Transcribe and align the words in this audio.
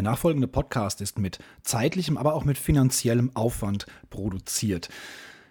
Der 0.00 0.10
nachfolgende 0.12 0.48
Podcast 0.48 1.02
ist 1.02 1.18
mit 1.18 1.40
zeitlichem, 1.62 2.16
aber 2.16 2.32
auch 2.32 2.46
mit 2.46 2.56
finanziellem 2.56 3.36
Aufwand 3.36 3.84
produziert. 4.08 4.88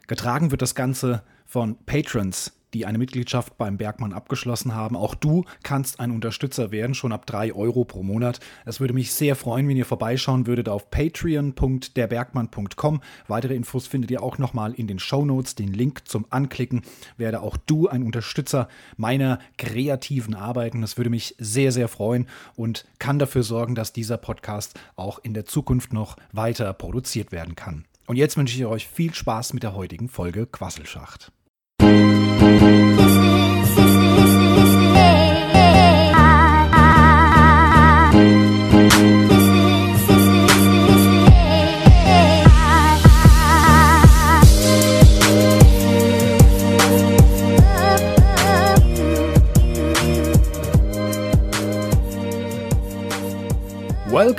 Getragen 0.08 0.50
wird 0.50 0.64
das 0.64 0.74
Ganze 0.74 1.22
von 1.46 1.78
Patrons, 1.86 2.58
die 2.74 2.85
eine 2.85 2.97
Mitgliedschaft 2.97 3.58
beim 3.58 3.75
Bergmann 3.77 4.13
abgeschlossen 4.13 4.73
haben. 4.75 4.95
Auch 4.95 5.16
du 5.16 5.43
kannst 5.64 6.00
ein 6.00 6.11
Unterstützer 6.11 6.71
werden, 6.71 6.95
schon 6.95 7.11
ab 7.11 7.25
3 7.25 7.53
Euro 7.53 7.83
pro 7.85 8.04
Monat. 8.04 8.39
Es 8.66 8.80
würde 8.80 8.93
mich 8.93 9.11
sehr 9.14 9.36
freuen, 9.36 9.68
wenn 9.68 9.77
ihr 9.77 9.86
vorbeischauen 9.86 10.45
würdet 10.48 10.70
auf 10.70 10.90
patreon.derbergmann.com. 10.91 13.02
Weitere 13.27 13.55
Infos 13.55 13.88
findet 13.88 14.12
ihr 14.12 14.23
auch 14.23 14.38
nochmal 14.38 14.73
in 14.73 14.88
den 14.88 15.00
Show 15.00 15.26
Notes. 15.26 15.55
Den 15.55 15.73
Link 15.73 16.08
zum 16.08 16.26
Anklicken 16.30 16.84
werde 17.18 17.41
auch 17.41 17.58
du 17.58 17.88
ein 17.88 18.04
Unterstützer 18.04 18.68
meiner 18.98 19.40
kreativen 19.58 20.36
Arbeiten. 20.36 20.81
Das 20.81 20.98
würde 20.98 21.09
mich 21.09 21.36
sehr, 21.40 21.72
sehr 21.72 21.88
freuen 21.88 22.27
und 22.55 22.86
kann 22.99 23.17
dafür 23.20 23.44
sorgen, 23.44 23.76
dass 23.76 23.94
dieser 23.94 24.17
Podcast 24.17 24.77
auch 24.95 25.20
in 25.20 25.34
der 25.34 25.45
Zukunft 25.45 25.94
noch 25.94 26.17
weiter 26.31 26.73
produziert 26.73 27.31
werden 27.31 27.55
kann. 27.55 27.86
Und 28.08 28.16
jetzt 28.16 28.38
wünsche 28.38 28.58
ich 28.58 28.66
euch 28.66 28.88
viel 28.88 29.13
Spaß 29.13 29.54
mit 29.54 29.62
der 29.62 29.76
heutigen 29.76 30.09
Folge 30.09 30.48
Quasselschacht. 30.48 31.31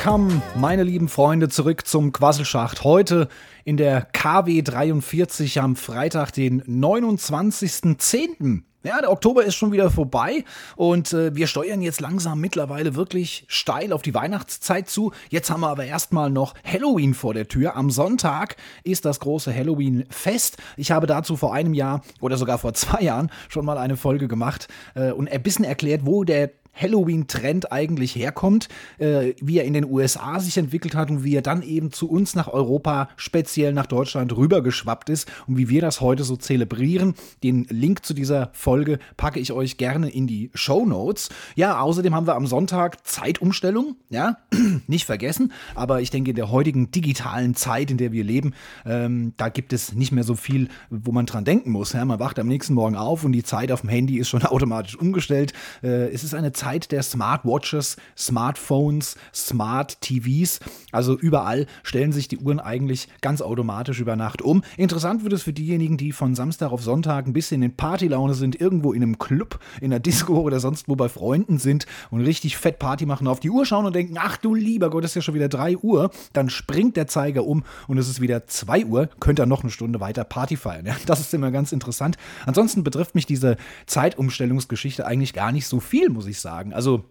Welcome, 0.03 0.41
meine 0.57 0.83
lieben 0.83 1.11
Freunde, 1.11 1.51
zurück 1.51 1.87
zum 1.87 2.11
Quasselschacht. 2.11 2.85
Heute 2.85 3.29
in 3.67 3.77
der 3.77 4.01
KW 4.01 4.63
43 4.63 5.61
am 5.61 5.77
Freitag, 5.77 6.33
den 6.33 6.63
29.10. 6.63 8.63
Ja, 8.83 8.99
der 9.03 9.13
Oktober 9.13 9.45
ist 9.45 9.57
schon 9.57 9.73
wieder 9.73 9.91
vorbei 9.91 10.45
und 10.75 11.13
äh, 11.13 11.37
wir 11.37 11.47
steuern 11.47 11.83
jetzt 11.83 12.01
langsam 12.01 12.41
mittlerweile 12.41 12.95
wirklich 12.95 13.45
steil 13.49 13.93
auf 13.93 14.01
die 14.01 14.15
Weihnachtszeit 14.15 14.89
zu. 14.89 15.13
Jetzt 15.29 15.51
haben 15.51 15.61
wir 15.61 15.69
aber 15.69 15.85
erstmal 15.85 16.31
noch 16.31 16.55
Halloween 16.65 17.13
vor 17.13 17.35
der 17.35 17.47
Tür. 17.47 17.77
Am 17.77 17.91
Sonntag 17.91 18.57
ist 18.85 19.05
das 19.05 19.21
große 19.21 19.55
Halloween-Fest. 19.55 20.57
Ich 20.79 20.93
habe 20.93 21.07
dazu 21.07 21.37
vor 21.37 21.53
einem 21.53 21.75
Jahr 21.75 22.01
oder 22.23 22.39
sogar 22.39 22.57
vor 22.57 22.73
zwei 22.73 23.03
Jahren 23.03 23.31
schon 23.51 23.67
mal 23.67 23.77
eine 23.77 23.99
Folge 23.99 24.29
gemacht 24.29 24.69
äh, 24.95 25.13
und 25.13 25.31
ein 25.31 25.43
bisschen 25.43 25.67
erklärt, 25.67 26.07
wo 26.07 26.25
der 26.25 26.51
Halloween-Trend 26.75 27.73
eigentlich 27.73 28.15
herkommt, 28.15 28.69
äh, 28.99 29.35
wie 29.41 29.59
er 29.59 29.65
in 29.65 29.75
den 29.75 29.85
USA 29.85 30.41
sich 30.41 30.57
entwickelt 30.57 30.95
hat 30.95 31.11
und 31.11 31.25
wie 31.25 31.35
er 31.35 31.43
dann 31.43 31.63
eben 31.63 31.93
zu 31.93 32.09
uns 32.09 32.35
nach 32.35 32.49
Europa, 32.49 33.09
speziell 33.17 33.73
nach 33.73 33.87
Deutschland 33.87 34.37
rübergeschwappt 34.37 35.11
ist 35.11 35.31
und 35.47 35.57
wie 35.57 35.69
wir 35.69 35.81
das 35.81 36.01
heute 36.01 36.25
so 36.25 36.37
zelebrieren. 36.37 37.15
Den 37.43 37.65
Link 37.65 38.05
zu 38.05 38.15
dieser 38.15 38.51
Folge 38.53 38.99
packe 39.17 39.41
ich 39.41 39.53
euch 39.53 39.77
gerne 39.77 40.09
in 40.11 40.27
die 40.27 40.51
Show 40.55 40.87
Notes. 40.87 41.29
Ja, 41.55 41.81
außerdem 41.81 42.15
haben 42.15 42.27
wir 42.27 42.35
am 42.35 42.47
Sonntag 42.47 43.07
Zeitumstellung, 43.07 43.97
ja, 44.09 44.39
nicht 44.87 45.05
vergessen, 45.05 45.53
aber 45.75 46.01
ich 46.01 46.11
denke, 46.11 46.31
in 46.31 46.37
der 46.37 46.51
heutigen 46.51 46.91
digitalen 46.91 47.55
Zeit, 47.55 47.91
in 47.91 47.99
der 47.99 48.13
wir 48.13 48.25
leben, 48.25 48.55
ähm, 48.87 49.35
da 49.37 49.49
gibt 49.49 49.73
es 49.73 49.95
nicht 49.95 50.13
mehr 50.13 50.25
so 50.25 50.35
viel, 50.35 50.69
wo 50.89 51.13
man 51.13 51.27
dran 51.27 51.45
denken 51.45 51.71
muss. 51.71 51.93
Ja? 51.93 52.05
Man 52.05 52.21
wacht 52.21 52.39
am 52.39 52.47
nächsten 52.47 52.75
Morgen 52.75 52.97
auf 52.97 53.25
und 53.25 53.33
die 53.33 53.43
Zeit 53.43 53.73
auf 53.73 53.83
dem 53.83 53.91
Handy 53.91 54.19
ist 54.19 54.29
schon 54.29 54.43
automatisch 54.45 54.97
umgestellt. 54.97 55.53
Äh, 55.83 56.11
es 56.13 56.25
ist 56.25 56.35
eine 56.35 56.53
Zeit, 56.61 56.93
der 56.93 57.03
Smartwatches, 57.03 57.97
Smartphones, 58.19 59.17
Smart 59.35 59.99
TVs. 60.03 60.61
Also 60.93 61.19
überall 61.19 61.67
stellen 61.83 62.13
sich 62.13 62.29
die 62.29 62.37
Uhren 62.37 62.61
eigentlich 62.61 63.09
ganz 63.23 63.41
automatisch 63.41 63.99
über 63.99 64.15
Nacht 64.15 64.43
um. 64.43 64.63
Interessant 64.77 65.23
wird 65.23 65.33
es 65.33 65.43
für 65.43 65.55
diejenigen, 65.55 65.97
die 65.97 66.13
von 66.13 66.35
Samstag 66.35 66.71
auf 66.71 66.83
Sonntag 66.83 67.27
ein 67.27 67.33
bisschen 67.33 67.63
in 67.63 67.77
Partylaune 67.77 68.35
sind, 68.35 68.61
irgendwo 68.61 68.93
in 68.93 69.03
einem 69.03 69.19
Club, 69.19 69.59
in 69.81 69.89
der 69.89 70.01
Disco 70.01 70.39
oder 70.41 70.61
sonst 70.61 70.87
wo 70.87 70.97
bei 70.97 71.09
Freunden 71.09 71.59
sind 71.59 71.87
und 72.11 72.21
richtig 72.21 72.59
fett 72.59 72.79
Party 72.79 73.07
machen, 73.07 73.27
auf 73.27 73.41
die 73.41 73.49
Uhr 73.49 73.65
schauen 73.65 73.87
und 73.87 73.95
denken, 73.95 74.17
ach 74.19 74.37
du 74.37 74.55
lieber 74.55 74.91
Gott, 74.91 75.07
ist 75.07 75.17
ja 75.17 75.23
schon 75.23 75.35
wieder 75.35 75.49
3 75.49 75.79
Uhr. 75.79 76.11
Dann 76.35 76.51
springt 76.51 76.95
der 76.99 77.07
Zeiger 77.07 77.47
um 77.47 77.65
und 77.89 77.97
es 77.97 78.07
ist 78.07 78.21
wieder 78.21 78.47
2 78.47 78.85
Uhr, 78.85 79.09
könnt 79.19 79.41
ihr 79.41 79.47
noch 79.47 79.63
eine 79.63 79.71
Stunde 79.71 80.01
weiter 80.01 80.25
Party 80.25 80.59
feiern. 80.59 80.85
Ja, 80.85 80.97
das 81.07 81.21
ist 81.21 81.33
immer 81.33 81.51
ganz 81.51 81.73
interessant. 81.73 82.19
Ansonsten 82.45 82.85
betrifft 82.85 83.15
mich 83.15 83.25
diese 83.25 83.57
Zeitumstellungsgeschichte 83.87 85.07
eigentlich 85.07 85.33
gar 85.33 85.53
nicht 85.53 85.67
so 85.67 85.81
viel, 85.81 86.11
muss 86.11 86.27
ich 86.27 86.39
sagen 86.39 86.50
sagen. 86.51 86.73
Also 86.73 87.05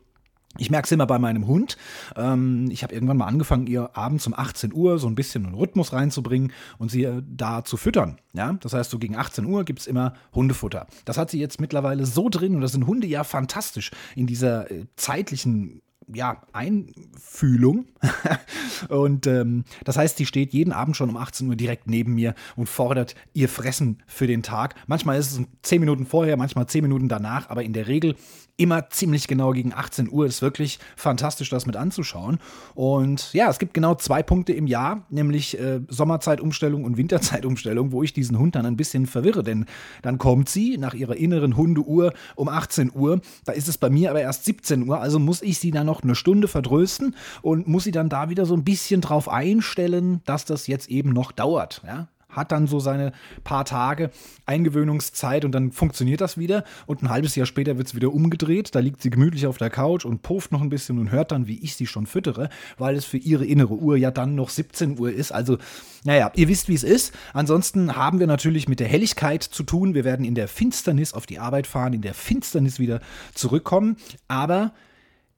ich 0.57 0.71
merke 0.71 0.85
es 0.85 0.91
immer 0.91 1.05
bei 1.05 1.19
meinem 1.19 1.45
Hund. 1.47 1.77
Ähm, 2.15 2.69
ich 2.71 2.81
habe 2.83 2.93
irgendwann 2.93 3.17
mal 3.17 3.27
angefangen, 3.27 3.67
ihr 3.67 3.95
abends 3.95 4.25
um 4.25 4.33
18 4.33 4.73
Uhr 4.73 4.97
so 4.97 5.07
ein 5.07 5.15
bisschen 5.15 5.45
einen 5.45 5.55
Rhythmus 5.55 5.93
reinzubringen 5.93 6.51
und 6.79 6.89
sie 6.89 7.03
äh, 7.03 7.21
da 7.25 7.63
zu 7.63 7.77
füttern. 7.77 8.17
Ja? 8.33 8.53
Das 8.59 8.73
heißt, 8.73 8.89
so 8.89 8.97
gegen 8.97 9.15
18 9.15 9.45
Uhr 9.45 9.63
gibt 9.63 9.79
es 9.79 9.87
immer 9.87 10.13
Hundefutter. 10.33 10.87
Das 11.05 11.17
hat 11.17 11.29
sie 11.29 11.39
jetzt 11.39 11.61
mittlerweile 11.61 12.05
so 12.05 12.29
drin 12.29 12.55
und 12.55 12.61
das 12.61 12.71
sind 12.71 12.87
Hunde 12.87 13.07
ja 13.07 13.23
fantastisch 13.23 13.91
in 14.15 14.25
dieser 14.25 14.69
äh, 14.71 14.85
zeitlichen 14.95 15.81
ja, 16.13 16.41
Einfühlung. 16.53 17.85
und 18.89 19.27
ähm, 19.27 19.63
das 19.83 19.97
heißt, 19.97 20.17
sie 20.17 20.25
steht 20.25 20.53
jeden 20.53 20.71
Abend 20.71 20.97
schon 20.97 21.09
um 21.09 21.17
18 21.17 21.47
Uhr 21.47 21.55
direkt 21.55 21.87
neben 21.87 22.15
mir 22.15 22.33
und 22.55 22.67
fordert 22.67 23.15
ihr 23.33 23.49
Fressen 23.49 24.01
für 24.07 24.27
den 24.27 24.43
Tag. 24.43 24.75
Manchmal 24.87 25.19
ist 25.19 25.31
es 25.31 25.41
10 25.63 25.79
Minuten 25.79 26.05
vorher, 26.05 26.37
manchmal 26.37 26.67
10 26.67 26.81
Minuten 26.81 27.09
danach, 27.09 27.49
aber 27.49 27.63
in 27.63 27.73
der 27.73 27.87
Regel 27.87 28.15
immer 28.59 28.89
ziemlich 28.89 29.27
genau 29.27 29.51
gegen 29.51 29.73
18 29.73 30.11
Uhr. 30.11 30.25
Ist 30.25 30.41
wirklich 30.41 30.79
fantastisch, 30.97 31.49
das 31.49 31.65
mit 31.65 31.77
anzuschauen. 31.77 32.39
Und 32.75 33.31
ja, 33.33 33.49
es 33.49 33.57
gibt 33.57 33.73
genau 33.73 33.95
zwei 33.95 34.21
Punkte 34.21 34.51
im 34.51 34.67
Jahr, 34.67 35.05
nämlich 35.09 35.57
äh, 35.57 35.79
Sommerzeitumstellung 35.87 36.83
und 36.83 36.97
Winterzeitumstellung, 36.97 37.93
wo 37.93 38.03
ich 38.03 38.11
diesen 38.11 38.37
Hund 38.37 38.55
dann 38.55 38.65
ein 38.65 38.75
bisschen 38.75 39.05
verwirre. 39.05 39.43
Denn 39.43 39.65
dann 40.01 40.17
kommt 40.17 40.49
sie 40.49 40.77
nach 40.77 40.93
ihrer 40.93 41.15
inneren 41.15 41.55
Hundeuhr 41.55 42.13
um 42.35 42.49
18 42.49 42.91
Uhr. 42.93 43.21
Da 43.45 43.53
ist 43.53 43.69
es 43.69 43.77
bei 43.77 43.89
mir 43.89 44.09
aber 44.09 44.21
erst 44.21 44.43
17 44.43 44.89
Uhr, 44.89 44.99
also 44.99 45.19
muss 45.19 45.41
ich 45.41 45.57
sie 45.57 45.71
dann 45.71 45.85
noch 45.85 45.98
eine 46.03 46.15
Stunde 46.15 46.47
vertrösten 46.47 47.15
und 47.41 47.67
muss 47.67 47.83
sie 47.83 47.91
dann 47.91 48.09
da 48.09 48.29
wieder 48.29 48.45
so 48.45 48.53
ein 48.53 48.63
bisschen 48.63 49.01
drauf 49.01 49.29
einstellen, 49.29 50.21
dass 50.25 50.45
das 50.45 50.67
jetzt 50.67 50.89
eben 50.89 51.11
noch 51.11 51.31
dauert. 51.31 51.81
Ja? 51.85 52.07
hat 52.29 52.51
dann 52.51 52.67
so 52.67 52.79
seine 52.79 53.11
paar 53.43 53.65
Tage 53.65 54.11
Eingewöhnungszeit 54.45 55.45
und 55.45 55.51
dann 55.51 55.71
funktioniert 55.71 56.21
das 56.21 56.37
wieder. 56.37 56.63
Und 56.85 57.01
ein 57.01 57.09
halbes 57.09 57.35
Jahr 57.35 57.45
später 57.45 57.77
wird 57.77 57.87
es 57.87 57.95
wieder 57.95 58.13
umgedreht. 58.13 58.73
Da 58.75 58.79
liegt 58.79 59.01
sie 59.01 59.09
gemütlich 59.09 59.47
auf 59.47 59.57
der 59.57 59.69
Couch 59.69 60.05
und 60.05 60.21
pufft 60.21 60.51
noch 60.51 60.61
ein 60.61 60.69
bisschen 60.69 60.99
und 60.99 61.11
hört 61.11 61.31
dann, 61.31 61.47
wie 61.47 61.59
ich 61.59 61.75
sie 61.75 61.87
schon 61.87 62.05
füttere, 62.05 62.49
weil 62.77 62.95
es 62.95 63.05
für 63.05 63.17
ihre 63.17 63.45
innere 63.45 63.73
Uhr 63.73 63.97
ja 63.97 64.11
dann 64.11 64.35
noch 64.35 64.49
17 64.49 64.99
Uhr 64.99 65.11
ist. 65.11 65.31
Also, 65.31 65.57
naja, 66.03 66.31
ihr 66.35 66.47
wisst, 66.47 66.69
wie 66.69 66.75
es 66.75 66.83
ist. 66.83 67.13
Ansonsten 67.33 67.95
haben 67.95 68.19
wir 68.19 68.27
natürlich 68.27 68.69
mit 68.69 68.79
der 68.79 68.87
Helligkeit 68.87 69.43
zu 69.43 69.63
tun. 69.63 69.95
Wir 69.95 70.05
werden 70.05 70.25
in 70.25 70.35
der 70.35 70.47
Finsternis 70.47 71.13
auf 71.13 71.25
die 71.25 71.39
Arbeit 71.39 71.67
fahren, 71.67 71.93
in 71.93 72.01
der 72.01 72.13
Finsternis 72.13 72.79
wieder 72.79 73.01
zurückkommen. 73.33 73.97
Aber 74.27 74.71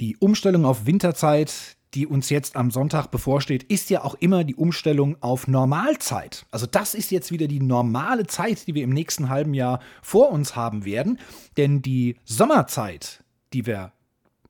die 0.01 0.17
Umstellung 0.17 0.65
auf 0.65 0.85
Winterzeit, 0.85 1.77
die 1.93 2.07
uns 2.07 2.29
jetzt 2.29 2.55
am 2.55 2.71
Sonntag 2.71 3.07
bevorsteht, 3.07 3.63
ist 3.63 3.89
ja 3.89 4.03
auch 4.03 4.15
immer 4.15 4.43
die 4.43 4.55
Umstellung 4.55 5.15
auf 5.21 5.47
Normalzeit. 5.47 6.45
Also 6.51 6.65
das 6.65 6.95
ist 6.95 7.11
jetzt 7.11 7.31
wieder 7.31 7.47
die 7.47 7.59
normale 7.59 8.25
Zeit, 8.25 8.65
die 8.65 8.73
wir 8.73 8.83
im 8.83 8.89
nächsten 8.89 9.29
halben 9.29 9.53
Jahr 9.53 9.79
vor 10.01 10.31
uns 10.31 10.55
haben 10.55 10.85
werden. 10.85 11.19
Denn 11.57 11.81
die 11.81 12.17
Sommerzeit, 12.25 13.23
die 13.53 13.65
wir 13.65 13.91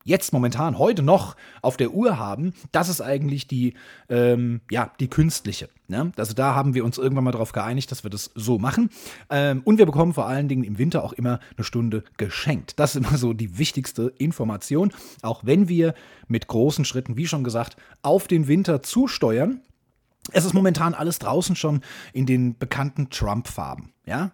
jetzt 0.04 0.34
momentan 0.34 0.78
heute 0.78 1.04
noch 1.04 1.36
auf 1.62 1.78
der 1.78 1.92
Uhr 1.92 2.18
haben, 2.18 2.54
das 2.72 2.90
ist 2.90 3.02
eigentlich 3.02 3.48
die, 3.48 3.74
ähm, 4.10 4.62
ja, 4.70 4.92
die 5.00 5.08
künstliche. 5.08 5.70
Ne? 5.88 6.12
Also 6.16 6.34
da 6.34 6.56
haben 6.56 6.74
wir 6.74 6.86
uns 6.86 6.98
irgendwann 6.98 7.26
mal 7.26 7.32
darauf 7.32 7.52
geeinigt, 7.52 7.92
dass 7.92 8.04
wir 8.04 8.10
das 8.10 8.32
so 8.36 8.58
machen. 8.58 8.90
Ähm, 9.30 9.62
und 9.66 9.78
wir 9.78 9.86
bekommen 9.86 10.14
vor 10.14 10.28
allen 10.28 10.48
Dingen 10.48 10.64
im 10.64 10.78
Winter 10.78 11.04
auch 11.04 11.14
immer 11.14 11.40
eine 11.58 11.64
Stunde 11.64 12.04
geschenkt. 12.18 12.80
Das 12.80 12.96
ist 12.96 13.06
immer 13.06 13.18
so 13.18 13.34
die 13.34 13.58
wichtigste 13.58 14.14
Information. 14.18 14.92
Auch 15.22 15.46
wenn 15.46 15.68
wir 15.68 15.94
mit 16.28 16.48
großen 16.48 16.86
Schritten, 16.86 17.18
wie 17.18 17.28
schon 17.28 17.44
gesagt, 17.44 17.76
auf 18.02 18.28
den 18.28 18.48
Winter 18.48 18.82
zusteuern. 18.82 19.62
Es 20.32 20.46
ist 20.46 20.54
momentan 20.54 20.94
alles 20.94 21.20
draußen 21.20 21.56
schon 21.56 21.82
in 22.14 22.26
den 22.26 22.58
bekannten 22.58 23.09
Trump-Farben. 23.09 23.92
Ja, 24.06 24.32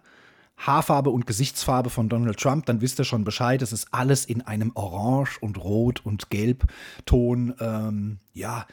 Haarfarbe 0.58 1.10
und 1.10 1.26
Gesichtsfarbe 1.26 1.88
von 1.88 2.08
Donald 2.08 2.38
Trump, 2.38 2.66
dann 2.66 2.80
wisst 2.80 2.98
ihr 2.98 3.04
schon 3.04 3.24
Bescheid. 3.24 3.62
Es 3.62 3.72
ist 3.72 3.88
alles 3.92 4.24
in 4.24 4.42
einem 4.42 4.72
Orange 4.74 5.38
und 5.40 5.62
Rot 5.62 6.04
und 6.04 6.30
Gelbton. 6.30 7.54
Ähm, 7.60 8.18
ja, 8.34 8.66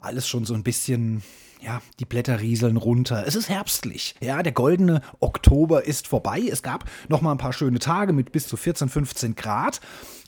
alles 0.00 0.28
schon 0.28 0.44
so 0.44 0.54
ein 0.54 0.62
bisschen, 0.62 1.22
ja, 1.60 1.80
die 1.98 2.04
Blätter 2.04 2.40
rieseln 2.40 2.76
runter. 2.76 3.24
Es 3.26 3.34
ist 3.34 3.48
herbstlich. 3.48 4.14
Ja, 4.20 4.42
der 4.42 4.52
goldene 4.52 5.00
Oktober 5.20 5.84
ist 5.84 6.08
vorbei. 6.08 6.42
Es 6.50 6.62
gab 6.62 6.84
noch 7.08 7.20
mal 7.20 7.32
ein 7.32 7.38
paar 7.38 7.52
schöne 7.52 7.78
Tage 7.78 8.12
mit 8.12 8.32
bis 8.32 8.46
zu 8.46 8.56
14, 8.56 8.88
15 8.88 9.34
Grad. 9.34 9.80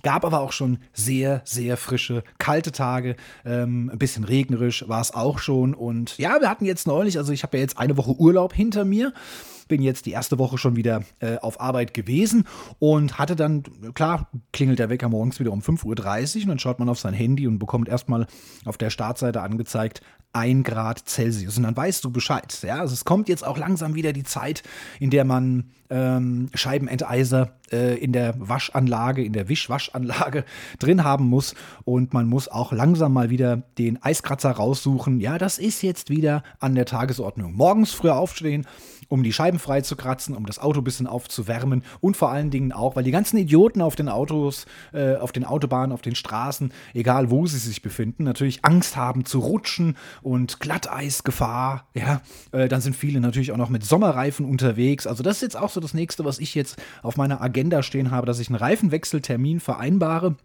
Gab 0.03 0.25
aber 0.25 0.41
auch 0.41 0.53
schon 0.53 0.79
sehr, 0.93 1.43
sehr 1.45 1.77
frische, 1.77 2.25
kalte 2.39 2.73
Tage. 2.73 3.17
Ähm, 3.45 3.91
ein 3.93 3.99
bisschen 3.99 4.25
regnerisch 4.25 4.89
war 4.89 5.01
es 5.01 5.13
auch 5.13 5.39
schon. 5.39 5.75
Und 5.75 6.19
ja, 6.19 6.41
wir 6.41 6.49
hatten 6.49 6.65
jetzt 6.65 6.87
neulich, 6.87 7.19
also 7.19 7.33
ich 7.33 7.43
habe 7.43 7.57
ja 7.57 7.63
jetzt 7.63 7.79
eine 7.79 7.97
Woche 7.97 8.13
Urlaub 8.13 8.55
hinter 8.55 8.85
mir. 8.85 9.13
Bin 9.71 9.81
jetzt 9.81 10.05
die 10.05 10.11
erste 10.11 10.39
Woche 10.39 10.59
schon 10.59 10.77
wieder 10.77 11.03
äh, 11.21 11.39
auf 11.39 11.61
Arbeit 11.61 11.95
gewesen 11.95 12.45
und 12.79 13.19
hatte 13.19 13.37
dann, 13.37 13.63
klar, 13.95 14.29
klingelt 14.53 14.79
der 14.79 14.91
Wecker 14.91 15.09
morgens 15.09 15.41
wieder 15.41 15.53
um 15.53 15.61
5.30 15.61 15.87
Uhr 16.37 16.43
und 16.43 16.49
dann 16.49 16.59
schaut 16.59 16.79
man 16.79 16.91
auf 16.91 16.99
sein 16.99 17.15
Handy 17.15 17.47
und 17.47 17.59
bekommt 17.59 17.89
erstmal 17.89 18.27
auf 18.67 18.77
der 18.77 18.91
Startseite 18.91 19.41
angezeigt, 19.41 20.03
1 20.33 20.65
Grad 20.65 21.09
Celsius. 21.09 21.57
Und 21.57 21.65
dann 21.65 21.77
weißt 21.77 22.05
du 22.05 22.11
Bescheid. 22.11 22.57
Ja? 22.63 22.81
Also 22.81 22.95
es 22.95 23.05
kommt 23.05 23.29
jetzt 23.29 23.45
auch 23.45 23.59
langsam 23.59 23.95
wieder 23.95 24.13
die 24.13 24.23
Zeit, 24.23 24.63
in 25.01 25.11
der 25.11 25.25
man 25.25 25.71
ähm, 25.89 26.51
Scheibenenteiser 26.55 27.53
äh, 27.73 27.97
in 27.99 28.13
der 28.13 28.35
Waschanlage, 28.39 29.25
in 29.25 29.33
der 29.33 29.49
Wischwaschanlage 29.49 30.45
drin 30.79 31.03
haben 31.05 31.25
muss. 31.25 31.55
Und 31.85 32.13
man 32.13 32.29
muss 32.29 32.49
auch 32.49 32.73
langsam 32.73 33.13
mal 33.13 33.31
wieder 33.31 33.63
den 33.79 34.03
Eiskratzer 34.03 34.53
raussuchen. 34.53 35.21
Ja, 35.21 35.37
das 35.39 35.59
ist 35.59 35.83
jetzt 35.83 36.11
wieder 36.11 36.43
an 36.61 36.75
der 36.75 36.87
Tagesordnung. 36.87 37.55
Morgens 37.55 37.93
früher 37.93 38.17
aufstehen, 38.17 38.67
um 39.11 39.23
die 39.23 39.33
Scheiben 39.33 39.59
frei 39.59 39.83
zu 39.83 39.97
kratzen, 39.97 40.35
um 40.35 40.47
das 40.47 40.59
Auto 40.59 40.81
ein 40.81 40.85
bisschen 40.85 41.07
aufzuwärmen 41.07 41.83
und 42.01 42.17
vor 42.17 42.31
allen 42.31 42.51
Dingen 42.51 42.73
auch, 42.73 42.97
weil 42.97 43.05
die 43.05 43.11
ganzen 43.11 43.37
Idioten 43.37 43.83
auf 43.83 43.97
den 43.97 44.09
Autos, 44.09 44.65
äh, 44.95 45.17
auf 45.17 45.33
den 45.33 45.45
Autobahnen, 45.45 45.93
auf 45.93 46.01
den 46.01 46.15
Straßen, 46.15 46.73
egal 46.95 47.31
wo 47.31 47.47
sie 47.47 47.59
sich 47.59 47.83
befinden, 47.83 48.25
natürlich 48.25 48.65
Angst 48.65 48.97
haben 48.97 49.25
zu 49.25 49.41
rutschen 49.41 49.97
und 50.23 50.61
Glatteisgefahr. 50.61 51.89
Ja, 51.95 52.23
äh, 52.53 52.69
dann 52.69 52.81
sind 52.81 52.97
viele 52.97 53.21
natürlich 53.21 53.53
auch 53.53 53.57
noch 53.57 53.69
mit 53.69 53.85
Sommerreifen 53.85 54.47
unterwegs. 54.47 55.07
Also 55.07 55.23
das 55.23 55.37
ist 55.37 55.43
jetzt 55.43 55.57
auch 55.57 55.71
so 55.71 55.81
das 55.81 55.93
nächste, 55.93 56.25
was 56.25 56.39
ich 56.39 56.55
jetzt 56.55 56.81
auf 57.03 57.17
meiner 57.17 57.41
Agenda 57.43 57.83
stehen 57.83 58.13
habe, 58.13 58.27
dass 58.27 58.39
ich 58.39 58.49
einen 58.49 58.57
Reifenwechseltermin 58.57 59.59
vereinbare 59.61 60.37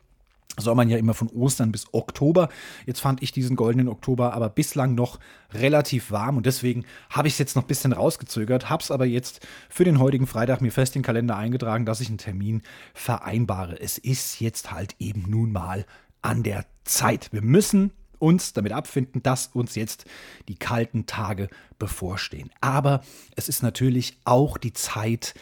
soll 0.58 0.76
man 0.76 0.90
ja 0.90 0.98
immer 0.98 1.14
von 1.14 1.28
Ostern 1.30 1.72
bis 1.72 1.94
Oktober. 1.94 2.50
Jetzt 2.86 3.02
fand 3.02 3.22
ich 3.22 3.32
diesen 3.32 3.56
goldenen 3.56 3.90
Oktober 3.90 4.34
aber 4.34 4.50
bislang 4.50 4.96
noch 4.96 5.20
relativ 5.54 6.12
warm 6.12 6.38
und 6.38 6.46
deswegen 6.46 6.86
habe 7.10 7.28
ich 7.28 7.34
es 7.34 7.40
jetzt 7.40 7.56
noch 7.56 7.64
ein 7.64 7.68
bisschen 7.68 7.94
rausgezögert, 7.94 8.70
habe 8.70 8.82
es 8.82 8.92
aber 8.92 9.06
jetzt 9.06 9.46
für 9.70 9.84
den 9.84 10.00
heutigen 10.00 10.28
Freitag 10.28 10.62
mir 10.62 10.72
fest 10.72 10.96
in 10.96 11.02
den 11.02 11.06
Kalender 11.06 11.36
eingetragen, 11.36 11.86
dass 11.86 12.02
ich 12.02 12.08
einen 12.08 12.18
Termin 12.18 12.62
vereinbare. 12.94 13.80
Es 13.80 13.98
ist 13.98 14.40
jetzt 14.40 14.72
halt 14.72 14.96
eben 15.00 15.30
nun 15.30 15.52
mal 15.52 15.86
an 16.22 16.44
der 16.44 16.66
Zeit. 16.86 17.32
Wir 17.34 17.42
müssen 17.42 17.92
uns 18.20 18.54
damit 18.54 18.72
abfinden, 18.72 19.22
dass 19.22 19.48
uns 19.48 19.76
jetzt 19.76 20.06
die 20.48 20.56
kalten 20.56 21.06
Tage 21.06 21.50
bevorstehen. 21.78 22.50
Aber 22.62 23.02
es 23.36 23.50
ist 23.50 23.62
natürlich 23.62 24.18
auch 24.24 24.58
die 24.58 24.74
Zeit 24.74 25.34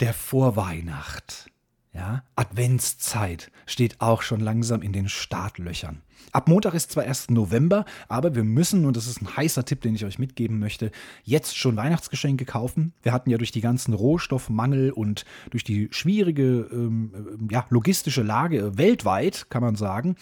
der 0.00 0.14
Vorweihnacht. 0.14 1.50
Ja, 1.98 2.22
Adventszeit 2.36 3.50
steht 3.66 4.00
auch 4.00 4.22
schon 4.22 4.38
langsam 4.38 4.82
in 4.82 4.92
den 4.92 5.08
Startlöchern. 5.08 6.00
Ab 6.30 6.46
Montag 6.46 6.74
ist 6.74 6.92
zwar 6.92 7.04
erst 7.04 7.28
November, 7.28 7.84
aber 8.06 8.36
wir 8.36 8.44
müssen, 8.44 8.86
und 8.86 8.96
das 8.96 9.08
ist 9.08 9.20
ein 9.20 9.36
heißer 9.36 9.64
Tipp, 9.64 9.80
den 9.80 9.96
ich 9.96 10.04
euch 10.04 10.20
mitgeben 10.20 10.60
möchte, 10.60 10.92
jetzt 11.24 11.56
schon 11.56 11.74
Weihnachtsgeschenke 11.74 12.44
kaufen. 12.44 12.92
Wir 13.02 13.12
hatten 13.12 13.30
ja 13.30 13.38
durch 13.38 13.50
die 13.50 13.60
ganzen 13.60 13.94
Rohstoffmangel 13.94 14.92
und 14.92 15.24
durch 15.50 15.64
die 15.64 15.88
schwierige 15.90 16.68
ähm, 16.70 17.48
ja, 17.50 17.66
logistische 17.68 18.22
Lage 18.22 18.78
weltweit, 18.78 19.50
kann 19.50 19.62
man 19.62 19.74
sagen, 19.74 20.14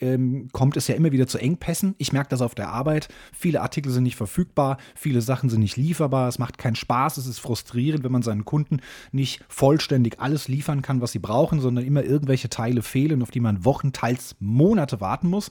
ähm, 0.00 0.48
kommt 0.52 0.76
es 0.76 0.88
ja 0.88 0.94
immer 0.94 1.12
wieder 1.12 1.26
zu 1.26 1.38
Engpässen. 1.38 1.94
Ich 1.98 2.12
merke 2.12 2.30
das 2.30 2.42
auf 2.42 2.54
der 2.54 2.68
Arbeit. 2.68 3.08
Viele 3.32 3.62
Artikel 3.62 3.90
sind 3.92 4.04
nicht 4.04 4.16
verfügbar, 4.16 4.78
viele 4.94 5.20
Sachen 5.20 5.50
sind 5.50 5.60
nicht 5.60 5.76
lieferbar. 5.76 6.28
Es 6.28 6.38
macht 6.38 6.58
keinen 6.58 6.76
Spaß, 6.76 7.16
es 7.16 7.26
ist 7.26 7.38
frustrierend, 7.38 8.04
wenn 8.04 8.12
man 8.12 8.22
seinen 8.22 8.44
Kunden 8.44 8.80
nicht 9.12 9.44
vollständig 9.48 10.20
alles 10.20 10.48
liefern 10.48 10.82
kann, 10.82 11.00
was 11.00 11.12
sie 11.12 11.18
brauchen, 11.18 11.60
sondern 11.60 11.84
immer 11.84 12.04
irgendwelche 12.04 12.48
Teile 12.48 12.82
fehlen, 12.82 13.22
auf 13.22 13.30
die 13.30 13.40
man 13.40 13.64
Wochen, 13.64 13.92
teils 13.92 14.36
Monate 14.40 15.00
warten 15.00 15.28
muss. 15.28 15.50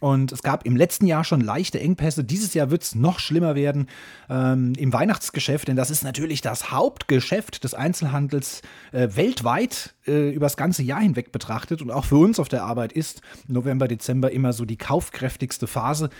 Und 0.00 0.32
es 0.32 0.42
gab 0.42 0.64
im 0.66 0.76
letzten 0.76 1.06
Jahr 1.06 1.24
schon 1.24 1.40
leichte 1.40 1.80
Engpässe. 1.80 2.24
Dieses 2.24 2.54
Jahr 2.54 2.70
wird 2.70 2.82
es 2.82 2.94
noch 2.94 3.18
schlimmer 3.18 3.54
werden 3.54 3.88
ähm, 4.28 4.72
im 4.76 4.92
Weihnachtsgeschäft, 4.92 5.68
denn 5.68 5.76
das 5.76 5.90
ist 5.90 6.04
natürlich 6.04 6.40
das 6.40 6.70
Hauptgeschäft 6.70 7.64
des 7.64 7.74
Einzelhandels 7.74 8.62
äh, 8.92 9.08
weltweit 9.12 9.94
äh, 10.06 10.30
über 10.30 10.46
das 10.46 10.56
ganze 10.56 10.82
Jahr 10.82 11.00
hinweg 11.00 11.32
betrachtet. 11.32 11.82
Und 11.82 11.90
auch 11.90 12.04
für 12.04 12.16
uns 12.16 12.38
auf 12.38 12.48
der 12.48 12.64
Arbeit 12.64 12.92
ist 12.92 13.22
November, 13.46 13.88
Dezember 13.88 14.30
immer 14.30 14.52
so 14.52 14.64
die 14.64 14.76
kaufkräftigste 14.76 15.66
Phase 15.66 16.10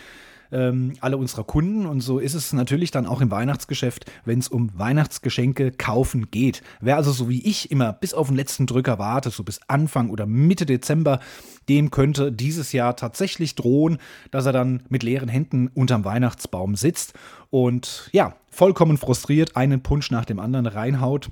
ähm, 0.53 0.95
alle 1.01 1.17
unserer 1.17 1.45
Kunden. 1.45 1.87
Und 1.87 2.01
so 2.01 2.19
ist 2.19 2.35
es 2.35 2.53
natürlich 2.53 2.91
dann 2.91 3.07
auch 3.07 3.21
im 3.21 3.31
Weihnachtsgeschäft, 3.31 4.11
wenn 4.25 4.39
es 4.39 4.49
um 4.49 4.71
Weihnachtsgeschenke 4.79 5.73
kaufen 5.73 6.31
geht. 6.31 6.63
Wer 6.81 6.97
also 6.97 7.13
so 7.13 7.29
wie 7.29 7.43
ich 7.45 7.71
immer 7.71 7.93
bis 7.93 8.15
auf 8.15 8.29
den 8.29 8.37
letzten 8.37 8.67
Drücker 8.67 8.99
wartet, 8.99 9.33
so 9.33 9.45
bis 9.45 9.61
Anfang 9.69 10.11
oder 10.11 10.27
Mitte 10.27 10.67
Dezember, 10.67 11.21
dem 11.69 11.91
könnte 11.91 12.33
dieses 12.33 12.73
Jahr 12.73 12.97
tatsächlich 12.97 13.55
drohen, 13.55 13.99
dass 14.31 14.47
er 14.47 14.53
dann 14.53 14.83
mit 14.89 15.03
leeren 15.03 15.29
Händen 15.29 15.69
unterm 15.69 16.05
Weihnachtsbaum 16.05 16.77
sitzt 16.77 17.15
und 17.51 18.09
ja, 18.13 18.35
vollkommen 18.51 18.99
frustriert 18.99 19.57
einen 19.57 19.83
Punsch 19.83 20.11
nach 20.11 20.25
dem 20.25 20.39
anderen 20.39 20.67
reinhaut 20.67 21.31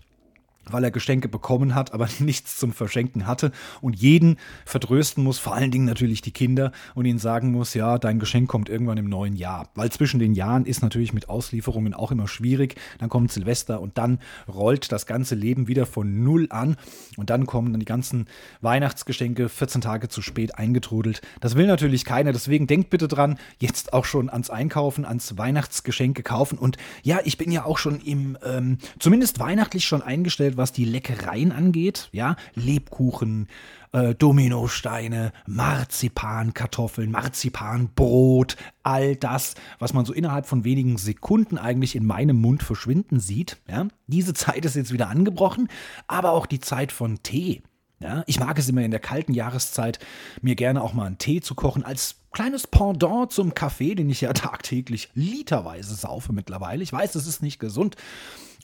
weil 0.70 0.84
er 0.84 0.90
Geschenke 0.90 1.28
bekommen 1.28 1.74
hat, 1.74 1.92
aber 1.92 2.08
nichts 2.18 2.56
zum 2.56 2.72
Verschenken 2.72 3.26
hatte 3.26 3.52
und 3.80 3.96
jeden 3.96 4.36
vertrösten 4.64 5.22
muss, 5.22 5.38
vor 5.38 5.54
allen 5.54 5.70
Dingen 5.70 5.84
natürlich 5.84 6.22
die 6.22 6.30
Kinder 6.30 6.72
und 6.94 7.04
ihnen 7.04 7.18
sagen 7.18 7.52
muss, 7.52 7.74
ja, 7.74 7.98
dein 7.98 8.18
Geschenk 8.18 8.48
kommt 8.48 8.68
irgendwann 8.68 8.98
im 8.98 9.08
neuen 9.08 9.36
Jahr. 9.36 9.68
Weil 9.74 9.90
zwischen 9.90 10.20
den 10.20 10.34
Jahren 10.34 10.64
ist 10.64 10.82
natürlich 10.82 11.12
mit 11.12 11.28
Auslieferungen 11.28 11.94
auch 11.94 12.10
immer 12.10 12.28
schwierig. 12.28 12.76
Dann 12.98 13.08
kommt 13.08 13.32
Silvester 13.32 13.80
und 13.80 13.98
dann 13.98 14.18
rollt 14.48 14.92
das 14.92 15.06
ganze 15.06 15.34
Leben 15.34 15.68
wieder 15.68 15.86
von 15.86 16.22
Null 16.22 16.46
an 16.50 16.76
und 17.16 17.30
dann 17.30 17.46
kommen 17.46 17.72
dann 17.72 17.80
die 17.80 17.86
ganzen 17.86 18.26
Weihnachtsgeschenke 18.60 19.48
14 19.48 19.80
Tage 19.80 20.08
zu 20.08 20.22
spät 20.22 20.58
eingetrudelt. 20.58 21.22
Das 21.40 21.56
will 21.56 21.66
natürlich 21.66 22.04
keiner, 22.04 22.32
deswegen 22.32 22.66
denkt 22.66 22.90
bitte 22.90 23.08
dran, 23.08 23.38
jetzt 23.58 23.92
auch 23.92 24.04
schon 24.04 24.28
ans 24.30 24.50
Einkaufen, 24.50 25.04
ans 25.04 25.38
Weihnachtsgeschenke 25.38 26.22
kaufen 26.22 26.58
und 26.58 26.76
ja, 27.02 27.20
ich 27.24 27.38
bin 27.38 27.50
ja 27.50 27.64
auch 27.64 27.78
schon 27.78 28.00
im, 28.00 28.36
ähm, 28.44 28.78
zumindest 28.98 29.38
weihnachtlich 29.38 29.84
schon 29.84 30.02
eingestellt, 30.02 30.55
was 30.56 30.72
die 30.72 30.84
Leckereien 30.84 31.52
angeht. 31.52 32.08
Ja, 32.12 32.36
Lebkuchen, 32.54 33.48
äh, 33.92 34.14
Dominosteine, 34.14 35.32
Marzipankartoffeln, 35.46 37.10
Marzipanbrot, 37.10 38.56
all 38.82 39.16
das, 39.16 39.54
was 39.78 39.92
man 39.92 40.04
so 40.04 40.12
innerhalb 40.12 40.46
von 40.46 40.64
wenigen 40.64 40.98
Sekunden 40.98 41.58
eigentlich 41.58 41.96
in 41.96 42.06
meinem 42.06 42.40
Mund 42.40 42.62
verschwinden 42.62 43.20
sieht. 43.20 43.58
Ja, 43.68 43.86
diese 44.06 44.34
Zeit 44.34 44.64
ist 44.64 44.76
jetzt 44.76 44.92
wieder 44.92 45.08
angebrochen, 45.08 45.68
aber 46.06 46.32
auch 46.32 46.46
die 46.46 46.60
Zeit 46.60 46.92
von 46.92 47.22
Tee. 47.22 47.62
Ja, 47.98 48.24
ich 48.26 48.38
mag 48.38 48.58
es 48.58 48.68
immer 48.68 48.82
in 48.82 48.90
der 48.90 49.00
kalten 49.00 49.32
Jahreszeit, 49.32 49.98
mir 50.42 50.54
gerne 50.54 50.82
auch 50.82 50.92
mal 50.92 51.06
einen 51.06 51.16
Tee 51.16 51.40
zu 51.40 51.54
kochen, 51.54 51.82
als 51.82 52.16
kleines 52.30 52.66
Pendant 52.66 53.32
zum 53.32 53.54
Kaffee, 53.54 53.94
den 53.94 54.10
ich 54.10 54.20
ja 54.20 54.32
tagtäglich 54.34 55.08
literweise 55.14 55.94
saufe 55.94 56.34
mittlerweile. 56.34 56.82
Ich 56.82 56.92
weiß, 56.92 57.14
es 57.14 57.26
ist 57.26 57.42
nicht 57.42 57.58
gesund, 57.58 57.96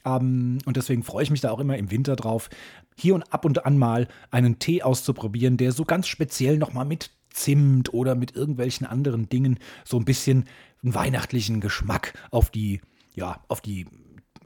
ähm, 0.04 0.58
und 0.64 0.76
deswegen 0.76 1.02
freue 1.02 1.22
ich 1.22 1.30
mich 1.30 1.40
da 1.40 1.50
auch 1.50 1.60
immer 1.60 1.76
im 1.76 1.90
Winter 1.90 2.16
drauf, 2.16 2.50
hier 2.96 3.14
und 3.14 3.32
ab 3.32 3.44
und 3.44 3.64
an 3.66 3.78
mal 3.78 4.08
einen 4.30 4.58
Tee 4.58 4.82
auszuprobieren, 4.82 5.56
der 5.56 5.72
so 5.72 5.84
ganz 5.84 6.06
speziell 6.06 6.58
nochmal 6.58 6.84
mit 6.84 7.10
Zimt 7.30 7.94
oder 7.94 8.14
mit 8.14 8.36
irgendwelchen 8.36 8.86
anderen 8.86 9.28
Dingen 9.28 9.58
so 9.84 9.98
ein 9.98 10.04
bisschen 10.04 10.44
einen 10.82 10.94
weihnachtlichen 10.94 11.60
Geschmack 11.60 12.14
auf 12.30 12.50
die, 12.50 12.80
ja, 13.14 13.40
auf 13.48 13.60
die 13.60 13.86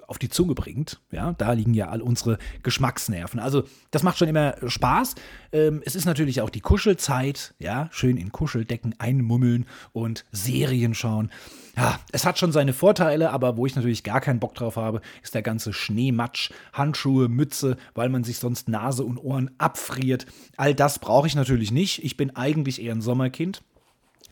auf 0.09 0.19
die 0.19 0.29
Zunge 0.29 0.55
bringt. 0.55 1.01
Ja, 1.11 1.33
da 1.33 1.53
liegen 1.53 1.75
ja 1.75 1.89
all 1.89 2.03
unsere 2.03 2.39
Geschmacksnerven. 2.63 3.41
Also 3.41 3.65
das 3.91 4.03
macht 4.03 4.19
schon 4.19 4.29
immer 4.29 4.55
Spaß. 4.67 5.15
Ähm, 5.53 5.83
es 5.85 5.95
ist 5.95 6.05
natürlich 6.05 6.41
auch 6.41 6.51
die 6.51 6.61
Kuschelzeit. 6.61 7.55
Ja, 7.59 7.89
schön 7.93 8.17
in 8.17 8.33
Kuscheldecken 8.33 8.95
einmummeln 8.99 9.67
und 9.93 10.25
Serien 10.33 10.95
schauen. 10.95 11.31
Ja, 11.77 12.01
es 12.13 12.25
hat 12.25 12.39
schon 12.39 12.53
seine 12.53 12.73
Vorteile, 12.73 13.31
aber 13.31 13.57
wo 13.59 13.67
ich 13.67 13.77
natürlich 13.77 14.03
gar 14.03 14.21
keinen 14.23 14.41
Bock 14.41 14.55
drauf 14.55 14.77
habe, 14.77 15.03
ist 15.23 15.35
der 15.35 15.43
ganze 15.43 15.75
Schneematsch, 15.75 16.51
Handschuhe, 16.73 17.29
Mütze, 17.29 17.77
weil 17.95 18.09
man 18.09 18.25
sich 18.25 18.39
sonst 18.39 18.69
Nase 18.69 19.05
und 19.05 19.19
Ohren 19.19 19.51
abfriert. 19.59 20.27
All 20.57 20.75
das 20.75 20.99
brauche 20.99 21.27
ich 21.27 21.35
natürlich 21.35 21.73
nicht. 21.73 22.03
Ich 22.03 22.17
bin 22.17 22.35
eigentlich 22.35 22.81
eher 22.81 22.95
ein 22.95 23.03
Sommerkind. 23.03 23.63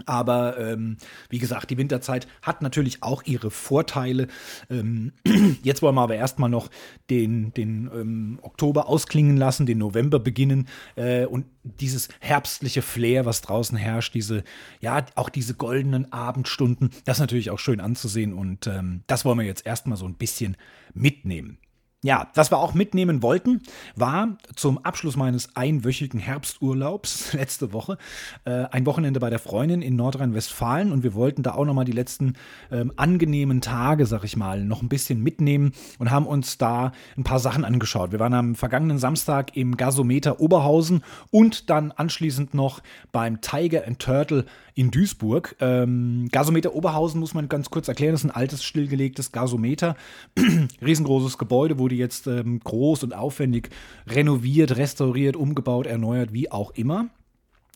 Aber 0.06 0.58
ähm, 0.58 0.96
wie 1.30 1.38
gesagt, 1.38 1.70
die 1.70 1.78
Winterzeit 1.78 2.26
hat 2.42 2.62
natürlich 2.62 3.02
auch 3.02 3.22
ihre 3.24 3.50
Vorteile. 3.50 4.26
Ähm, 4.68 5.12
jetzt 5.62 5.82
wollen 5.82 5.94
wir 5.94 6.02
aber 6.02 6.16
erstmal 6.16 6.50
noch 6.50 6.68
den, 7.10 7.54
den 7.54 7.90
ähm, 7.94 8.38
Oktober 8.42 8.88
ausklingen 8.88 9.36
lassen, 9.36 9.66
den 9.66 9.78
November 9.78 10.18
beginnen 10.18 10.68
äh, 10.96 11.26
und 11.26 11.46
dieses 11.62 12.08
herbstliche 12.20 12.82
Flair, 12.82 13.24
was 13.24 13.40
draußen 13.40 13.78
herrscht, 13.78 14.14
diese, 14.14 14.42
ja, 14.80 15.04
auch 15.14 15.28
diese 15.28 15.54
goldenen 15.54 16.12
Abendstunden, 16.12 16.90
das 17.04 17.18
ist 17.18 17.20
natürlich 17.20 17.50
auch 17.50 17.58
schön 17.58 17.80
anzusehen 17.80 18.32
und 18.32 18.66
ähm, 18.66 19.02
das 19.06 19.24
wollen 19.24 19.38
wir 19.38 19.46
jetzt 19.46 19.64
erstmal 19.64 19.96
so 19.96 20.06
ein 20.06 20.14
bisschen 20.14 20.56
mitnehmen. 20.92 21.58
Ja, 22.04 22.28
was 22.34 22.52
wir 22.52 22.58
auch 22.58 22.74
mitnehmen 22.74 23.22
wollten, 23.22 23.62
war 23.96 24.36
zum 24.56 24.76
Abschluss 24.84 25.16
meines 25.16 25.56
einwöchigen 25.56 26.20
Herbsturlaubs 26.20 27.32
letzte 27.32 27.72
Woche 27.72 27.96
äh, 28.44 28.66
ein 28.70 28.84
Wochenende 28.84 29.20
bei 29.20 29.30
der 29.30 29.38
Freundin 29.38 29.80
in 29.80 29.96
Nordrhein-Westfalen 29.96 30.92
und 30.92 31.02
wir 31.02 31.14
wollten 31.14 31.42
da 31.42 31.54
auch 31.54 31.64
nochmal 31.64 31.86
die 31.86 31.92
letzten 31.92 32.34
ähm, 32.70 32.92
angenehmen 32.96 33.62
Tage, 33.62 34.04
sag 34.04 34.22
ich 34.22 34.36
mal, 34.36 34.62
noch 34.62 34.82
ein 34.82 34.90
bisschen 34.90 35.22
mitnehmen 35.22 35.72
und 35.98 36.10
haben 36.10 36.26
uns 36.26 36.58
da 36.58 36.92
ein 37.16 37.24
paar 37.24 37.38
Sachen 37.38 37.64
angeschaut. 37.64 38.12
Wir 38.12 38.20
waren 38.20 38.34
am 38.34 38.54
vergangenen 38.54 38.98
Samstag 38.98 39.56
im 39.56 39.78
Gasometer 39.78 40.40
Oberhausen 40.40 41.02
und 41.30 41.70
dann 41.70 41.90
anschließend 41.90 42.52
noch 42.52 42.82
beim 43.12 43.40
Tiger 43.40 43.86
and 43.86 43.98
Turtle 43.98 44.44
in 44.74 44.90
Duisburg. 44.90 45.56
Ähm, 45.60 46.28
Gasometer 46.30 46.74
Oberhausen 46.74 47.20
muss 47.20 47.34
man 47.34 47.48
ganz 47.48 47.70
kurz 47.70 47.88
erklären, 47.88 48.12
das 48.12 48.24
ist 48.24 48.30
ein 48.30 48.36
altes, 48.36 48.64
stillgelegtes 48.64 49.32
Gasometer. 49.32 49.96
Riesengroßes 50.84 51.38
Gebäude, 51.38 51.78
wurde 51.94 52.00
jetzt 52.00 52.26
ähm, 52.26 52.60
groß 52.60 53.04
und 53.04 53.14
aufwendig 53.14 53.70
renoviert, 54.06 54.76
restauriert, 54.76 55.36
umgebaut, 55.36 55.86
erneuert, 55.86 56.32
wie 56.32 56.50
auch 56.50 56.72
immer 56.72 57.08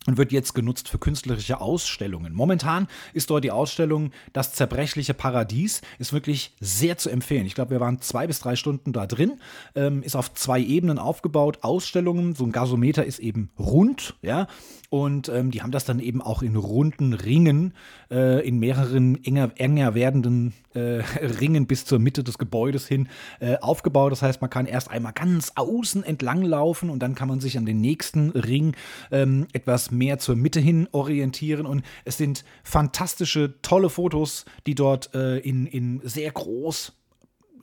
und 0.07 0.17
wird 0.17 0.31
jetzt 0.31 0.53
genutzt 0.53 0.87
für 0.89 0.97
künstlerische 0.97 1.61
Ausstellungen. 1.61 2.33
Momentan 2.33 2.87
ist 3.13 3.29
dort 3.29 3.43
die 3.43 3.51
Ausstellung 3.51 4.11
Das 4.33 4.53
zerbrechliche 4.53 5.13
Paradies, 5.13 5.81
ist 5.99 6.13
wirklich 6.13 6.55
sehr 6.59 6.97
zu 6.97 7.09
empfehlen. 7.09 7.45
Ich 7.45 7.53
glaube, 7.53 7.71
wir 7.71 7.79
waren 7.79 8.01
zwei 8.01 8.25
bis 8.25 8.39
drei 8.39 8.55
Stunden 8.55 8.93
da 8.93 9.05
drin, 9.05 9.39
ähm, 9.75 10.01
ist 10.01 10.15
auf 10.15 10.33
zwei 10.33 10.59
Ebenen 10.61 10.99
aufgebaut, 10.99 11.59
Ausstellungen, 11.61 12.33
so 12.33 12.45
ein 12.45 12.51
Gasometer 12.51 13.05
ist 13.05 13.19
eben 13.19 13.49
rund, 13.59 14.15
ja, 14.21 14.47
und 14.89 15.29
ähm, 15.29 15.51
die 15.51 15.61
haben 15.61 15.71
das 15.71 15.85
dann 15.85 15.99
eben 15.99 16.21
auch 16.21 16.41
in 16.41 16.55
runden 16.55 17.13
Ringen, 17.13 17.73
äh, 18.09 18.45
in 18.45 18.57
mehreren 18.57 19.23
enger, 19.23 19.51
enger 19.55 19.93
werdenden 19.93 20.53
äh, 20.73 20.79
Ringen 21.39 21.67
bis 21.67 21.85
zur 21.85 21.99
Mitte 21.99 22.23
des 22.23 22.39
Gebäudes 22.39 22.87
hin 22.87 23.07
äh, 23.39 23.57
aufgebaut. 23.57 24.11
Das 24.11 24.23
heißt, 24.23 24.41
man 24.41 24.49
kann 24.49 24.65
erst 24.65 24.89
einmal 24.89 25.13
ganz 25.13 25.51
außen 25.55 26.03
entlang 26.03 26.41
laufen 26.41 26.89
und 26.89 26.99
dann 26.99 27.13
kann 27.13 27.27
man 27.27 27.39
sich 27.39 27.57
an 27.57 27.67
den 27.67 27.81
nächsten 27.81 28.31
Ring 28.31 28.75
ähm, 29.11 29.47
etwas 29.53 29.91
mehr 29.91 30.17
zur 30.17 30.35
Mitte 30.35 30.59
hin 30.59 30.87
orientieren. 30.91 31.67
Und 31.67 31.83
es 32.03 32.17
sind 32.17 32.43
fantastische, 32.63 33.61
tolle 33.61 33.89
Fotos, 33.89 34.45
die 34.65 34.73
dort 34.73 35.13
äh, 35.13 35.37
in, 35.37 35.67
in 35.67 36.01
sehr 36.03 36.31
groß 36.31 36.93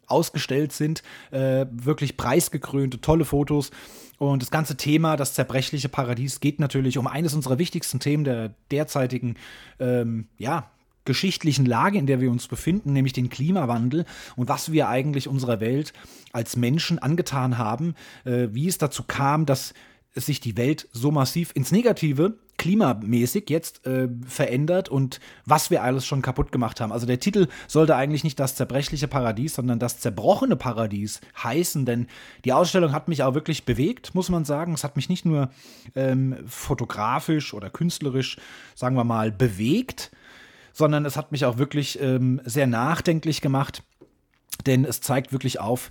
ausgestellt 0.07 0.73
sind. 0.73 1.03
Äh, 1.33 1.67
wirklich 1.73 2.17
preisgekrönte, 2.17 3.01
tolle 3.01 3.25
Fotos. 3.25 3.71
Und 4.19 4.43
das 4.43 4.51
ganze 4.51 4.77
Thema, 4.77 5.17
das 5.17 5.35
zerbrechliche 5.35 5.89
Paradies, 5.89 6.41
geht 6.41 6.61
natürlich 6.61 6.99
um 6.99 7.07
eines 7.07 7.35
unserer 7.35 7.59
wichtigsten 7.59 8.01
Themen 8.01 8.25
der 8.25 8.55
derzeitigen, 8.71 9.37
ähm, 9.79 10.29
ja, 10.39 10.71
geschichtlichen 11.05 11.65
Lage, 11.65 11.99
in 11.99 12.07
der 12.07 12.21
wir 12.21 12.31
uns 12.31 12.49
befinden, 12.49 12.93
nämlich 12.93 13.13
den 13.13 13.31
Klimawandel 13.31 14.05
und 14.35 14.49
was 14.49 14.73
wir 14.73 14.89
eigentlich 14.89 15.29
unserer 15.29 15.61
Welt 15.61 15.93
als 16.33 16.57
Menschen 16.57 16.99
angetan 16.99 17.59
haben, 17.59 17.95
äh, 18.25 18.49
wie 18.51 18.67
es 18.67 18.77
dazu 18.77 19.05
kam, 19.05 19.47
dass 19.47 19.73
sich 20.17 20.41
die 20.41 20.57
Welt 20.57 20.89
so 20.93 21.11
massiv 21.11 21.53
ins 21.55 21.73
Negative 21.73 22.39
klimamäßig 22.59 23.51
jetzt 23.51 23.87
äh, 23.87 24.09
verändert 24.27 24.89
und 24.89 25.21
was 25.45 25.71
wir 25.71 25.83
alles 25.83 26.07
schon 26.07 26.23
kaputt 26.23 26.53
gemacht 26.53 26.81
haben. 26.81 26.93
Also 26.93 27.07
der 27.07 27.21
Titel 27.21 27.49
sollte 27.69 27.97
eigentlich 27.97 28.25
nicht 28.25 28.41
das 28.41 28.55
zerbrechliche 28.55 29.09
Paradies, 29.09 29.55
sondern 29.55 29.79
das 29.79 30.01
zerbrochene 30.01 30.57
Paradies 30.57 31.21
heißen, 31.43 31.85
denn 31.85 32.07
die 32.45 32.53
Ausstellung 32.53 32.93
hat 32.93 33.09
mich 33.09 33.23
auch 33.23 33.35
wirklich 33.35 33.65
bewegt, 33.65 34.15
muss 34.15 34.31
man 34.31 34.45
sagen. 34.45 34.73
Es 34.75 34.85
hat 34.85 34.97
mich 34.97 35.09
nicht 35.09 35.25
nur 35.25 35.51
ähm, 35.95 36.37
fotografisch 36.47 37.53
oder 37.53 37.71
künstlerisch, 37.71 38.39
sagen 38.75 38.97
wir 38.97 39.05
mal, 39.05 39.31
bewegt, 39.31 40.11
sondern 40.73 41.05
es 41.05 41.17
hat 41.17 41.33
mich 41.33 41.45
auch 41.45 41.59
wirklich 41.59 42.01
ähm, 42.01 42.41
sehr 42.45 42.67
nachdenklich 42.67 43.41
gemacht, 43.41 43.83
denn 44.67 44.85
es 44.85 45.01
zeigt 45.01 45.33
wirklich 45.33 45.61
auf, 45.61 45.91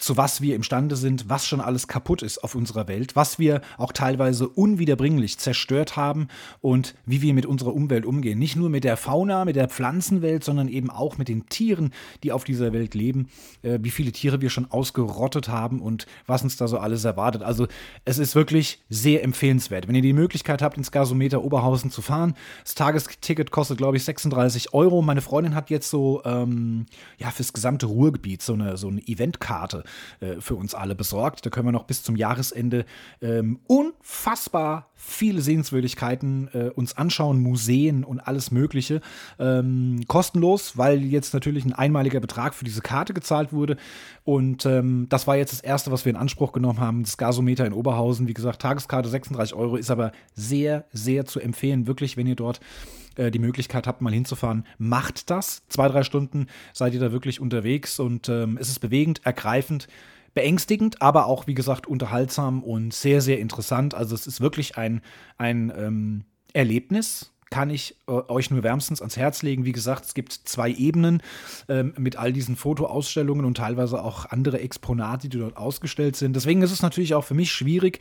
zu 0.00 0.16
was 0.16 0.40
wir 0.40 0.56
imstande 0.56 0.96
sind, 0.96 1.28
was 1.28 1.46
schon 1.46 1.60
alles 1.60 1.86
kaputt 1.86 2.22
ist 2.22 2.42
auf 2.42 2.54
unserer 2.54 2.88
Welt, 2.88 3.14
was 3.14 3.38
wir 3.38 3.60
auch 3.76 3.92
teilweise 3.92 4.48
unwiederbringlich 4.48 5.38
zerstört 5.38 5.96
haben 5.96 6.28
und 6.60 6.94
wie 7.04 7.22
wir 7.22 7.34
mit 7.34 7.46
unserer 7.46 7.74
Umwelt 7.74 8.06
umgehen. 8.06 8.38
Nicht 8.38 8.56
nur 8.56 8.70
mit 8.70 8.84
der 8.84 8.96
Fauna, 8.96 9.44
mit 9.44 9.56
der 9.56 9.68
Pflanzenwelt, 9.68 10.42
sondern 10.42 10.68
eben 10.68 10.90
auch 10.90 11.18
mit 11.18 11.28
den 11.28 11.46
Tieren, 11.48 11.92
die 12.22 12.32
auf 12.32 12.44
dieser 12.44 12.72
Welt 12.72 12.94
leben, 12.94 13.28
äh, 13.62 13.78
wie 13.82 13.90
viele 13.90 14.10
Tiere 14.10 14.40
wir 14.40 14.50
schon 14.50 14.70
ausgerottet 14.70 15.48
haben 15.48 15.80
und 15.80 16.06
was 16.26 16.42
uns 16.42 16.56
da 16.56 16.66
so 16.66 16.78
alles 16.78 17.04
erwartet. 17.04 17.42
Also 17.42 17.68
es 18.04 18.18
ist 18.18 18.34
wirklich 18.34 18.82
sehr 18.88 19.22
empfehlenswert. 19.22 19.86
Wenn 19.86 19.94
ihr 19.94 20.02
die 20.02 20.14
Möglichkeit 20.14 20.62
habt, 20.62 20.78
ins 20.78 20.90
Gasometer 20.90 21.44
Oberhausen 21.44 21.90
zu 21.90 22.00
fahren, 22.00 22.34
das 22.64 22.74
Tagesticket 22.74 23.50
kostet, 23.50 23.76
glaube 23.76 23.98
ich, 23.98 24.04
36 24.04 24.72
Euro. 24.72 25.02
Meine 25.02 25.20
Freundin 25.20 25.54
hat 25.54 25.68
jetzt 25.68 25.90
so, 25.90 26.22
ähm, 26.24 26.86
ja, 27.18 27.30
fürs 27.30 27.52
gesamte 27.52 27.86
Ruhrgebiet 27.86 28.40
so 28.40 28.54
eine, 28.54 28.78
so 28.78 28.88
eine 28.88 29.06
Eventkarte 29.06 29.84
äh, 30.20 30.40
für 30.40 30.54
uns 30.54 30.74
alle 30.74 30.94
besorgt. 30.94 31.44
Da 31.44 31.50
können 31.50 31.66
wir 31.66 31.72
noch 31.72 31.84
bis 31.84 32.02
zum 32.02 32.16
Jahresende 32.16 32.84
ähm, 33.20 33.60
unfassbar 33.66 34.90
viele 34.94 35.40
Sehenswürdigkeiten 35.40 36.48
äh, 36.52 36.70
uns 36.74 36.96
anschauen, 36.96 37.40
Museen 37.40 38.04
und 38.04 38.20
alles 38.20 38.50
Mögliche. 38.50 39.00
Ähm, 39.38 40.04
kostenlos, 40.06 40.76
weil 40.76 41.02
jetzt 41.02 41.32
natürlich 41.32 41.64
ein 41.64 41.72
einmaliger 41.72 42.20
Betrag 42.20 42.54
für 42.54 42.64
diese 42.64 42.82
Karte 42.82 43.14
gezahlt 43.14 43.52
wurde. 43.52 43.76
Und 44.24 44.66
ähm, 44.66 45.06
das 45.08 45.26
war 45.26 45.36
jetzt 45.36 45.52
das 45.52 45.60
Erste, 45.60 45.90
was 45.90 46.04
wir 46.04 46.10
in 46.10 46.16
Anspruch 46.16 46.52
genommen 46.52 46.80
haben. 46.80 47.02
Das 47.02 47.16
Gasometer 47.16 47.66
in 47.66 47.72
Oberhausen. 47.72 48.28
Wie 48.28 48.34
gesagt, 48.34 48.60
Tageskarte 48.60 49.08
36 49.08 49.54
Euro 49.54 49.76
ist 49.76 49.90
aber 49.90 50.12
sehr, 50.34 50.84
sehr 50.92 51.24
zu 51.24 51.40
empfehlen. 51.40 51.86
Wirklich, 51.86 52.16
wenn 52.16 52.26
ihr 52.26 52.36
dort 52.36 52.60
äh, 53.16 53.30
die 53.30 53.38
Möglichkeit 53.38 53.86
habt, 53.86 54.00
mal 54.00 54.12
hinzufahren, 54.12 54.66
macht 54.78 55.30
das. 55.30 55.62
Zwei, 55.68 55.88
drei 55.88 56.02
Stunden 56.02 56.46
seid 56.72 56.94
ihr 56.94 57.00
da 57.00 57.12
wirklich 57.12 57.40
unterwegs 57.40 57.98
und 57.98 58.28
ähm, 58.28 58.58
es 58.60 58.68
ist 58.68 58.80
bewegend, 58.80 59.20
ergreifend 59.24 59.88
beängstigend, 60.34 61.02
aber 61.02 61.26
auch, 61.26 61.46
wie 61.46 61.54
gesagt, 61.54 61.86
unterhaltsam 61.86 62.62
und 62.62 62.94
sehr, 62.94 63.20
sehr 63.20 63.40
interessant. 63.40 63.94
Also 63.94 64.14
es 64.14 64.26
ist 64.26 64.40
wirklich 64.40 64.76
ein, 64.76 65.02
ein 65.38 65.72
ähm, 65.76 66.24
Erlebnis, 66.52 67.32
kann 67.50 67.68
ich 67.68 67.96
äh, 68.06 68.12
euch 68.12 68.50
nur 68.50 68.62
wärmstens 68.62 69.00
ans 69.00 69.16
Herz 69.16 69.42
legen. 69.42 69.64
Wie 69.64 69.72
gesagt, 69.72 70.04
es 70.04 70.14
gibt 70.14 70.32
zwei 70.32 70.70
Ebenen 70.70 71.20
ähm, 71.68 71.94
mit 71.98 72.16
all 72.16 72.32
diesen 72.32 72.54
Fotoausstellungen 72.56 73.44
und 73.44 73.56
teilweise 73.56 74.02
auch 74.02 74.26
andere 74.26 74.60
Exponate, 74.60 75.28
die 75.28 75.38
dort 75.38 75.56
ausgestellt 75.56 76.14
sind. 76.14 76.34
Deswegen 76.34 76.62
ist 76.62 76.70
es 76.70 76.82
natürlich 76.82 77.14
auch 77.14 77.24
für 77.24 77.34
mich 77.34 77.52
schwierig, 77.52 77.98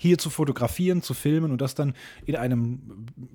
hier 0.00 0.16
zu 0.16 0.30
fotografieren, 0.30 1.02
zu 1.02 1.12
filmen 1.12 1.50
und 1.50 1.60
das 1.60 1.74
dann 1.74 1.92
in 2.24 2.34
einem 2.34 2.80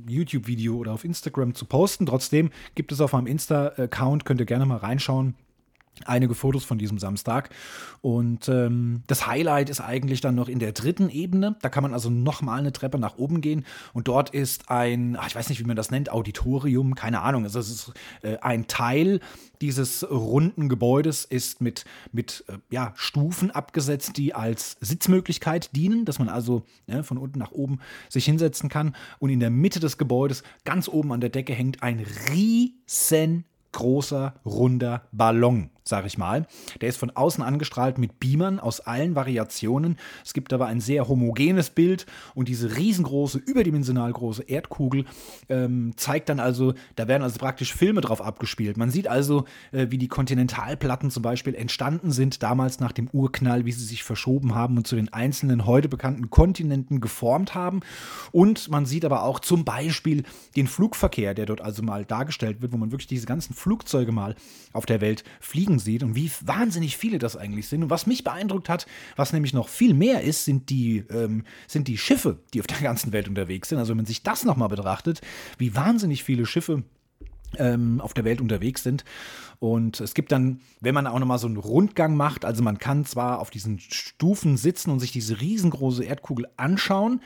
YouTube-Video 0.07 0.75
oder 0.75 0.93
auf 0.93 1.05
Instagram 1.05 1.53
zu 1.53 1.65
posten. 1.65 2.07
Trotzdem 2.07 2.49
gibt 2.73 2.91
es 2.91 3.01
auf 3.01 3.13
meinem 3.13 3.27
Insta-Account, 3.27 4.25
könnt 4.25 4.39
ihr 4.39 4.47
gerne 4.47 4.65
mal 4.65 4.77
reinschauen 4.77 5.35
einige 6.05 6.35
Fotos 6.35 6.65
von 6.65 6.77
diesem 6.77 6.99
Samstag. 6.99 7.49
Und 8.01 8.49
ähm, 8.49 9.03
das 9.07 9.27
Highlight 9.27 9.69
ist 9.69 9.81
eigentlich 9.81 10.21
dann 10.21 10.35
noch 10.35 10.49
in 10.49 10.59
der 10.59 10.73
dritten 10.73 11.09
Ebene. 11.09 11.55
Da 11.61 11.69
kann 11.69 11.83
man 11.83 11.93
also 11.93 12.09
nochmal 12.09 12.59
eine 12.59 12.73
Treppe 12.73 12.99
nach 12.99 13.17
oben 13.17 13.41
gehen. 13.41 13.65
Und 13.93 14.07
dort 14.07 14.29
ist 14.31 14.69
ein, 14.69 15.15
ach, 15.19 15.27
ich 15.27 15.35
weiß 15.35 15.49
nicht, 15.49 15.59
wie 15.59 15.67
man 15.67 15.75
das 15.75 15.91
nennt, 15.91 16.11
Auditorium, 16.11 16.95
keine 16.95 17.21
Ahnung. 17.21 17.43
Also 17.43 17.59
es 17.59 17.69
ist 17.69 17.93
äh, 18.21 18.37
ein 18.37 18.67
Teil 18.67 19.19
dieses 19.61 20.09
runden 20.09 20.69
Gebäudes 20.69 21.25
ist 21.25 21.61
mit, 21.61 21.85
mit 22.11 22.43
äh, 22.47 22.57
ja, 22.69 22.93
Stufen 22.95 23.51
abgesetzt, 23.51 24.17
die 24.17 24.33
als 24.33 24.77
Sitzmöglichkeit 24.81 25.75
dienen, 25.75 26.05
dass 26.05 26.19
man 26.19 26.29
also 26.29 26.63
ja, 26.87 27.03
von 27.03 27.17
unten 27.17 27.39
nach 27.39 27.51
oben 27.51 27.79
sich 28.09 28.25
hinsetzen 28.25 28.69
kann. 28.69 28.95
Und 29.19 29.29
in 29.29 29.39
der 29.39 29.49
Mitte 29.49 29.79
des 29.79 29.97
Gebäudes, 29.97 30.43
ganz 30.65 30.87
oben 30.87 31.11
an 31.11 31.21
der 31.21 31.29
Decke, 31.29 31.53
hängt 31.53 31.83
ein 31.83 32.05
riesen 32.29 33.45
großer, 33.71 34.35
runder 34.45 35.07
Ballon 35.11 35.69
sage 35.87 36.07
ich 36.07 36.17
mal. 36.17 36.47
Der 36.81 36.89
ist 36.89 36.97
von 36.97 37.11
außen 37.11 37.43
angestrahlt 37.43 37.99
mit 37.99 38.19
Beamern 38.19 38.59
aus 38.59 38.79
allen 38.79 39.15
Variationen. 39.15 39.97
Es 40.23 40.33
gibt 40.33 40.51
aber 40.51 40.65
ein 40.65 40.81
sehr 40.81 41.07
homogenes 41.07 41.69
Bild 41.69 42.07
und 42.33 42.47
diese 42.47 42.75
riesengroße, 42.75 43.37
überdimensional 43.37 44.11
große 44.11 44.43
Erdkugel 44.43 45.05
ähm, 45.47 45.93
zeigt 45.95 46.29
dann 46.29 46.39
also, 46.39 46.73
da 46.95 47.07
werden 47.07 47.21
also 47.21 47.37
praktisch 47.37 47.73
Filme 47.73 48.01
drauf 48.01 48.19
abgespielt. 48.21 48.77
Man 48.77 48.89
sieht 48.89 49.07
also, 49.07 49.45
äh, 49.71 49.87
wie 49.91 49.99
die 49.99 50.07
Kontinentalplatten 50.07 51.11
zum 51.11 51.21
Beispiel 51.21 51.53
entstanden 51.53 52.11
sind, 52.11 52.41
damals 52.41 52.79
nach 52.79 52.91
dem 52.91 53.07
Urknall, 53.11 53.65
wie 53.65 53.71
sie 53.71 53.85
sich 53.85 54.03
verschoben 54.03 54.55
haben 54.55 54.77
und 54.77 54.87
zu 54.87 54.95
den 54.95 55.13
einzelnen 55.13 55.67
heute 55.67 55.87
bekannten 55.87 56.31
Kontinenten 56.31 56.99
geformt 56.99 57.53
haben. 57.53 57.81
Und 58.31 58.69
man 58.69 58.87
sieht 58.87 59.05
aber 59.05 59.23
auch 59.23 59.39
zum 59.39 59.65
Beispiel 59.65 60.23
den 60.55 60.65
Flugverkehr, 60.65 61.35
der 61.35 61.45
dort 61.45 61.61
also 61.61 61.83
mal 61.83 62.05
dargestellt 62.05 62.63
wird, 62.63 62.71
wo 62.71 62.77
man 62.77 62.91
wirklich 62.91 63.07
diese 63.07 63.27
ganzen 63.27 63.53
Flugzeuge 63.53 64.11
mal 64.11 64.35
auf 64.73 64.87
der 64.87 64.99
Welt 64.99 65.23
fliegen 65.39 65.74
Augen 65.75 65.79
sieht 65.79 66.03
und 66.03 66.15
wie 66.15 66.31
wahnsinnig 66.41 66.97
viele 66.97 67.19
das 67.19 67.35
eigentlich 67.35 67.67
sind. 67.67 67.83
Und 67.83 67.89
was 67.89 68.07
mich 68.07 68.23
beeindruckt 68.23 68.69
hat, 68.69 68.85
was 69.15 69.33
nämlich 69.33 69.53
noch 69.53 69.67
viel 69.67 69.93
mehr 69.93 70.21
ist, 70.21 70.45
sind 70.45 70.69
die, 70.69 71.03
ähm, 71.09 71.43
sind 71.67 71.87
die 71.87 71.97
Schiffe, 71.97 72.39
die 72.53 72.59
auf 72.59 72.67
der 72.67 72.79
ganzen 72.79 73.11
Welt 73.11 73.27
unterwegs 73.27 73.69
sind. 73.69 73.77
Also 73.77 73.89
wenn 73.89 73.97
man 73.97 74.05
sich 74.05 74.23
das 74.23 74.43
nochmal 74.43 74.69
betrachtet, 74.69 75.21
wie 75.57 75.75
wahnsinnig 75.75 76.23
viele 76.23 76.45
Schiffe 76.45 76.83
ähm, 77.57 78.01
auf 78.01 78.13
der 78.13 78.25
Welt 78.25 78.41
unterwegs 78.41 78.83
sind. 78.83 79.03
Und 79.59 80.01
es 80.01 80.13
gibt 80.13 80.31
dann, 80.31 80.59
wenn 80.81 80.93
man 80.93 81.07
auch 81.07 81.19
nochmal 81.19 81.39
so 81.39 81.47
einen 81.47 81.57
Rundgang 81.57 82.15
macht, 82.15 82.43
also 82.43 82.61
man 82.61 82.77
kann 82.77 83.05
zwar 83.05 83.39
auf 83.39 83.49
diesen 83.49 83.79
Stufen 83.79 84.57
sitzen 84.57 84.91
und 84.91 84.99
sich 84.99 85.11
diese 85.11 85.39
riesengroße 85.39 86.03
Erdkugel 86.03 86.47
anschauen, 86.57 87.21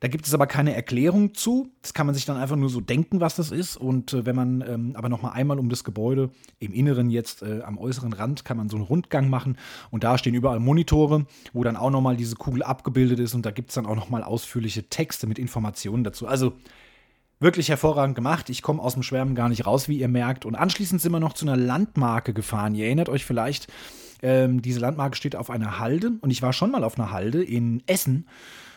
Da 0.00 0.08
gibt 0.08 0.26
es 0.26 0.32
aber 0.32 0.46
keine 0.46 0.74
Erklärung 0.74 1.34
zu. 1.34 1.70
Das 1.82 1.92
kann 1.92 2.06
man 2.06 2.14
sich 2.14 2.24
dann 2.24 2.38
einfach 2.38 2.56
nur 2.56 2.70
so 2.70 2.80
denken, 2.80 3.20
was 3.20 3.36
das 3.36 3.50
ist. 3.50 3.76
Und 3.76 4.14
äh, 4.14 4.24
wenn 4.24 4.34
man 4.34 4.64
ähm, 4.66 4.92
aber 4.94 5.10
noch 5.10 5.20
mal 5.20 5.32
einmal 5.32 5.58
um 5.58 5.68
das 5.68 5.84
Gebäude 5.84 6.30
im 6.58 6.72
Inneren 6.72 7.10
jetzt 7.10 7.42
äh, 7.42 7.60
am 7.62 7.76
äußeren 7.76 8.14
Rand 8.14 8.46
kann 8.46 8.56
man 8.56 8.70
so 8.70 8.76
einen 8.76 8.86
Rundgang 8.86 9.28
machen 9.28 9.58
und 9.90 10.02
da 10.02 10.16
stehen 10.16 10.34
überall 10.34 10.58
Monitore, 10.58 11.26
wo 11.52 11.62
dann 11.62 11.76
auch 11.76 11.90
noch 11.90 12.00
mal 12.00 12.16
diese 12.16 12.36
Kugel 12.36 12.62
abgebildet 12.62 13.20
ist 13.20 13.34
und 13.34 13.44
da 13.44 13.50
gibt 13.50 13.68
es 13.68 13.74
dann 13.74 13.84
auch 13.84 13.94
noch 13.94 14.08
mal 14.08 14.22
ausführliche 14.22 14.88
Texte 14.88 15.26
mit 15.26 15.38
Informationen 15.38 16.02
dazu. 16.02 16.26
Also 16.26 16.54
wirklich 17.38 17.68
hervorragend 17.68 18.14
gemacht. 18.14 18.48
Ich 18.48 18.62
komme 18.62 18.82
aus 18.82 18.94
dem 18.94 19.02
Schwärmen 19.02 19.34
gar 19.34 19.50
nicht 19.50 19.66
raus, 19.66 19.88
wie 19.88 19.98
ihr 19.98 20.08
merkt. 20.08 20.46
Und 20.46 20.54
anschließend 20.54 21.00
sind 21.00 21.12
wir 21.12 21.20
noch 21.20 21.34
zu 21.34 21.46
einer 21.46 21.56
Landmarke 21.56 22.32
gefahren. 22.32 22.74
Ihr 22.74 22.86
erinnert 22.86 23.10
euch 23.10 23.24
vielleicht, 23.26 23.66
ähm, 24.22 24.62
diese 24.62 24.80
Landmarke 24.80 25.16
steht 25.16 25.36
auf 25.36 25.50
einer 25.50 25.78
Halde 25.78 26.12
und 26.20 26.30
ich 26.30 26.40
war 26.40 26.52
schon 26.52 26.70
mal 26.70 26.84
auf 26.84 26.98
einer 26.98 27.10
Halde 27.10 27.42
in 27.42 27.82
Essen. 27.86 28.26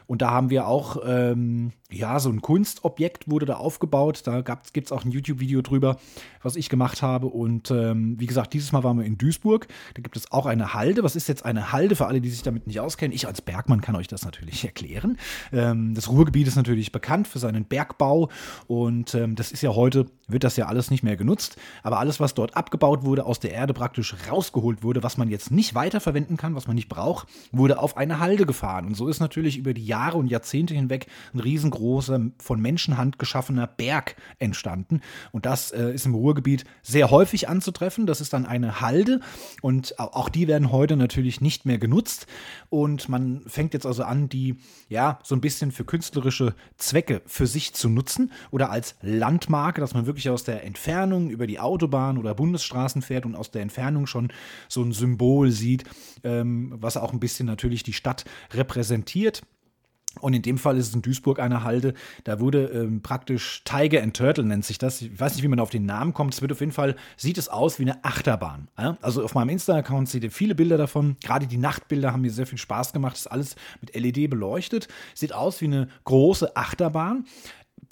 Und 0.07 0.22
da 0.22 0.31
haben 0.31 0.50
wir 0.50 0.67
auch 0.67 0.98
ähm, 1.05 1.72
ja, 1.93 2.19
so 2.19 2.29
ein 2.29 2.41
Kunstobjekt 2.41 3.29
wurde 3.29 3.45
da 3.45 3.55
aufgebaut. 3.55 4.21
Da 4.25 4.41
gibt 4.41 4.88
es 4.88 4.91
auch 4.91 5.05
ein 5.05 5.12
YouTube-Video 5.12 5.62
drüber, 5.62 5.97
was 6.41 6.55
ich 6.55 6.69
gemacht 6.69 7.01
habe. 7.01 7.27
Und 7.27 7.71
ähm, 7.71 8.19
wie 8.19 8.25
gesagt, 8.25 8.53
dieses 8.53 8.71
Mal 8.71 8.83
waren 8.83 8.97
wir 8.97 9.05
in 9.05 9.17
Duisburg. 9.17 9.67
Da 9.93 10.01
gibt 10.01 10.17
es 10.17 10.31
auch 10.31 10.45
eine 10.45 10.73
Halde. 10.73 11.03
Was 11.03 11.15
ist 11.15 11.27
jetzt 11.27 11.45
eine 11.45 11.71
Halde 11.71 11.95
für 11.95 12.07
alle, 12.07 12.21
die 12.21 12.29
sich 12.29 12.43
damit 12.43 12.67
nicht 12.67 12.79
auskennen? 12.79 13.15
Ich 13.15 13.27
als 13.27 13.41
Bergmann 13.41 13.81
kann 13.81 13.95
euch 13.95 14.07
das 14.07 14.25
natürlich 14.25 14.65
erklären. 14.65 15.17
Ähm, 15.51 15.93
das 15.93 16.09
Ruhrgebiet 16.09 16.47
ist 16.47 16.55
natürlich 16.55 16.91
bekannt 16.91 17.27
für 17.27 17.39
seinen 17.39 17.65
Bergbau. 17.65 18.29
Und 18.67 19.13
ähm, 19.15 19.35
das 19.35 19.51
ist 19.51 19.62
ja 19.62 19.75
heute, 19.75 20.07
wird 20.27 20.43
das 20.43 20.57
ja 20.57 20.65
alles 20.65 20.89
nicht 20.89 21.03
mehr 21.03 21.15
genutzt. 21.15 21.57
Aber 21.83 22.00
alles, 22.00 22.19
was 22.19 22.33
dort 22.33 22.55
abgebaut 22.57 23.03
wurde, 23.03 23.25
aus 23.25 23.39
der 23.39 23.51
Erde 23.51 23.73
praktisch 23.73 24.15
rausgeholt 24.29 24.83
wurde, 24.83 25.03
was 25.03 25.17
man 25.17 25.29
jetzt 25.29 25.51
nicht 25.51 25.75
weiterverwenden 25.75 26.38
kann, 26.38 26.55
was 26.55 26.67
man 26.67 26.75
nicht 26.75 26.89
braucht, 26.89 27.27
wurde 27.51 27.79
auf 27.79 27.97
eine 27.97 28.19
Halde 28.19 28.45
gefahren. 28.45 28.85
Und 28.85 28.95
so 28.95 29.07
ist 29.07 29.19
natürlich 29.19 29.57
über 29.57 29.73
die 29.73 29.85
Jahre 29.85 30.17
und 30.17 30.27
Jahrzehnte 30.27 30.73
hinweg 30.73 31.07
ein 31.33 31.39
riesengroßer 31.39 31.82
großer, 31.83 32.19
von 32.39 32.61
Menschenhand 32.61 33.19
geschaffener 33.19 33.67
Berg 33.67 34.15
entstanden. 34.39 35.01
Und 35.31 35.45
das 35.45 35.71
äh, 35.71 35.93
ist 35.93 36.05
im 36.05 36.15
Ruhrgebiet 36.15 36.63
sehr 36.81 37.11
häufig 37.11 37.49
anzutreffen. 37.49 38.05
Das 38.05 38.21
ist 38.21 38.33
dann 38.33 38.45
eine 38.45 38.79
Halde 38.79 39.19
und 39.61 39.99
auch 39.99 40.29
die 40.29 40.47
werden 40.47 40.71
heute 40.71 40.95
natürlich 40.95 41.41
nicht 41.41 41.65
mehr 41.65 41.77
genutzt. 41.77 42.25
Und 42.69 43.09
man 43.09 43.41
fängt 43.47 43.73
jetzt 43.73 43.85
also 43.85 44.03
an, 44.03 44.29
die 44.29 44.55
ja 44.87 45.19
so 45.23 45.35
ein 45.35 45.41
bisschen 45.41 45.71
für 45.71 45.83
künstlerische 45.83 46.55
Zwecke 46.77 47.21
für 47.25 47.47
sich 47.47 47.73
zu 47.73 47.89
nutzen 47.89 48.31
oder 48.51 48.69
als 48.69 48.95
Landmarke, 49.01 49.81
dass 49.81 49.93
man 49.93 50.05
wirklich 50.05 50.29
aus 50.29 50.43
der 50.43 50.63
Entfernung 50.63 51.29
über 51.29 51.47
die 51.47 51.59
Autobahn 51.59 52.17
oder 52.17 52.33
Bundesstraßen 52.33 53.01
fährt 53.01 53.25
und 53.25 53.35
aus 53.35 53.51
der 53.51 53.61
Entfernung 53.61 54.07
schon 54.07 54.31
so 54.69 54.81
ein 54.81 54.93
Symbol 54.93 55.51
sieht, 55.51 55.83
ähm, 56.23 56.73
was 56.77 56.95
auch 56.95 57.11
ein 57.11 57.19
bisschen 57.19 57.45
natürlich 57.45 57.83
die 57.83 57.93
Stadt 57.93 58.23
repräsentiert. 58.53 59.41
Und 60.20 60.34
in 60.34 60.41
dem 60.41 60.58
Fall 60.58 60.77
ist 60.77 60.89
es 60.89 60.93
in 60.93 61.01
Duisburg 61.01 61.39
eine 61.39 61.63
Halde. 61.63 61.93
Da 62.24 62.39
wurde 62.39 62.65
ähm, 62.65 63.01
praktisch 63.01 63.63
Tiger 63.65 64.03
and 64.03 64.15
Turtle 64.15 64.43
nennt 64.46 64.65
sich 64.65 64.77
das. 64.77 65.01
Ich 65.01 65.20
weiß 65.20 65.36
nicht, 65.36 65.43
wie 65.43 65.48
man 65.48 65.60
auf 65.60 65.70
den 65.70 65.86
Namen 65.86 66.13
kommt. 66.13 66.34
Es 66.34 66.41
wird 66.41 66.51
auf 66.51 66.60
jeden 66.60 66.72
Fall, 66.72 66.96
sieht 67.17 67.38
es 67.38 67.50
aus 67.50 67.79
wie 67.79 67.84
eine 67.84 68.03
Achterbahn. 68.03 68.67
Ja? 68.77 68.98
Also 69.01 69.24
auf 69.24 69.34
meinem 69.34 69.50
Insta-Account 69.50 70.10
seht 70.10 70.24
ihr 70.24 70.32
viele 70.32 70.55
Bilder 70.55 70.77
davon. 70.77 71.17
Gerade 71.24 71.48
die 71.48 71.58
Nachtbilder 71.58 72.13
haben 72.13 72.22
mir 72.22 72.32
sehr 72.32 72.48
viel 72.48 72.58
Spaß 72.58 72.93
gemacht. 72.93 73.13
Das 73.13 73.22
ist 73.22 73.27
alles 73.27 73.55
mit 73.82 73.96
LED 73.96 74.29
beleuchtet. 74.29 74.88
Sieht 75.15 75.34
aus 75.34 75.62
wie 75.62 75.65
eine 75.65 75.88
große 76.03 76.55
Achterbahn 76.55 77.25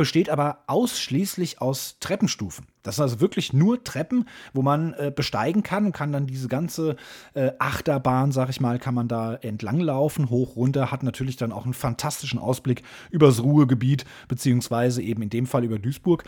besteht 0.01 0.31
aber 0.31 0.63
ausschließlich 0.65 1.61
aus 1.61 1.97
Treppenstufen. 1.99 2.65
Das 2.81 2.95
sind 2.95 3.03
also 3.03 3.21
wirklich 3.21 3.53
nur 3.53 3.83
Treppen, 3.83 4.27
wo 4.51 4.63
man 4.63 4.93
äh, 4.93 5.11
besteigen 5.15 5.61
kann 5.61 5.85
und 5.85 5.91
kann 5.91 6.11
dann 6.11 6.25
diese 6.25 6.47
ganze 6.47 6.95
äh, 7.35 7.51
Achterbahn, 7.59 8.31
sag 8.31 8.49
ich 8.49 8.59
mal, 8.59 8.79
kann 8.79 8.95
man 8.95 9.07
da 9.07 9.35
entlang 9.35 9.79
laufen, 9.79 10.31
hoch, 10.31 10.55
runter, 10.55 10.89
hat 10.89 11.03
natürlich 11.03 11.35
dann 11.35 11.51
auch 11.51 11.65
einen 11.65 11.75
fantastischen 11.75 12.39
Ausblick 12.39 12.81
übers 13.11 13.43
Ruhegebiet, 13.43 14.05
beziehungsweise 14.27 15.03
eben 15.03 15.21
in 15.21 15.29
dem 15.29 15.45
Fall 15.45 15.63
über 15.63 15.77
Duisburg. 15.77 16.23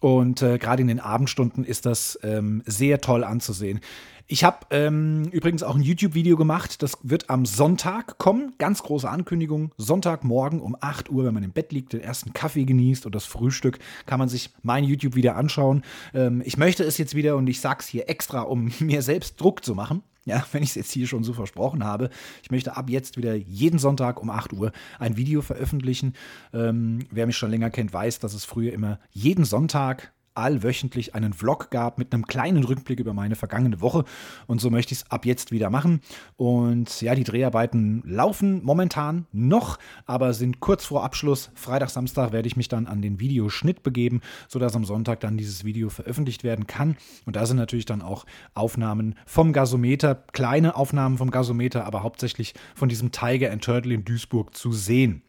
Und 0.00 0.42
äh, 0.42 0.58
gerade 0.58 0.82
in 0.82 0.88
den 0.88 1.00
Abendstunden 1.00 1.64
ist 1.64 1.86
das 1.86 2.18
ähm, 2.22 2.62
sehr 2.66 3.00
toll 3.00 3.24
anzusehen. 3.24 3.80
Ich 4.28 4.42
habe 4.42 4.66
ähm, 4.70 5.28
übrigens 5.30 5.62
auch 5.62 5.76
ein 5.76 5.82
YouTube-Video 5.82 6.36
gemacht, 6.36 6.82
das 6.82 6.98
wird 7.04 7.30
am 7.30 7.46
Sonntag 7.46 8.18
kommen. 8.18 8.54
Ganz 8.58 8.82
große 8.82 9.08
Ankündigung. 9.08 9.70
Sonntagmorgen 9.76 10.60
um 10.60 10.76
8 10.80 11.10
Uhr, 11.10 11.24
wenn 11.24 11.34
man 11.34 11.44
im 11.44 11.52
Bett 11.52 11.70
liegt, 11.70 11.92
den 11.92 12.00
ersten 12.00 12.32
Kaffee 12.32 12.64
genießt 12.64 13.06
und 13.06 13.14
das 13.14 13.24
Frühstück, 13.24 13.78
kann 14.04 14.18
man 14.18 14.28
sich 14.28 14.50
mein 14.62 14.82
YouTube 14.82 15.14
wieder 15.14 15.36
anschauen. 15.36 15.84
Ähm, 16.12 16.42
ich 16.44 16.56
möchte 16.56 16.82
es 16.82 16.98
jetzt 16.98 17.14
wieder 17.14 17.36
und 17.36 17.46
ich 17.46 17.60
sage 17.60 17.78
es 17.80 17.86
hier 17.86 18.08
extra, 18.10 18.40
um 18.40 18.72
mir 18.80 19.02
selbst 19.02 19.40
Druck 19.40 19.64
zu 19.64 19.76
machen. 19.76 20.02
Ja, 20.26 20.44
wenn 20.52 20.62
ich 20.62 20.70
es 20.70 20.74
jetzt 20.74 20.92
hier 20.92 21.06
schon 21.06 21.24
so 21.24 21.32
versprochen 21.32 21.84
habe. 21.84 22.10
Ich 22.42 22.50
möchte 22.50 22.76
ab 22.76 22.90
jetzt 22.90 23.16
wieder 23.16 23.34
jeden 23.34 23.78
Sonntag 23.78 24.20
um 24.20 24.28
8 24.28 24.52
Uhr 24.52 24.72
ein 24.98 25.16
Video 25.16 25.40
veröffentlichen. 25.40 26.12
Ähm, 26.52 27.06
wer 27.10 27.26
mich 27.26 27.38
schon 27.38 27.50
länger 27.50 27.70
kennt, 27.70 27.94
weiß, 27.94 28.18
dass 28.18 28.34
es 28.34 28.44
früher 28.44 28.72
immer 28.72 28.98
jeden 29.12 29.46
Sonntag 29.46 30.12
allwöchentlich 30.36 31.14
einen 31.14 31.32
Vlog 31.32 31.70
gab 31.70 31.98
mit 31.98 32.12
einem 32.12 32.26
kleinen 32.26 32.64
Rückblick 32.64 33.00
über 33.00 33.14
meine 33.14 33.36
vergangene 33.36 33.80
Woche. 33.80 34.04
Und 34.46 34.60
so 34.60 34.70
möchte 34.70 34.92
ich 34.92 35.00
es 35.00 35.10
ab 35.10 35.26
jetzt 35.26 35.52
wieder 35.52 35.70
machen. 35.70 36.00
Und 36.36 37.00
ja, 37.00 37.14
die 37.14 37.24
Dreharbeiten 37.24 38.02
laufen 38.04 38.62
momentan 38.64 39.26
noch, 39.32 39.78
aber 40.04 40.34
sind 40.34 40.60
kurz 40.60 40.84
vor 40.84 41.04
Abschluss. 41.04 41.50
Freitag, 41.54 41.90
Samstag 41.90 42.32
werde 42.32 42.48
ich 42.48 42.56
mich 42.56 42.68
dann 42.68 42.86
an 42.86 43.02
den 43.02 43.20
Videoschnitt 43.20 43.82
begeben, 43.82 44.20
sodass 44.48 44.76
am 44.76 44.84
Sonntag 44.84 45.20
dann 45.20 45.36
dieses 45.36 45.64
Video 45.64 45.88
veröffentlicht 45.88 46.44
werden 46.44 46.66
kann. 46.66 46.96
Und 47.24 47.36
da 47.36 47.46
sind 47.46 47.56
natürlich 47.56 47.86
dann 47.86 48.02
auch 48.02 48.26
Aufnahmen 48.54 49.14
vom 49.26 49.52
Gasometer, 49.52 50.14
kleine 50.32 50.76
Aufnahmen 50.76 51.18
vom 51.18 51.30
Gasometer, 51.30 51.84
aber 51.84 52.02
hauptsächlich 52.02 52.54
von 52.74 52.88
diesem 52.88 53.12
Tiger 53.12 53.50
and 53.50 53.64
Turtle 53.64 53.94
in 53.94 54.04
Duisburg 54.04 54.56
zu 54.56 54.72
sehen. 54.72 55.22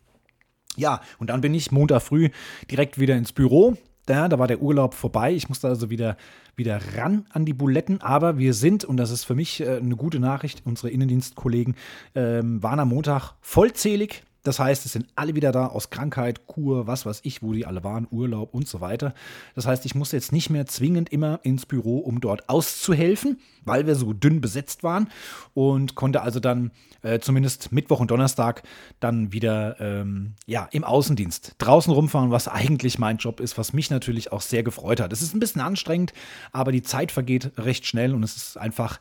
Ja, 0.75 1.01
und 1.17 1.29
dann 1.31 1.41
bin 1.41 1.53
ich 1.53 1.71
Montag 1.71 2.03
früh 2.03 2.29
direkt 2.69 2.99
wieder 2.99 3.15
ins 3.15 3.33
Büro 3.33 3.75
da, 4.07 4.27
da 4.27 4.39
war 4.39 4.47
der 4.47 4.61
Urlaub 4.61 4.93
vorbei. 4.93 5.33
Ich 5.33 5.49
musste 5.49 5.67
also 5.67 5.89
wieder, 5.89 6.17
wieder 6.55 6.79
ran 6.97 7.25
an 7.29 7.45
die 7.45 7.53
Buletten. 7.53 8.01
Aber 8.01 8.37
wir 8.37 8.53
sind, 8.53 8.83
und 8.83 8.97
das 8.97 9.11
ist 9.11 9.23
für 9.23 9.35
mich 9.35 9.61
äh, 9.61 9.77
eine 9.77 9.95
gute 9.95 10.19
Nachricht, 10.19 10.63
unsere 10.65 10.89
Innendienstkollegen 10.89 11.75
ähm, 12.15 12.63
waren 12.63 12.79
am 12.79 12.89
Montag 12.89 13.33
vollzählig. 13.41 14.23
Das 14.47 14.59
heißt, 14.59 14.85
es 14.85 14.93
sind 14.93 15.07
alle 15.15 15.35
wieder 15.35 15.51
da 15.51 15.67
aus 15.67 15.89
Krankheit, 15.89 16.47
Kur, 16.47 16.87
was 16.87 17.05
weiß 17.05 17.19
ich, 17.23 17.43
wo 17.43 17.51
die 17.51 17.65
alle 17.65 17.83
waren, 17.83 18.07
Urlaub 18.09 18.53
und 18.53 18.65
so 18.65 18.79
weiter. 18.79 19.13
Das 19.55 19.67
heißt, 19.67 19.85
ich 19.85 19.93
musste 19.93 20.15
jetzt 20.15 20.31
nicht 20.31 20.49
mehr 20.49 20.65
zwingend 20.65 21.09
immer 21.09 21.41
ins 21.43 21.65
Büro, 21.65 21.97
um 21.97 22.21
dort 22.21 22.47
auszuhelfen, 22.47 23.41
weil 23.65 23.87
wir 23.87 23.95
so 23.95 24.13
dünn 24.13 24.39
besetzt 24.39 24.83
waren 24.83 25.09
und 25.53 25.95
konnte 25.95 26.21
also 26.21 26.39
dann 26.39 26.71
äh, 27.01 27.19
zumindest 27.19 27.73
Mittwoch 27.73 27.99
und 27.99 28.09
Donnerstag 28.09 28.63
dann 29.01 29.33
wieder 29.33 29.81
ähm, 29.81 30.35
ja, 30.45 30.69
im 30.71 30.85
Außendienst 30.85 31.55
draußen 31.57 31.91
rumfahren, 31.91 32.31
was 32.31 32.47
eigentlich 32.47 32.99
mein 32.99 33.17
Job 33.17 33.41
ist, 33.41 33.57
was 33.57 33.73
mich 33.73 33.89
natürlich 33.89 34.31
auch 34.31 34.41
sehr 34.41 34.63
gefreut 34.63 35.01
hat. 35.01 35.11
Es 35.11 35.21
ist 35.21 35.35
ein 35.35 35.41
bisschen 35.41 35.59
anstrengend, 35.59 36.13
aber 36.53 36.71
die 36.71 36.83
Zeit 36.83 37.11
vergeht 37.11 37.51
recht 37.57 37.85
schnell 37.85 38.13
und 38.13 38.23
es 38.23 38.37
ist 38.37 38.57
einfach 38.57 38.99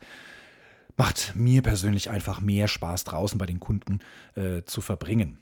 macht 0.97 1.33
mir 1.35 1.61
persönlich 1.61 2.09
einfach 2.09 2.41
mehr 2.41 2.67
Spaß, 2.67 3.05
draußen 3.05 3.37
bei 3.37 3.45
den 3.45 3.59
Kunden 3.59 3.99
äh, 4.35 4.63
zu 4.65 4.81
verbringen. 4.81 5.37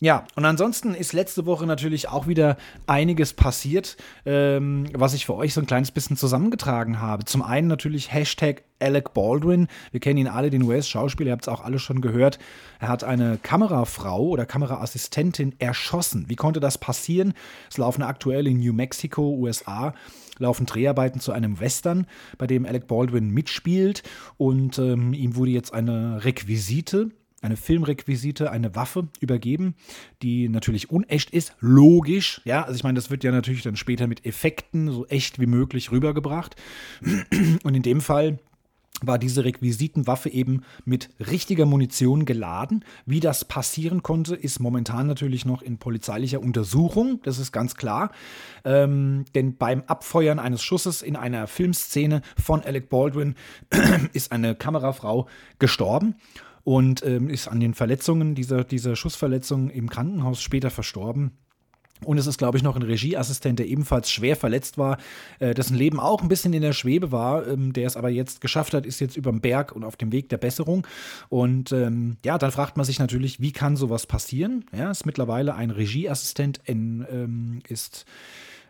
Ja, 0.00 0.26
und 0.36 0.44
ansonsten 0.44 0.94
ist 0.94 1.12
letzte 1.12 1.44
Woche 1.44 1.66
natürlich 1.66 2.08
auch 2.08 2.28
wieder 2.28 2.56
einiges 2.86 3.32
passiert, 3.32 3.96
ähm, 4.24 4.86
was 4.92 5.12
ich 5.12 5.26
für 5.26 5.34
euch 5.34 5.52
so 5.52 5.60
ein 5.60 5.66
kleines 5.66 5.90
bisschen 5.90 6.16
zusammengetragen 6.16 7.00
habe. 7.00 7.24
Zum 7.24 7.42
einen 7.42 7.66
natürlich 7.66 8.12
Hashtag 8.12 8.62
Alec 8.78 9.12
Baldwin. 9.12 9.66
Wir 9.90 9.98
kennen 9.98 10.18
ihn 10.18 10.28
alle, 10.28 10.50
den 10.50 10.62
US-Schauspieler, 10.62 11.30
ihr 11.30 11.32
habt 11.32 11.42
es 11.42 11.48
auch 11.48 11.64
alle 11.64 11.80
schon 11.80 12.00
gehört. 12.00 12.38
Er 12.78 12.86
hat 12.86 13.02
eine 13.02 13.38
Kamerafrau 13.42 14.22
oder 14.28 14.46
Kameraassistentin 14.46 15.56
erschossen. 15.58 16.26
Wie 16.28 16.36
konnte 16.36 16.60
das 16.60 16.78
passieren? 16.78 17.34
Es 17.68 17.76
laufen 17.76 18.02
aktuell 18.02 18.46
in 18.46 18.60
New 18.60 18.72
Mexico, 18.72 19.34
USA, 19.34 19.94
laufen 20.38 20.66
Dreharbeiten 20.66 21.20
zu 21.20 21.32
einem 21.32 21.60
Western, 21.60 22.06
bei 22.36 22.46
dem 22.46 22.66
Alec 22.66 22.86
Baldwin 22.86 23.30
mitspielt 23.30 24.02
und 24.36 24.78
ähm, 24.78 25.12
ihm 25.12 25.36
wurde 25.36 25.50
jetzt 25.50 25.72
eine 25.72 26.24
Requisite 26.24 27.10
eine 27.40 27.56
Filmrequisite, 27.56 28.50
eine 28.50 28.74
Waffe 28.74 29.08
übergeben, 29.20 29.74
die 30.22 30.48
natürlich 30.48 30.90
unecht 30.90 31.30
ist, 31.30 31.54
logisch. 31.60 32.40
Ja, 32.44 32.62
also 32.62 32.74
ich 32.74 32.82
meine, 32.82 32.96
das 32.96 33.10
wird 33.10 33.22
ja 33.22 33.30
natürlich 33.30 33.62
dann 33.62 33.76
später 33.76 34.06
mit 34.06 34.26
Effekten 34.26 34.90
so 34.90 35.06
echt 35.06 35.38
wie 35.38 35.46
möglich 35.46 35.92
rübergebracht. 35.92 36.56
Und 37.62 37.74
in 37.74 37.82
dem 37.82 38.00
Fall 38.00 38.38
war 39.02 39.18
diese 39.18 39.44
Requisitenwaffe 39.44 40.28
eben 40.30 40.62
mit 40.84 41.10
richtiger 41.20 41.66
Munition 41.66 42.24
geladen. 42.24 42.84
Wie 43.06 43.20
das 43.20 43.44
passieren 43.44 44.02
konnte, 44.02 44.34
ist 44.34 44.60
momentan 44.60 45.06
natürlich 45.06 45.44
noch 45.44 45.62
in 45.62 45.78
polizeilicher 45.78 46.40
Untersuchung, 46.40 47.20
das 47.22 47.38
ist 47.38 47.52
ganz 47.52 47.76
klar. 47.76 48.10
Ähm, 48.64 49.24
denn 49.34 49.56
beim 49.56 49.82
Abfeuern 49.86 50.38
eines 50.38 50.62
Schusses 50.62 51.02
in 51.02 51.16
einer 51.16 51.46
Filmszene 51.46 52.22
von 52.40 52.62
Alec 52.62 52.88
Baldwin 52.88 53.34
ist 54.12 54.32
eine 54.32 54.54
Kamerafrau 54.54 55.26
gestorben 55.58 56.16
und 56.64 57.04
ähm, 57.04 57.30
ist 57.30 57.48
an 57.48 57.60
den 57.60 57.74
Verletzungen 57.74 58.34
dieser, 58.34 58.64
dieser 58.64 58.96
Schussverletzungen 58.96 59.70
im 59.70 59.88
Krankenhaus 59.88 60.42
später 60.42 60.70
verstorben. 60.70 61.32
Und 62.04 62.18
es 62.18 62.26
ist, 62.26 62.38
glaube 62.38 62.56
ich, 62.56 62.62
noch 62.62 62.76
ein 62.76 62.82
Regieassistent, 62.82 63.58
der 63.58 63.66
ebenfalls 63.66 64.10
schwer 64.10 64.36
verletzt 64.36 64.78
war, 64.78 64.98
äh, 65.38 65.54
dessen 65.54 65.76
Leben 65.76 66.00
auch 66.00 66.22
ein 66.22 66.28
bisschen 66.28 66.52
in 66.52 66.62
der 66.62 66.72
Schwebe 66.72 67.12
war, 67.12 67.46
ähm, 67.46 67.72
der 67.72 67.86
es 67.86 67.96
aber 67.96 68.08
jetzt 68.08 68.40
geschafft 68.40 68.74
hat, 68.74 68.86
ist 68.86 69.00
jetzt 69.00 69.16
überm 69.16 69.40
Berg 69.40 69.72
und 69.72 69.84
auf 69.84 69.96
dem 69.96 70.12
Weg 70.12 70.28
der 70.28 70.38
Besserung. 70.38 70.86
Und 71.28 71.72
ähm, 71.72 72.16
ja, 72.24 72.38
dann 72.38 72.52
fragt 72.52 72.76
man 72.76 72.86
sich 72.86 72.98
natürlich, 72.98 73.40
wie 73.40 73.52
kann 73.52 73.76
sowas 73.76 74.06
passieren? 74.06 74.64
Ja, 74.76 74.90
ist 74.90 75.06
mittlerweile 75.06 75.54
ein 75.54 75.70
Regieassistent 75.70 76.60
in, 76.64 77.06
ähm, 77.10 77.60
ist 77.68 78.04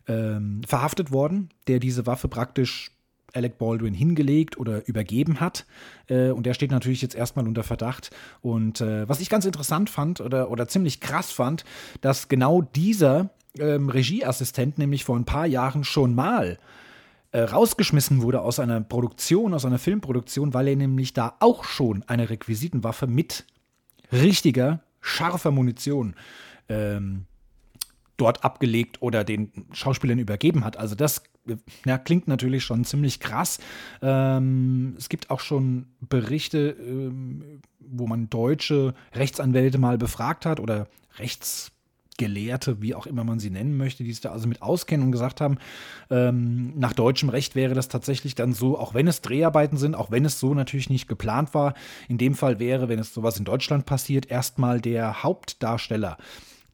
ähm, 0.06 0.62
verhaftet 0.66 1.12
worden, 1.12 1.50
der 1.66 1.78
diese 1.78 2.06
Waffe 2.06 2.28
praktisch 2.28 2.90
Alec 3.34 3.58
Baldwin 3.58 3.94
hingelegt 3.94 4.58
oder 4.58 4.86
übergeben 4.86 5.40
hat. 5.40 5.66
Äh, 6.08 6.30
und 6.30 6.46
der 6.46 6.54
steht 6.54 6.70
natürlich 6.70 7.02
jetzt 7.02 7.14
erstmal 7.14 7.46
unter 7.46 7.62
Verdacht. 7.62 8.10
Und 8.40 8.80
äh, 8.80 9.08
was 9.08 9.20
ich 9.20 9.28
ganz 9.28 9.44
interessant 9.44 9.90
fand 9.90 10.20
oder, 10.20 10.50
oder 10.50 10.68
ziemlich 10.68 11.00
krass 11.00 11.30
fand, 11.30 11.64
dass 12.00 12.28
genau 12.28 12.62
dieser 12.62 13.30
ähm, 13.58 13.88
Regieassistent 13.88 14.78
nämlich 14.78 15.04
vor 15.04 15.16
ein 15.16 15.24
paar 15.24 15.46
Jahren 15.46 15.84
schon 15.84 16.14
mal 16.14 16.58
äh, 17.32 17.40
rausgeschmissen 17.40 18.22
wurde 18.22 18.40
aus 18.40 18.58
einer 18.58 18.80
Produktion, 18.80 19.54
aus 19.54 19.64
einer 19.64 19.78
Filmproduktion, 19.78 20.54
weil 20.54 20.68
er 20.68 20.76
nämlich 20.76 21.12
da 21.12 21.34
auch 21.40 21.64
schon 21.64 22.02
eine 22.06 22.30
Requisitenwaffe 22.30 23.06
mit 23.06 23.44
richtiger, 24.12 24.80
scharfer 25.00 25.50
Munition 25.50 26.14
ähm, 26.68 27.26
dort 28.18 28.44
abgelegt 28.44 29.00
oder 29.00 29.24
den 29.24 29.50
Schauspielern 29.72 30.18
übergeben 30.18 30.64
hat. 30.64 30.76
Also 30.76 30.94
das 30.94 31.22
ja, 31.86 31.96
klingt 31.96 32.28
natürlich 32.28 32.64
schon 32.64 32.84
ziemlich 32.84 33.20
krass. 33.20 33.58
Ähm, 34.02 34.94
es 34.98 35.08
gibt 35.08 35.30
auch 35.30 35.40
schon 35.40 35.86
Berichte, 36.00 36.76
ähm, 36.78 37.62
wo 37.80 38.06
man 38.06 38.28
deutsche 38.28 38.94
Rechtsanwälte 39.14 39.78
mal 39.78 39.96
befragt 39.96 40.44
hat 40.44 40.60
oder 40.60 40.88
Rechtsgelehrte, 41.18 42.82
wie 42.82 42.94
auch 42.94 43.06
immer 43.06 43.24
man 43.24 43.38
sie 43.38 43.50
nennen 43.50 43.76
möchte, 43.76 44.04
die 44.04 44.12
sich 44.12 44.20
da 44.20 44.32
also 44.32 44.48
mit 44.48 44.62
auskennen 44.62 45.06
und 45.06 45.12
gesagt 45.12 45.40
haben, 45.40 45.58
ähm, 46.10 46.78
nach 46.78 46.92
deutschem 46.92 47.28
Recht 47.28 47.54
wäre 47.54 47.74
das 47.74 47.88
tatsächlich 47.88 48.34
dann 48.34 48.52
so, 48.52 48.78
auch 48.78 48.94
wenn 48.94 49.06
es 49.06 49.22
Dreharbeiten 49.22 49.78
sind, 49.78 49.94
auch 49.94 50.10
wenn 50.10 50.24
es 50.24 50.40
so 50.40 50.54
natürlich 50.54 50.90
nicht 50.90 51.08
geplant 51.08 51.54
war. 51.54 51.74
In 52.08 52.18
dem 52.18 52.34
Fall 52.34 52.58
wäre, 52.58 52.88
wenn 52.88 52.98
es 52.98 53.14
sowas 53.14 53.38
in 53.38 53.44
Deutschland 53.44 53.86
passiert, 53.86 54.30
erstmal 54.30 54.80
der 54.80 55.22
Hauptdarsteller 55.22 56.18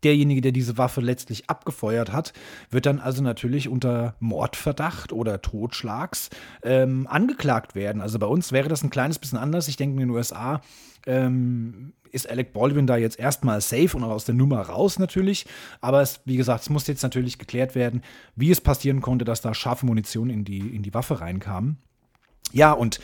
derjenige, 0.05 0.41
der 0.41 0.53
diese 0.53 0.79
Waffe 0.79 1.01
letztlich 1.01 1.49
abgefeuert 1.49 2.13
hat, 2.13 2.33
wird 2.71 2.87
dann 2.87 3.01
also 3.01 3.23
natürlich 3.23 3.69
unter 3.69 4.15
Mordverdacht 4.21 5.13
oder 5.13 5.43
Totschlags 5.43 6.31
ähm, 6.63 7.07
angeklagt 7.07 7.75
werden. 7.75 8.01
Also 8.01 8.19
bei 8.19 8.27
uns 8.27 8.53
wäre 8.53 8.69
das 8.69 8.83
ein 8.83 8.91
kleines 8.91 9.19
bisschen 9.19 9.39
anders. 9.39 9.69
Ich 9.69 9.77
denke, 9.77 9.95
in 9.95 10.09
den 10.09 10.11
USA 10.11 10.61
ähm, 11.07 11.93
ist 12.13 12.31
Alec 12.31 12.53
Baldwin 12.53 12.87
da 12.87 12.97
jetzt 12.97 13.19
erstmal 13.19 13.61
safe 13.61 13.97
und 13.97 14.05
auch 14.05 14.11
aus 14.11 14.25
der 14.25 14.35
Nummer 14.35 14.61
raus 14.61 14.99
natürlich. 14.99 15.47
Aber 15.81 16.01
es, 16.01 16.21
wie 16.25 16.37
gesagt, 16.37 16.63
es 16.63 16.71
muss 16.71 16.87
jetzt 16.87 17.03
natürlich 17.03 17.39
geklärt 17.39 17.75
werden, 17.75 18.03
wie 18.37 18.51
es 18.51 18.61
passieren 18.61 19.01
konnte, 19.01 19.25
dass 19.25 19.41
da 19.41 19.53
scharfe 19.53 19.85
Munition 19.85 20.31
in 20.31 20.45
die, 20.45 20.61
in 20.61 20.83
die 20.83 20.95
Waffe 20.95 21.21
reinkam. 21.21 21.77
Ja, 22.53 22.73
und 22.73 23.01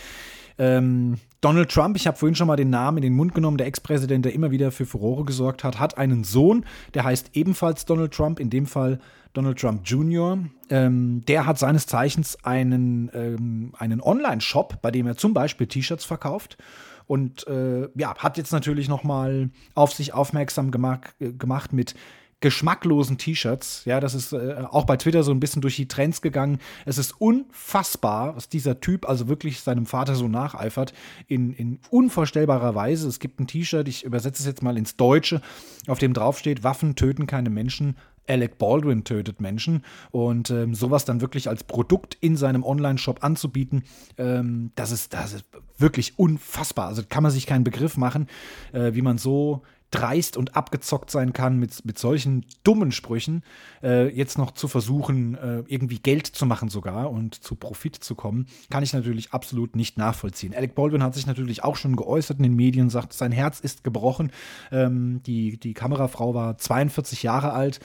ähm, 0.61 1.17
Donald 1.41 1.71
Trump, 1.71 1.97
ich 1.97 2.07
habe 2.07 2.19
vorhin 2.19 2.35
schon 2.35 2.47
mal 2.47 2.57
den 2.57 2.69
Namen 2.69 2.99
in 2.99 3.03
den 3.03 3.15
Mund 3.15 3.35
genommen, 3.35 3.57
der 3.57 3.67
Ex-Präsident, 3.67 4.27
der 4.27 4.35
immer 4.35 4.51
wieder 4.51 4.71
für 4.71 4.85
Furore 4.85 5.25
gesorgt 5.25 5.65
hat, 5.65 5.81
hat 5.81 5.97
einen 5.97 6.23
Sohn, 6.23 6.67
der 6.93 7.05
heißt 7.05 7.31
ebenfalls 7.33 7.87
Donald 7.87 8.13
Trump, 8.13 8.39
in 8.39 8.51
dem 8.51 8.67
Fall 8.67 9.01
Donald 9.33 9.59
Trump 9.59 9.83
Jr. 9.87 10.39
Ähm, 10.69 11.23
der 11.27 11.47
hat 11.47 11.59
seines 11.59 11.87
Zeichens 11.87 12.45
einen, 12.45 13.11
ähm, 13.15 13.73
einen 13.79 14.03
Online-Shop, 14.03 14.83
bei 14.83 14.91
dem 14.91 15.07
er 15.07 15.17
zum 15.17 15.33
Beispiel 15.33 15.67
T-Shirts 15.67 16.05
verkauft 16.05 16.59
und 17.07 17.47
äh, 17.49 17.89
ja, 17.95 18.15
hat 18.19 18.37
jetzt 18.37 18.53
natürlich 18.53 18.89
noch 18.89 19.03
mal 19.03 19.49
auf 19.75 19.95
sich 19.95 20.13
aufmerksam 20.13 20.71
gemacht, 20.71 21.15
äh, 21.21 21.33
gemacht 21.33 21.73
mit 21.73 21.95
geschmacklosen 22.41 23.19
T-Shirts. 23.19 23.85
Ja, 23.85 24.01
das 24.01 24.15
ist 24.15 24.33
äh, 24.33 24.65
auch 24.71 24.85
bei 24.85 24.97
Twitter 24.97 25.23
so 25.23 25.31
ein 25.31 25.41
bisschen 25.41 25.63
durch 25.63 25.77
die 25.77 25.89
Trends 25.89 26.23
gegangen. 26.23 26.59
Es 26.87 26.99
ist 26.99 27.21
unfassbar, 27.21 28.35
was 28.37 28.49
dieser 28.49 28.81
Typ 28.81 29.09
also 29.09 29.29
wirklich 29.29 29.61
seinem 29.61 29.87
Vater 29.87 30.15
so 30.15 30.27
nacheifert, 30.27 30.95
in, 31.27 31.53
in 31.53 31.81
unvorstellbarer 31.91 32.75
Weise. 32.75 33.09
Es 33.09 33.19
gibt 33.19 33.41
ein 33.41 33.47
T-Shirt, 33.47 33.89
ich 33.89 34.05
übersetze 34.05 34.43
es 34.43 34.47
jetzt 34.47 34.63
mal 34.63 34.79
ins 34.79 34.97
Deutsche, 34.97 35.43
auf 35.87 35.99
dem 35.99 36.15
draufsteht, 36.15 36.65
Waffen 36.65 36.97
töten 36.97 37.27
keine 37.27 37.51
Menschen, 37.51 37.97
Alec 38.27 38.59
Baldwin 38.59 39.05
tötet 39.05 39.41
Menschen 39.41 39.85
und 40.11 40.51
ähm, 40.51 40.75
sowas 40.75 41.05
dann 41.05 41.21
wirklich 41.21 41.49
als 41.49 41.65
Produkt 41.65 42.17
in 42.21 42.37
seinem 42.37 42.63
Online-Shop 42.63 43.25
anzubieten, 43.25 43.83
ähm, 44.19 44.71
das, 44.77 44.93
ist, 44.93 45.13
das 45.13 45.33
ist 45.33 45.45
wirklich 45.79 46.19
unfassbar. 46.19 46.87
Also 46.87 47.03
kann 47.09 47.23
man 47.23 47.33
sich 47.33 47.47
keinen 47.47 47.65
Begriff 47.65 47.97
machen, 47.97 48.29
äh, 48.73 48.95
wie 48.95 49.03
man 49.03 49.19
so 49.19 49.63
dreist 49.91 50.37
und 50.37 50.57
abgezockt 50.57 51.11
sein 51.11 51.33
kann 51.33 51.59
mit, 51.59 51.85
mit 51.85 51.99
solchen 51.99 52.47
dummen 52.63 52.93
Sprüchen, 52.93 53.43
äh, 53.83 54.09
jetzt 54.09 54.39
noch 54.39 54.53
zu 54.53 54.69
versuchen, 54.69 55.35
äh, 55.35 55.63
irgendwie 55.67 55.99
Geld 55.99 56.27
zu 56.27 56.47
machen 56.47 56.69
sogar 56.69 57.11
und 57.11 57.35
zu 57.35 57.57
Profit 57.57 57.97
zu 57.97 58.15
kommen, 58.15 58.47
kann 58.71 58.83
ich 58.83 58.93
natürlich 58.93 59.33
absolut 59.33 59.75
nicht 59.75 59.99
nachvollziehen. 59.99 60.55
Alec 60.55 60.75
Baldwin 60.75 61.03
hat 61.03 61.15
sich 61.15 61.27
natürlich 61.27 61.65
auch 61.65 61.77
schon 61.77 61.97
geäußert 61.97 62.39
in 62.39 62.45
den 62.45 62.55
Medien, 62.55 62.91
sagt, 62.91 63.13
sein 63.13 63.33
Herz 63.33 63.61
ist 63.61 63.83
gebrochen. 63.83 64.31
Ähm, 64.71 65.23
die, 65.25 65.59
die 65.59 65.75
Kamerafrau 65.75 66.35
war 66.35 66.57
42 66.57 67.23
Jahre 67.23 67.53
alt. 67.53 67.81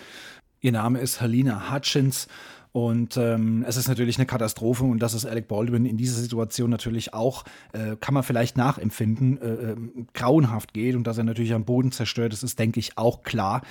Ihr 0.61 0.71
Name 0.71 0.99
ist 0.99 1.21
Helena 1.21 1.71
Hutchins 1.71 2.27
und 2.75 3.15
ähm, 3.15 3.63
es 3.65 3.77
ist 3.77 3.87
natürlich 3.87 4.17
eine 4.17 4.25
Katastrophe 4.25 4.83
und 4.83 4.99
dass 4.99 5.13
es 5.13 5.25
Alec 5.25 5.47
Baldwin 5.47 5.85
in 5.85 5.95
dieser 5.95 6.19
Situation 6.19 6.69
natürlich 6.69 7.13
auch, 7.13 7.45
äh, 7.71 7.95
kann 7.95 8.13
man 8.13 8.21
vielleicht 8.21 8.57
nachempfinden, 8.57 9.41
äh, 9.41 9.45
äh, 9.45 9.75
grauenhaft 10.13 10.73
geht 10.73 10.97
und 10.97 11.07
dass 11.07 11.17
er 11.17 11.23
natürlich 11.23 11.53
am 11.53 11.63
Boden 11.63 11.93
zerstört 11.93 12.33
ist, 12.33 12.43
ist, 12.43 12.59
denke 12.59 12.81
ich, 12.81 12.97
auch 12.97 13.23
klar. 13.23 13.61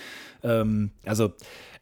Ähm, 0.42 0.90
also 1.04 1.34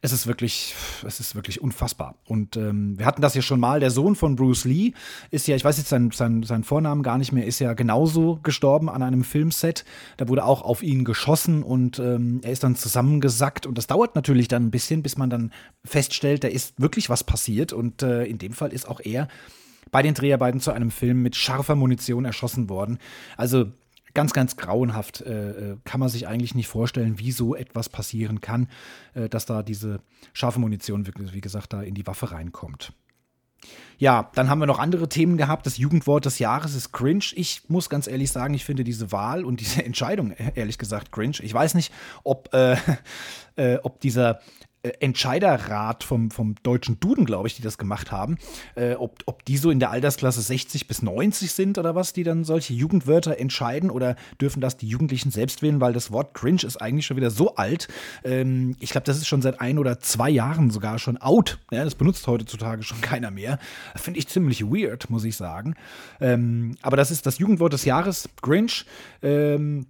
es 0.03 0.11
ist 0.11 0.27
wirklich, 0.27 0.75
es 1.07 1.21
ist 1.21 1.33
wirklich 1.33 1.61
unfassbar. 1.61 2.15
Und 2.27 2.57
ähm, 2.57 2.99
wir 2.99 3.05
hatten 3.05 3.21
das 3.21 3.35
ja 3.35 3.41
schon 3.41 3.61
mal. 3.61 3.79
Der 3.79 3.89
Sohn 3.89 4.17
von 4.17 4.35
Bruce 4.35 4.65
Lee 4.65 4.91
ist 5.31 5.47
ja, 5.47 5.55
ich 5.55 5.63
weiß 5.63 5.77
jetzt 5.77 5.87
seinen 5.87 6.11
sein, 6.11 6.43
sein 6.43 6.65
Vornamen 6.65 7.03
gar 7.03 7.17
nicht 7.17 7.31
mehr, 7.31 7.47
ist 7.47 7.59
ja 7.59 7.71
genauso 7.73 8.37
gestorben 8.43 8.89
an 8.89 9.01
einem 9.01 9.23
Filmset. 9.23 9.85
Da 10.17 10.27
wurde 10.27 10.43
auch 10.43 10.61
auf 10.61 10.83
ihn 10.83 11.05
geschossen 11.05 11.63
und 11.63 11.99
ähm, 11.99 12.41
er 12.43 12.51
ist 12.51 12.65
dann 12.65 12.75
zusammengesackt. 12.75 13.65
Und 13.65 13.77
das 13.77 13.87
dauert 13.87 14.13
natürlich 14.13 14.49
dann 14.49 14.65
ein 14.65 14.71
bisschen, 14.71 15.03
bis 15.03 15.15
man 15.15 15.29
dann 15.29 15.53
feststellt, 15.85 16.43
da 16.43 16.49
ist 16.49 16.81
wirklich 16.81 17.09
was 17.09 17.23
passiert. 17.23 17.71
Und 17.71 18.03
äh, 18.03 18.25
in 18.25 18.39
dem 18.39 18.51
Fall 18.51 18.73
ist 18.73 18.89
auch 18.89 18.99
er 18.99 19.29
bei 19.89 20.01
den 20.01 20.15
Dreharbeiten 20.15 20.59
zu 20.59 20.73
einem 20.73 20.91
Film 20.91 21.21
mit 21.21 21.37
scharfer 21.37 21.75
Munition 21.75 22.25
erschossen 22.25 22.67
worden. 22.67 22.97
Also 23.37 23.67
ganz, 24.13 24.33
ganz 24.33 24.57
grauenhaft. 24.57 25.21
Äh, 25.21 25.71
äh, 25.71 25.77
kann 25.83 25.99
man 25.99 26.09
sich 26.09 26.27
eigentlich 26.27 26.55
nicht 26.55 26.67
vorstellen, 26.67 27.19
wie 27.19 27.31
so 27.31 27.55
etwas 27.55 27.89
passieren 27.89 28.41
kann, 28.41 28.67
äh, 29.13 29.29
dass 29.29 29.45
da 29.45 29.63
diese 29.63 29.99
scharfe 30.33 30.59
Munition, 30.59 31.05
wirklich, 31.07 31.33
wie 31.33 31.41
gesagt, 31.41 31.73
da 31.73 31.81
in 31.81 31.95
die 31.95 32.07
Waffe 32.07 32.31
reinkommt. 32.31 32.93
Ja, 33.97 34.29
dann 34.35 34.49
haben 34.49 34.59
wir 34.59 34.65
noch 34.65 34.79
andere 34.79 35.07
Themen 35.07 35.37
gehabt. 35.37 35.65
Das 35.65 35.77
Jugendwort 35.77 36.25
des 36.25 36.39
Jahres 36.39 36.75
ist 36.75 36.91
cringe. 36.91 37.25
Ich 37.35 37.69
muss 37.69 37.89
ganz 37.89 38.07
ehrlich 38.07 38.31
sagen, 38.31 38.53
ich 38.53 38.65
finde 38.65 38.83
diese 38.83 39.11
Wahl 39.11 39.45
und 39.45 39.59
diese 39.59 39.83
Entscheidung, 39.85 40.31
ehrlich 40.31 40.77
gesagt, 40.77 41.11
cringe. 41.11 41.37
Ich 41.41 41.53
weiß 41.53 41.75
nicht, 41.75 41.93
ob, 42.23 42.53
äh, 42.53 42.75
äh, 43.55 43.77
ob 43.83 43.99
dieser 44.01 44.39
Entscheiderrat 44.99 46.03
vom, 46.03 46.29
vom 46.29 46.55
deutschen 46.61 46.99
Duden, 46.99 47.25
glaube 47.25 47.47
ich, 47.47 47.55
die 47.55 47.61
das 47.61 47.77
gemacht 47.77 48.11
haben, 48.11 48.37
äh, 48.75 48.95
ob, 48.95 49.23
ob 49.25 49.45
die 49.45 49.55
so 49.55 49.71
in 49.71 49.79
der 49.79 49.91
Altersklasse 49.91 50.41
60 50.41 50.87
bis 50.87 51.01
90 51.01 51.53
sind 51.53 51.77
oder 51.77 51.95
was, 51.95 52.11
die 52.11 52.23
dann 52.23 52.43
solche 52.43 52.73
Jugendwörter 52.73 53.37
entscheiden 53.37 53.89
oder 53.89 54.17
dürfen 54.41 54.59
das 54.59 54.75
die 54.75 54.89
Jugendlichen 54.89 55.31
selbst 55.31 55.61
wählen, 55.61 55.79
weil 55.79 55.93
das 55.93 56.11
Wort 56.11 56.33
cringe 56.33 56.63
ist 56.63 56.81
eigentlich 56.81 57.05
schon 57.05 57.15
wieder 57.15 57.31
so 57.31 57.55
alt. 57.55 57.87
Ähm, 58.25 58.75
ich 58.81 58.89
glaube, 58.89 59.05
das 59.05 59.17
ist 59.17 59.27
schon 59.27 59.41
seit 59.41 59.61
ein 59.61 59.77
oder 59.77 60.01
zwei 60.01 60.29
Jahren 60.29 60.69
sogar 60.69 60.99
schon 60.99 61.15
out. 61.17 61.59
Ja, 61.71 61.85
das 61.85 61.95
benutzt 61.95 62.27
heutzutage 62.27 62.83
schon 62.83 62.99
keiner 62.99 63.31
mehr. 63.31 63.59
Finde 63.95 64.19
ich 64.19 64.27
ziemlich 64.27 64.65
weird, 64.65 65.09
muss 65.09 65.23
ich 65.23 65.37
sagen. 65.37 65.75
Ähm, 66.19 66.75
aber 66.81 66.97
das 66.97 67.09
ist 67.09 67.25
das 67.25 67.37
Jugendwort 67.37 67.71
des 67.71 67.85
Jahres, 67.85 68.27
cringe. 68.41 68.83
Ähm, 69.21 69.85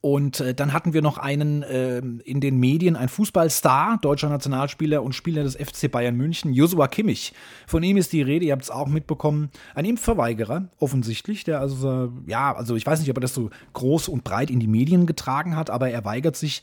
und 0.00 0.40
äh, 0.40 0.54
dann 0.54 0.72
hatten 0.72 0.92
wir 0.92 1.02
noch 1.02 1.18
einen 1.18 1.62
äh, 1.62 1.98
in 1.98 2.40
den 2.40 2.58
Medien, 2.58 2.96
ein 2.96 3.08
Fußballstar, 3.08 3.98
deutscher 4.00 4.28
Nationalspieler 4.28 5.02
und 5.02 5.14
Spieler 5.14 5.42
des 5.42 5.56
FC 5.56 5.90
Bayern 5.90 6.16
München, 6.16 6.52
Josua 6.52 6.88
Kimmich. 6.88 7.32
Von 7.66 7.82
ihm 7.82 7.96
ist 7.96 8.12
die 8.12 8.22
Rede, 8.22 8.46
ihr 8.46 8.52
habt 8.52 8.62
es 8.62 8.70
auch 8.70 8.88
mitbekommen, 8.88 9.50
ein 9.74 9.84
Impfverweigerer, 9.84 10.68
offensichtlich, 10.78 11.44
der 11.44 11.60
also, 11.60 12.12
ja, 12.26 12.54
also 12.54 12.76
ich 12.76 12.86
weiß 12.86 13.00
nicht, 13.00 13.10
ob 13.10 13.18
er 13.18 13.22
das 13.22 13.34
so 13.34 13.50
groß 13.72 14.08
und 14.08 14.24
breit 14.24 14.50
in 14.50 14.60
die 14.60 14.66
Medien 14.66 15.06
getragen 15.06 15.56
hat, 15.56 15.70
aber 15.70 15.90
er 15.90 16.04
weigert 16.04 16.36
sich, 16.36 16.62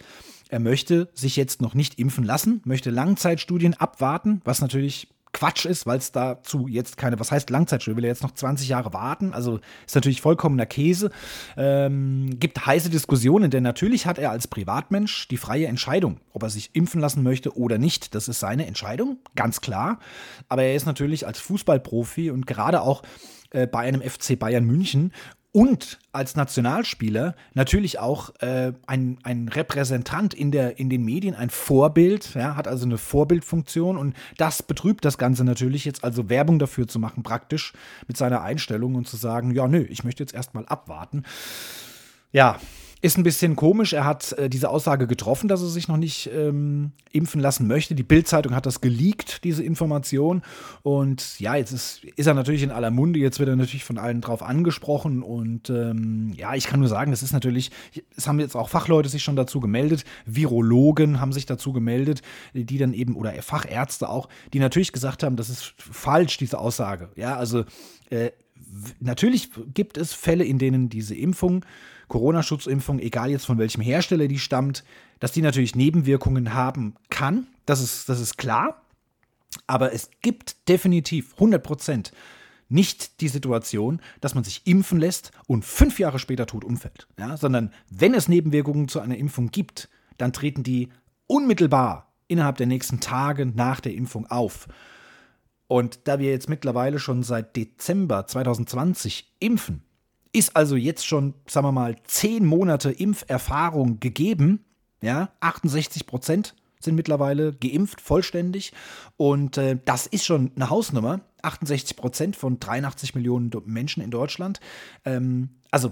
er 0.50 0.60
möchte 0.60 1.10
sich 1.14 1.36
jetzt 1.36 1.62
noch 1.62 1.74
nicht 1.74 2.00
impfen 2.00 2.24
lassen, 2.24 2.62
möchte 2.66 2.90
Langzeitstudien 2.90 3.74
abwarten, 3.76 4.42
was 4.44 4.62
natürlich 4.62 5.08
Quatsch 5.34 5.66
ist, 5.66 5.86
weil 5.86 5.98
es 5.98 6.12
dazu 6.12 6.68
jetzt 6.68 6.98
keine, 6.98 7.20
was 7.20 7.32
heißt 7.32 7.50
Langzeitstudie, 7.50 7.98
will 7.98 8.04
er 8.04 8.10
jetzt 8.10 8.24
noch 8.24 8.34
20 8.34 8.68
Jahre 8.68 8.94
warten, 8.94 9.34
also 9.34 9.60
ist 9.86 9.96
natürlich 9.96 10.22
vollkommener 10.22 10.66
Käse. 10.66 11.10
Ähm, 11.58 12.38
gibt 12.40 12.66
heiße 12.66 12.90
Diskussionen, 12.90 13.50
denn 13.50 13.64
natürlich 13.64 14.06
hat 14.06 14.20
er 14.20 14.32
als 14.32 14.48
Privatmensch 14.48 15.28
die 15.30 15.38
freie 15.38 15.68
Entscheidung, 15.68 16.20
ob 16.34 16.44
er 16.44 16.50
sich 16.50 16.72
impfen 16.74 17.00
lassen 17.00 17.24
möchte 17.24 17.56
oder 17.58 17.78
nicht. 17.78 18.14
Das 18.16 18.28
ist 18.28 18.40
seine 18.40 18.68
Entscheidung, 18.68 19.18
ganz 19.36 19.62
klar. 19.62 20.00
Aber 20.50 20.64
er 20.64 20.76
ist 20.76 20.86
natürlich 20.86 21.26
als 21.26 21.40
Fußballprofi 21.40 22.32
und 22.32 22.46
gerade 22.46 22.82
auch 22.82 23.04
äh, 23.52 23.68
bei 23.68 23.80
einem 23.80 24.02
FC 24.02 24.38
Bayern 24.38 24.66
München 24.66 25.14
und 25.54 26.00
als 26.14 26.38
Nationalspieler 26.38 27.36
natürlich 27.54 28.00
auch 28.00 28.34
äh, 28.40 28.72
ein, 28.88 29.18
ein 29.24 29.50
Repräsentant 29.50 30.34
in, 30.34 30.52
der, 30.52 30.80
in 30.80 30.90
den 30.90 31.04
Medien, 31.04 31.36
ein 31.36 31.50
Vorbild, 31.50 32.34
ja, 32.36 32.56
hat 32.56 32.70
also 32.70 32.86
eine 32.86 32.98
Vorbildfunktion 32.98 33.98
und 33.98 34.16
das 34.38 34.64
betrübt 34.64 35.04
das 35.04 35.18
Ganze 35.18 35.44
natürlich 35.44 35.84
jetzt 35.84 36.06
also 36.06 36.30
Werbung 36.30 36.58
dafür 36.58 36.88
zu 36.88 37.00
machen, 37.00 37.24
praktisch 37.24 37.74
mit 38.08 38.16
seiner 38.16 38.42
Einstellung 38.44 38.96
und 38.96 39.10
zu 39.10 39.18
sagen, 39.18 39.52
ja, 39.52 39.68
nö, 39.68 39.86
ich 39.90 40.06
möchte 40.06 40.24
jetzt 40.24 40.34
erstmal 40.34 40.66
abwarten. 40.68 41.24
Ja, 42.32 42.58
ist 43.02 43.18
ein 43.18 43.24
bisschen 43.24 43.56
komisch. 43.56 43.94
Er 43.94 44.06
hat 44.06 44.34
äh, 44.34 44.48
diese 44.48 44.70
Aussage 44.70 45.08
getroffen, 45.08 45.48
dass 45.48 45.62
er 45.62 45.70
sich 45.70 45.88
noch 45.88 45.98
nicht 45.98 46.30
ähm, 46.34 46.92
impfen 47.12 47.42
lassen 47.42 47.68
möchte. 47.68 47.96
Die 47.96 48.04
Bild-Zeitung 48.04 48.54
hat 48.54 48.68
das 48.68 48.80
geleakt, 48.80 49.44
diese 49.44 49.64
Information. 49.64 50.44
Und 50.84 51.40
ja, 51.40 51.56
jetzt 51.56 51.72
ist, 51.72 52.04
ist 52.04 52.28
er 52.28 52.36
natürlich 52.36 52.62
in 52.62 52.70
aller 52.70 52.92
Munde. 52.92 53.18
Jetzt 53.18 53.40
wird 53.40 53.50
er 53.50 53.56
natürlich 53.56 53.84
von 53.84 53.98
allen 53.98 54.22
drauf 54.22 54.44
angesprochen. 54.44 55.24
Und 55.24 55.72
ähm, 55.72 56.32
ja, 56.36 56.54
ich 56.54 56.68
kann 56.68 56.80
nur 56.80 56.90
sagen, 56.90 57.10
das 57.10 57.24
ist 57.24 57.34
natürlich, 57.34 57.72
es 58.16 58.28
haben 58.28 58.40
jetzt 58.40 58.56
auch 58.56 58.70
Fachleute 58.70 59.10
sich 59.10 59.24
schon 59.24 59.36
dazu 59.36 59.60
gemeldet. 59.60 60.06
Virologen 60.28 61.20
haben 61.20 61.34
sich 61.34 61.48
dazu 61.48 61.74
gemeldet, 61.74 62.22
die 62.54 62.78
dann 62.78 62.94
eben, 62.94 63.16
oder 63.16 63.34
Fachärzte 63.42 64.10
auch, 64.10 64.30
die 64.54 64.60
natürlich 64.60 64.92
gesagt 64.92 65.24
haben, 65.24 65.38
das 65.38 65.50
ist 65.50 65.74
falsch, 65.78 66.38
diese 66.38 66.60
Aussage. 66.60 67.10
Ja, 67.16 67.36
also 67.36 67.66
äh, 68.12 68.30
natürlich 69.00 69.50
gibt 69.74 69.98
es 69.98 70.14
Fälle, 70.14 70.44
in 70.44 70.60
denen 70.60 70.90
diese 70.90 71.16
Impfung 71.16 71.66
Corona-Schutzimpfung, 72.12 73.00
egal 73.00 73.32
jetzt 73.32 73.46
von 73.46 73.58
welchem 73.58 73.82
Hersteller 73.82 74.28
die 74.28 74.38
stammt, 74.38 74.84
dass 75.20 75.32
die 75.32 75.42
natürlich 75.42 75.76
Nebenwirkungen 75.76 76.54
haben 76.54 76.96
kann. 77.10 77.48
Das 77.66 77.82
ist, 77.82 78.10
das 78.10 78.20
ist 78.20 78.38
klar. 78.38 78.82
Aber 79.66 79.94
es 79.94 80.10
gibt 80.22 80.68
definitiv 80.68 81.34
100 81.36 81.64
Prozent 81.64 82.12
nicht 82.68 83.22
die 83.22 83.28
Situation, 83.28 84.02
dass 84.20 84.36
man 84.36 84.44
sich 84.44 84.62
impfen 84.66 85.00
lässt 85.00 85.32
und 85.48 85.66
fünf 85.66 86.00
Jahre 86.00 86.20
später 86.20 86.46
tot 86.46 86.64
umfällt. 86.64 87.08
Ja, 87.18 87.38
sondern 87.38 87.72
wenn 87.90 88.14
es 88.14 88.28
Nebenwirkungen 88.28 88.88
zu 88.88 89.00
einer 89.00 89.18
Impfung 89.18 89.50
gibt, 89.50 89.90
dann 90.18 90.34
treten 90.34 90.64
die 90.64 90.90
unmittelbar 91.28 92.14
innerhalb 92.28 92.58
der 92.58 92.68
nächsten 92.68 93.00
Tage 93.00 93.46
nach 93.46 93.80
der 93.80 93.94
Impfung 93.94 94.26
auf. 94.28 94.68
Und 95.68 96.08
da 96.10 96.20
wir 96.20 96.30
jetzt 96.30 96.50
mittlerweile 96.50 97.00
schon 97.00 97.24
seit 97.24 97.56
Dezember 97.56 98.28
2020 98.28 99.34
impfen, 99.40 99.84
ist 100.34 100.56
also 100.56 100.76
jetzt 100.76 101.06
schon, 101.06 101.34
sagen 101.48 101.68
wir 101.68 101.72
mal, 101.72 101.96
zehn 102.04 102.46
Monate 102.46 102.92
Impferfahrung 102.92 104.00
gegeben. 104.00 104.66
Ja, 105.02 105.32
68 105.40 106.06
Prozent 106.06 106.56
sind 106.80 106.96
mittlerweile 106.96 107.54
geimpft, 107.54 108.02
vollständig. 108.02 108.74
Und 109.18 109.58
äh, 109.58 109.78
das 109.86 110.08
ist 110.08 110.26
schon 110.26 110.52
eine 110.56 110.70
Hausnummer. 110.70 111.22
68 111.42 111.96
Prozent 111.96 112.36
von 112.36 112.60
83 112.60 113.16
Millionen 113.16 113.52
Menschen 113.66 114.04
in 114.04 114.12
Deutschland. 114.12 114.60
Ähm, 115.06 115.50
also, 115.70 115.92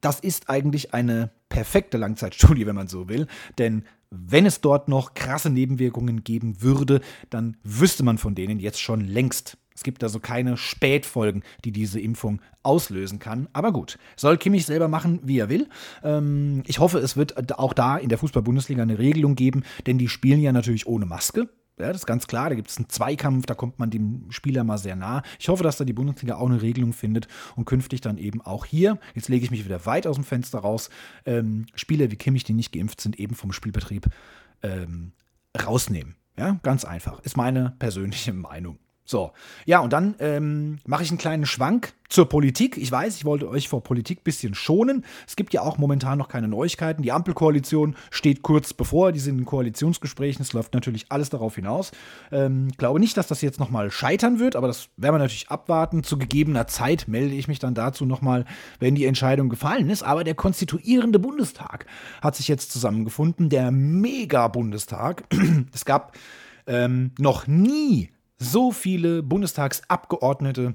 das 0.00 0.20
ist 0.20 0.50
eigentlich 0.50 0.92
eine 0.92 1.30
perfekte 1.48 1.98
Langzeitstudie, 1.98 2.66
wenn 2.66 2.76
man 2.76 2.88
so 2.88 3.08
will. 3.08 3.26
Denn 3.58 3.84
wenn 4.10 4.46
es 4.46 4.60
dort 4.60 4.88
noch 4.88 5.14
krasse 5.14 5.50
Nebenwirkungen 5.50 6.22
geben 6.22 6.62
würde, 6.62 7.00
dann 7.30 7.56
wüsste 7.64 8.02
man 8.02 8.18
von 8.18 8.34
denen 8.34 8.60
jetzt 8.60 8.80
schon 8.80 9.00
längst. 9.00 9.56
Es 9.74 9.82
gibt 9.82 10.02
also 10.04 10.20
keine 10.20 10.56
Spätfolgen, 10.56 11.42
die 11.64 11.72
diese 11.72 12.00
Impfung 12.00 12.40
auslösen 12.62 13.18
kann. 13.18 13.48
Aber 13.52 13.72
gut, 13.72 13.98
soll 14.16 14.38
Kimmich 14.38 14.66
selber 14.66 14.88
machen, 14.88 15.20
wie 15.24 15.38
er 15.38 15.48
will. 15.48 15.68
Ähm, 16.02 16.62
ich 16.66 16.78
hoffe, 16.78 16.98
es 16.98 17.16
wird 17.16 17.58
auch 17.58 17.72
da 17.72 17.96
in 17.96 18.08
der 18.08 18.18
Fußball-Bundesliga 18.18 18.82
eine 18.82 18.98
Regelung 18.98 19.34
geben, 19.34 19.64
denn 19.86 19.98
die 19.98 20.08
spielen 20.08 20.40
ja 20.40 20.52
natürlich 20.52 20.86
ohne 20.86 21.06
Maske. 21.06 21.48
Ja, 21.76 21.88
das 21.88 21.98
ist 22.02 22.06
ganz 22.06 22.28
klar. 22.28 22.50
Da 22.50 22.54
gibt 22.54 22.70
es 22.70 22.76
einen 22.76 22.88
Zweikampf, 22.88 23.46
da 23.46 23.54
kommt 23.54 23.80
man 23.80 23.90
dem 23.90 24.30
Spieler 24.30 24.62
mal 24.62 24.78
sehr 24.78 24.94
nah. 24.94 25.22
Ich 25.40 25.48
hoffe, 25.48 25.64
dass 25.64 25.76
da 25.76 25.84
die 25.84 25.92
Bundesliga 25.92 26.36
auch 26.36 26.48
eine 26.48 26.62
Regelung 26.62 26.92
findet 26.92 27.26
und 27.56 27.64
künftig 27.64 28.00
dann 28.00 28.16
eben 28.16 28.40
auch 28.40 28.64
hier, 28.64 28.98
jetzt 29.14 29.28
lege 29.28 29.44
ich 29.44 29.50
mich 29.50 29.64
wieder 29.64 29.84
weit 29.84 30.06
aus 30.06 30.14
dem 30.14 30.24
Fenster 30.24 30.60
raus, 30.60 30.88
ähm, 31.26 31.66
Spieler 31.74 32.12
wie 32.12 32.16
Kimmich, 32.16 32.44
die 32.44 32.54
nicht 32.54 32.72
geimpft 32.72 33.00
sind, 33.00 33.18
eben 33.18 33.34
vom 33.34 33.52
Spielbetrieb 33.52 34.06
ähm, 34.62 35.12
rausnehmen. 35.60 36.14
Ja, 36.38 36.58
ganz 36.62 36.84
einfach. 36.84 37.20
Ist 37.20 37.36
meine 37.36 37.74
persönliche 37.80 38.32
Meinung. 38.32 38.78
So, 39.06 39.32
ja, 39.66 39.80
und 39.80 39.92
dann 39.92 40.14
ähm, 40.18 40.78
mache 40.86 41.02
ich 41.02 41.10
einen 41.10 41.18
kleinen 41.18 41.44
Schwank 41.44 41.92
zur 42.08 42.26
Politik. 42.26 42.78
Ich 42.78 42.90
weiß, 42.90 43.16
ich 43.16 43.26
wollte 43.26 43.50
euch 43.50 43.68
vor 43.68 43.82
Politik 43.82 44.20
ein 44.20 44.24
bisschen 44.24 44.54
schonen. 44.54 45.04
Es 45.26 45.36
gibt 45.36 45.52
ja 45.52 45.60
auch 45.60 45.76
momentan 45.76 46.16
noch 46.16 46.28
keine 46.28 46.48
Neuigkeiten. 46.48 47.02
Die 47.02 47.12
Ampelkoalition 47.12 47.96
steht 48.10 48.40
kurz 48.40 48.72
bevor, 48.72 49.12
die 49.12 49.18
sind 49.18 49.38
in 49.38 49.44
Koalitionsgesprächen. 49.44 50.40
Es 50.40 50.54
läuft 50.54 50.72
natürlich 50.72 51.06
alles 51.10 51.28
darauf 51.28 51.56
hinaus. 51.56 51.92
Ähm, 52.32 52.68
glaube 52.78 52.98
nicht, 52.98 53.18
dass 53.18 53.26
das 53.26 53.42
jetzt 53.42 53.60
nochmal 53.60 53.90
scheitern 53.90 54.38
wird, 54.38 54.56
aber 54.56 54.68
das 54.68 54.88
werden 54.96 55.16
wir 55.16 55.18
natürlich 55.18 55.50
abwarten. 55.50 56.02
Zu 56.02 56.16
gegebener 56.16 56.66
Zeit 56.66 57.06
melde 57.06 57.34
ich 57.34 57.46
mich 57.46 57.58
dann 57.58 57.74
dazu 57.74 58.06
nochmal, 58.06 58.46
wenn 58.78 58.94
die 58.94 59.04
Entscheidung 59.04 59.50
gefallen 59.50 59.90
ist. 59.90 60.02
Aber 60.02 60.24
der 60.24 60.34
konstituierende 60.34 61.18
Bundestag 61.18 61.84
hat 62.22 62.36
sich 62.36 62.48
jetzt 62.48 62.72
zusammengefunden, 62.72 63.50
der 63.50 63.70
Mega-Bundestag. 63.70 65.24
es 65.74 65.84
gab 65.84 66.16
ähm, 66.66 67.10
noch 67.18 67.46
nie 67.46 68.13
so 68.38 68.72
viele 68.72 69.22
Bundestagsabgeordnete, 69.22 70.74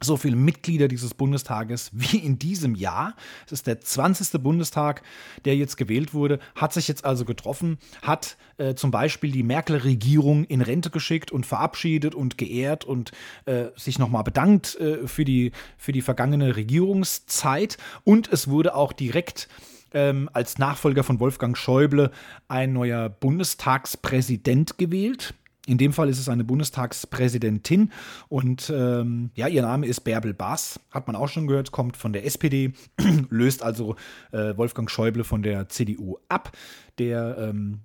so 0.00 0.16
viele 0.16 0.36
Mitglieder 0.36 0.88
dieses 0.88 1.14
Bundestages 1.14 1.90
wie 1.92 2.18
in 2.18 2.38
diesem 2.38 2.74
Jahr. 2.74 3.14
Es 3.46 3.52
ist 3.52 3.66
der 3.66 3.80
20. 3.80 4.40
Bundestag, 4.40 5.02
der 5.44 5.56
jetzt 5.56 5.76
gewählt 5.76 6.14
wurde, 6.14 6.38
hat 6.54 6.72
sich 6.72 6.88
jetzt 6.88 7.04
also 7.04 7.24
getroffen, 7.24 7.78
hat 8.02 8.36
äh, 8.58 8.74
zum 8.74 8.90
Beispiel 8.90 9.32
die 9.32 9.42
Merkel-Regierung 9.42 10.44
in 10.44 10.60
Rente 10.60 10.90
geschickt 10.90 11.32
und 11.32 11.46
verabschiedet 11.46 12.14
und 12.14 12.38
geehrt 12.38 12.84
und 12.84 13.12
äh, 13.46 13.66
sich 13.76 13.98
nochmal 13.98 14.24
bedankt 14.24 14.76
äh, 14.76 15.06
für, 15.06 15.24
die, 15.24 15.52
für 15.76 15.92
die 15.92 16.02
vergangene 16.02 16.56
Regierungszeit. 16.56 17.76
Und 18.04 18.32
es 18.32 18.48
wurde 18.48 18.74
auch 18.74 18.92
direkt 18.92 19.48
ähm, 19.92 20.28
als 20.32 20.58
Nachfolger 20.58 21.02
von 21.02 21.18
Wolfgang 21.18 21.56
Schäuble 21.56 22.10
ein 22.46 22.72
neuer 22.72 23.08
Bundestagspräsident 23.08 24.78
gewählt. 24.78 25.34
In 25.68 25.76
dem 25.76 25.92
Fall 25.92 26.08
ist 26.08 26.18
es 26.18 26.30
eine 26.30 26.44
Bundestagspräsidentin 26.44 27.92
und 28.28 28.72
ähm, 28.74 29.30
ja, 29.34 29.48
ihr 29.48 29.60
Name 29.60 29.86
ist 29.86 30.00
Bärbel 30.00 30.32
Baas, 30.32 30.80
hat 30.90 31.06
man 31.06 31.14
auch 31.14 31.28
schon 31.28 31.46
gehört, 31.46 31.72
kommt 31.72 31.98
von 31.98 32.14
der 32.14 32.24
SPD, 32.24 32.72
löst 33.28 33.62
also 33.62 33.94
äh, 34.32 34.56
Wolfgang 34.56 34.90
Schäuble 34.90 35.24
von 35.24 35.42
der 35.42 35.68
CDU 35.68 36.16
ab, 36.30 36.56
der 36.98 37.36
ähm, 37.38 37.80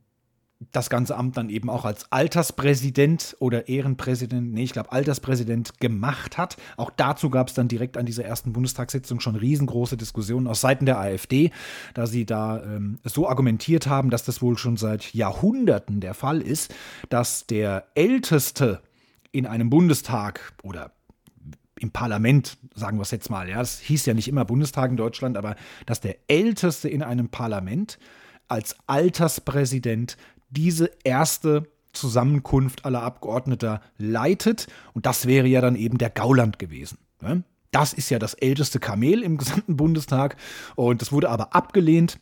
das 0.71 0.89
ganze 0.89 1.15
Amt 1.15 1.38
dann 1.38 1.49
eben 1.49 1.69
auch 1.69 1.86
als 1.86 2.12
Alterspräsident 2.12 3.36
oder 3.39 3.67
Ehrenpräsident, 3.67 4.54
nee, 4.54 4.63
ich 4.63 4.73
glaube 4.73 4.91
Alterspräsident 4.91 5.80
gemacht 5.80 6.38
hat. 6.38 6.58
Auch 6.78 6.91
dazu 6.95 7.30
gab 7.30 7.49
es 7.49 7.54
dann 7.54 7.67
direkt 7.67 7.97
an 7.97 8.06
dieser 8.06 8.26
ersten 8.26 8.54
Bundestagssitzung 8.54 9.19
schon 9.19 9.36
riesengroße 9.36 9.97
Diskussionen 9.97 10.47
aus 10.47 10.62
Seiten 10.62 10.86
der 10.86 10.99
AfD, 10.99 11.52
da 11.93 12.08
sie 12.08 12.26
da 12.26 12.63
ähm, 12.63 12.99
so 13.04 13.28
argumentiert 13.28 13.88
haben, 13.88 14.10
dass 14.10 14.23
das 14.23 14.41
wohl 14.41 14.58
schon 14.58 14.78
seit 14.78 15.13
Jahrhunderten 15.13 15.99
der 15.99 16.13
Fall 16.13 16.41
ist, 16.41 16.73
dass 17.10 17.47
der 17.47 17.86
Älteste 17.95 18.82
in 19.32 19.45
einem 19.45 19.69
Bundestag 19.69 20.54
oder 20.63 20.91
im 21.80 21.91
Parlament, 21.91 22.58
sagen 22.76 22.97
wir 22.97 23.02
es 23.02 23.12
jetzt 23.12 23.30
mal, 23.30 23.49
ja, 23.49 23.60
es 23.60 23.80
hieß 23.80 24.06
ja 24.06 24.13
nicht 24.13 24.28
immer 24.28 24.45
Bundestag 24.45 24.89
in 24.89 24.97
Deutschland, 24.97 25.38
aber 25.38 25.56
dass 25.86 25.99
der 25.99 26.15
Älteste 26.28 26.88
in 26.88 27.04
einem 27.04 27.30
Parlament 27.30 27.99
als 28.47 28.76
Alterspräsident 28.88 30.17
diese 30.56 30.92
erste 31.04 31.68
Zusammenkunft 31.94 32.86
aller 32.86 33.04
Abgeordneter 33.04 33.82
leitet. 33.98 34.68
Und 34.94 35.06
das 35.06 35.26
wäre 35.28 35.48
ja 35.48 35.62
dann 35.62 35.76
eben 35.76 35.98
der 35.98 36.10
Gauland 36.10 36.60
gewesen. 36.60 36.98
Ne? 37.22 37.44
Das 37.72 37.94
ist 37.94 38.10
ja 38.10 38.20
das 38.20 38.34
älteste 38.36 38.80
Kamel 38.80 39.24
im 39.24 39.38
gesamten 39.38 39.78
Bundestag. 39.78 40.38
Und 40.76 41.02
das 41.02 41.12
wurde 41.12 41.30
aber 41.30 41.56
abgelehnt 41.56 42.20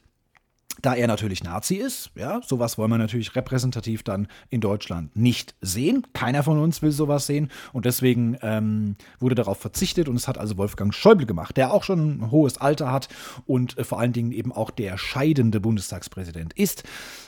da 0.81 0.95
er 0.95 1.07
natürlich 1.07 1.43
Nazi 1.43 1.75
ist, 1.75 2.11
ja, 2.15 2.41
sowas 2.45 2.77
wollen 2.77 2.91
wir 2.91 2.97
natürlich 2.97 3.35
repräsentativ 3.35 4.03
dann 4.03 4.27
in 4.49 4.61
Deutschland 4.61 5.15
nicht 5.15 5.55
sehen. 5.61 6.07
Keiner 6.13 6.43
von 6.43 6.59
uns 6.59 6.81
will 6.81 6.91
sowas 6.91 7.27
sehen 7.27 7.49
und 7.73 7.85
deswegen 7.85 8.37
ähm, 8.41 8.95
wurde 9.19 9.35
darauf 9.35 9.57
verzichtet 9.59 10.07
und 10.07 10.15
es 10.15 10.27
hat 10.27 10.37
also 10.37 10.57
Wolfgang 10.57 10.93
Schäuble 10.93 11.25
gemacht, 11.25 11.57
der 11.57 11.73
auch 11.73 11.83
schon 11.83 12.21
ein 12.21 12.31
hohes 12.31 12.57
Alter 12.57 12.91
hat 12.91 13.09
und 13.45 13.77
äh, 13.77 13.83
vor 13.83 13.99
allen 13.99 14.13
Dingen 14.13 14.31
eben 14.31 14.51
auch 14.51 14.71
der 14.71 14.97
scheidende 14.97 15.59
Bundestagspräsident 15.59 16.53
ist. 16.53 16.83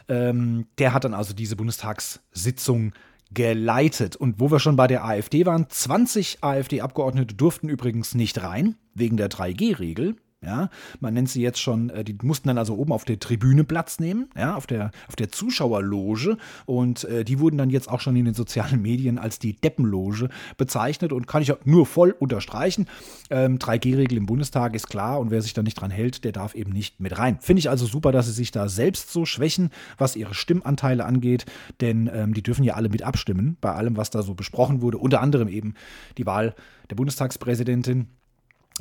Ähm, 0.07 0.67
der 0.77 0.93
hat 0.93 1.03
dann 1.03 1.13
also 1.13 1.33
diese 1.33 1.55
Bundestagssitzung 1.55 2.93
geleitet. 3.33 4.15
Und 4.15 4.39
wo 4.39 4.51
wir 4.51 4.59
schon 4.59 4.75
bei 4.75 4.87
der 4.87 5.05
AfD 5.05 5.45
waren, 5.45 5.67
20 5.69 6.39
AfD-Abgeordnete 6.41 7.35
durften 7.35 7.69
übrigens 7.69 8.15
nicht 8.15 8.41
rein, 8.41 8.75
wegen 8.93 9.17
der 9.17 9.29
3G-Regel. 9.29 10.15
Ja, 10.45 10.69
man 10.99 11.13
nennt 11.13 11.29
sie 11.29 11.41
jetzt 11.41 11.59
schon, 11.59 11.89
äh, 11.89 12.03
die 12.03 12.17
mussten 12.21 12.47
dann 12.47 12.57
also 12.57 12.75
oben 12.75 12.91
auf 12.91 13.05
der 13.05 13.19
Tribüne 13.19 13.63
Platz 13.63 13.99
nehmen, 13.99 14.29
ja, 14.37 14.55
auf 14.55 14.67
der, 14.67 14.91
auf 15.07 15.15
der 15.15 15.31
Zuschauerloge. 15.31 16.37
Und 16.65 17.05
äh, 17.05 17.23
die 17.23 17.39
wurden 17.39 17.57
dann 17.57 17.69
jetzt 17.69 17.89
auch 17.89 18.01
schon 18.01 18.15
in 18.15 18.25
den 18.25 18.33
sozialen 18.33 18.81
Medien 18.81 19.17
als 19.17 19.39
die 19.39 19.55
Deppenloge 19.55 20.29
bezeichnet 20.57 21.13
und 21.13 21.27
kann 21.27 21.41
ich 21.41 21.53
nur 21.65 21.85
voll 21.85 22.11
unterstreichen. 22.11 22.87
Ähm, 23.29 23.57
3G-Regel 23.57 24.17
im 24.17 24.25
Bundestag 24.25 24.75
ist 24.75 24.87
klar 24.89 25.19
und 25.19 25.31
wer 25.31 25.41
sich 25.41 25.53
da 25.53 25.63
nicht 25.63 25.75
dran 25.75 25.91
hält, 25.91 26.23
der 26.23 26.31
darf 26.31 26.55
eben 26.55 26.71
nicht 26.71 26.99
mit 26.99 27.17
rein. 27.17 27.37
Finde 27.39 27.59
ich 27.59 27.69
also 27.69 27.85
super, 27.85 28.11
dass 28.11 28.25
sie 28.25 28.33
sich 28.33 28.51
da 28.51 28.67
selbst 28.67 29.11
so 29.11 29.25
schwächen, 29.25 29.69
was 29.97 30.15
ihre 30.15 30.33
Stimmanteile 30.33 31.05
angeht, 31.05 31.45
denn 31.81 32.09
ähm, 32.13 32.33
die 32.33 32.43
dürfen 32.43 32.63
ja 32.63 32.73
alle 32.73 32.89
mit 32.89 33.03
abstimmen 33.03 33.57
bei 33.61 33.71
allem, 33.71 33.97
was 33.97 34.09
da 34.09 34.23
so 34.23 34.33
besprochen 34.33 34.81
wurde, 34.81 34.97
unter 34.97 35.21
anderem 35.21 35.47
eben 35.47 35.75
die 36.17 36.25
Wahl 36.25 36.55
der 36.89 36.95
Bundestagspräsidentin. 36.95 38.07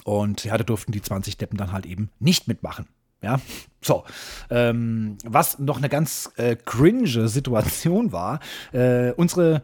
Und 0.04 0.44
ja, 0.44 0.56
da 0.56 0.64
durften 0.64 0.92
die 0.92 1.02
20 1.02 1.36
Deppen 1.36 1.58
dann 1.58 1.72
halt 1.72 1.86
eben 1.86 2.10
nicht 2.18 2.48
mitmachen. 2.48 2.86
Ja, 3.22 3.40
so. 3.80 4.04
Ähm, 4.50 5.16
was 5.24 5.58
noch 5.58 5.78
eine 5.78 5.88
ganz 5.88 6.32
äh, 6.36 6.56
cringe 6.56 7.28
Situation 7.28 8.10
war, 8.10 8.40
äh, 8.72 9.12
unsere 9.12 9.62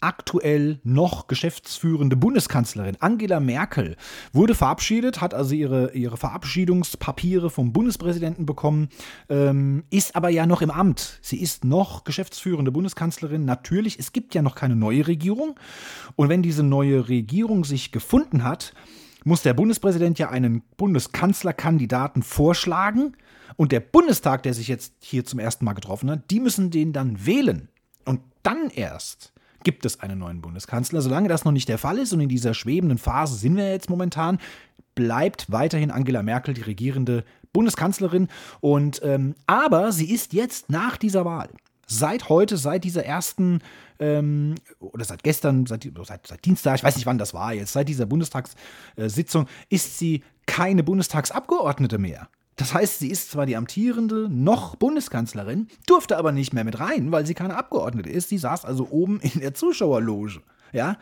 aktuell 0.00 0.80
noch 0.82 1.26
geschäftsführende 1.26 2.16
Bundeskanzlerin 2.16 2.96
Angela 3.00 3.38
Merkel 3.38 3.96
wurde 4.32 4.54
verabschiedet, 4.54 5.20
hat 5.20 5.34
also 5.34 5.54
ihre, 5.54 5.92
ihre 5.92 6.16
Verabschiedungspapiere 6.16 7.50
vom 7.50 7.72
Bundespräsidenten 7.72 8.46
bekommen, 8.46 8.88
ähm, 9.28 9.84
ist 9.90 10.16
aber 10.16 10.30
ja 10.30 10.46
noch 10.46 10.62
im 10.62 10.70
Amt. 10.70 11.18
Sie 11.20 11.40
ist 11.40 11.64
noch 11.64 12.04
geschäftsführende 12.04 12.72
Bundeskanzlerin. 12.72 13.44
Natürlich, 13.44 13.98
es 13.98 14.12
gibt 14.12 14.34
ja 14.34 14.42
noch 14.42 14.54
keine 14.54 14.76
neue 14.76 15.06
Regierung. 15.06 15.58
Und 16.16 16.28
wenn 16.28 16.42
diese 16.42 16.62
neue 16.62 17.08
Regierung 17.08 17.64
sich 17.64 17.92
gefunden 17.92 18.44
hat, 18.44 18.72
muss 19.24 19.42
der 19.42 19.54
Bundespräsident 19.54 20.18
ja 20.18 20.30
einen 20.30 20.62
Bundeskanzlerkandidaten 20.76 22.22
vorschlagen. 22.22 23.16
Und 23.56 23.72
der 23.72 23.80
Bundestag, 23.80 24.42
der 24.42 24.54
sich 24.54 24.68
jetzt 24.68 24.94
hier 25.00 25.24
zum 25.24 25.38
ersten 25.38 25.64
Mal 25.64 25.74
getroffen 25.74 26.10
hat, 26.10 26.30
die 26.30 26.40
müssen 26.40 26.70
den 26.70 26.92
dann 26.92 27.26
wählen. 27.26 27.68
Und 28.04 28.20
dann 28.42 28.70
erst 28.70 29.32
gibt 29.62 29.84
es 29.84 30.00
einen 30.00 30.18
neuen 30.18 30.40
Bundeskanzler. 30.40 31.02
Solange 31.02 31.28
das 31.28 31.44
noch 31.44 31.52
nicht 31.52 31.68
der 31.68 31.78
Fall 31.78 31.98
ist 31.98 32.12
und 32.12 32.20
in 32.20 32.28
dieser 32.28 32.54
schwebenden 32.54 32.98
Phase 32.98 33.36
sind 33.36 33.56
wir 33.56 33.70
jetzt 33.70 33.90
momentan, 33.90 34.38
bleibt 34.94 35.50
weiterhin 35.50 35.90
Angela 35.90 36.22
Merkel 36.22 36.54
die 36.54 36.62
regierende 36.62 37.24
Bundeskanzlerin. 37.52 38.28
Und 38.60 39.00
ähm, 39.04 39.34
aber 39.46 39.92
sie 39.92 40.10
ist 40.10 40.32
jetzt 40.32 40.70
nach 40.70 40.96
dieser 40.96 41.24
Wahl 41.24 41.50
seit 41.90 42.28
heute, 42.28 42.56
seit 42.56 42.84
dieser 42.84 43.04
ersten 43.04 43.60
ähm, 43.98 44.54
oder 44.78 45.04
seit 45.04 45.22
gestern, 45.22 45.66
seit, 45.66 45.88
seit, 46.04 46.26
seit, 46.26 46.44
Dienstag, 46.44 46.76
ich 46.76 46.84
weiß 46.84 46.96
nicht 46.96 47.06
wann 47.06 47.18
das 47.18 47.34
war 47.34 47.52
jetzt, 47.52 47.72
seit 47.72 47.88
dieser 47.88 48.06
Bundestagssitzung, 48.06 49.46
ist 49.68 49.98
sie 49.98 50.22
keine 50.46 50.82
Bundestagsabgeordnete 50.82 51.98
mehr. 51.98 52.28
Das 52.56 52.74
heißt, 52.74 52.98
sie 52.98 53.10
ist 53.10 53.30
zwar 53.30 53.46
die 53.46 53.56
amtierende 53.56 54.28
noch 54.30 54.76
Bundeskanzlerin, 54.76 55.68
durfte 55.86 56.18
aber 56.18 56.30
nicht 56.30 56.52
mehr 56.52 56.64
mit 56.64 56.78
rein, 56.78 57.10
weil 57.10 57.26
sie 57.26 57.34
keine 57.34 57.56
Abgeordnete 57.56 58.10
ist. 58.10 58.28
Sie 58.28 58.38
saß 58.38 58.64
also 58.64 58.88
oben 58.90 59.18
in 59.20 59.40
der 59.40 59.54
Zuschauerloge 59.54 60.42
ja, 60.72 60.96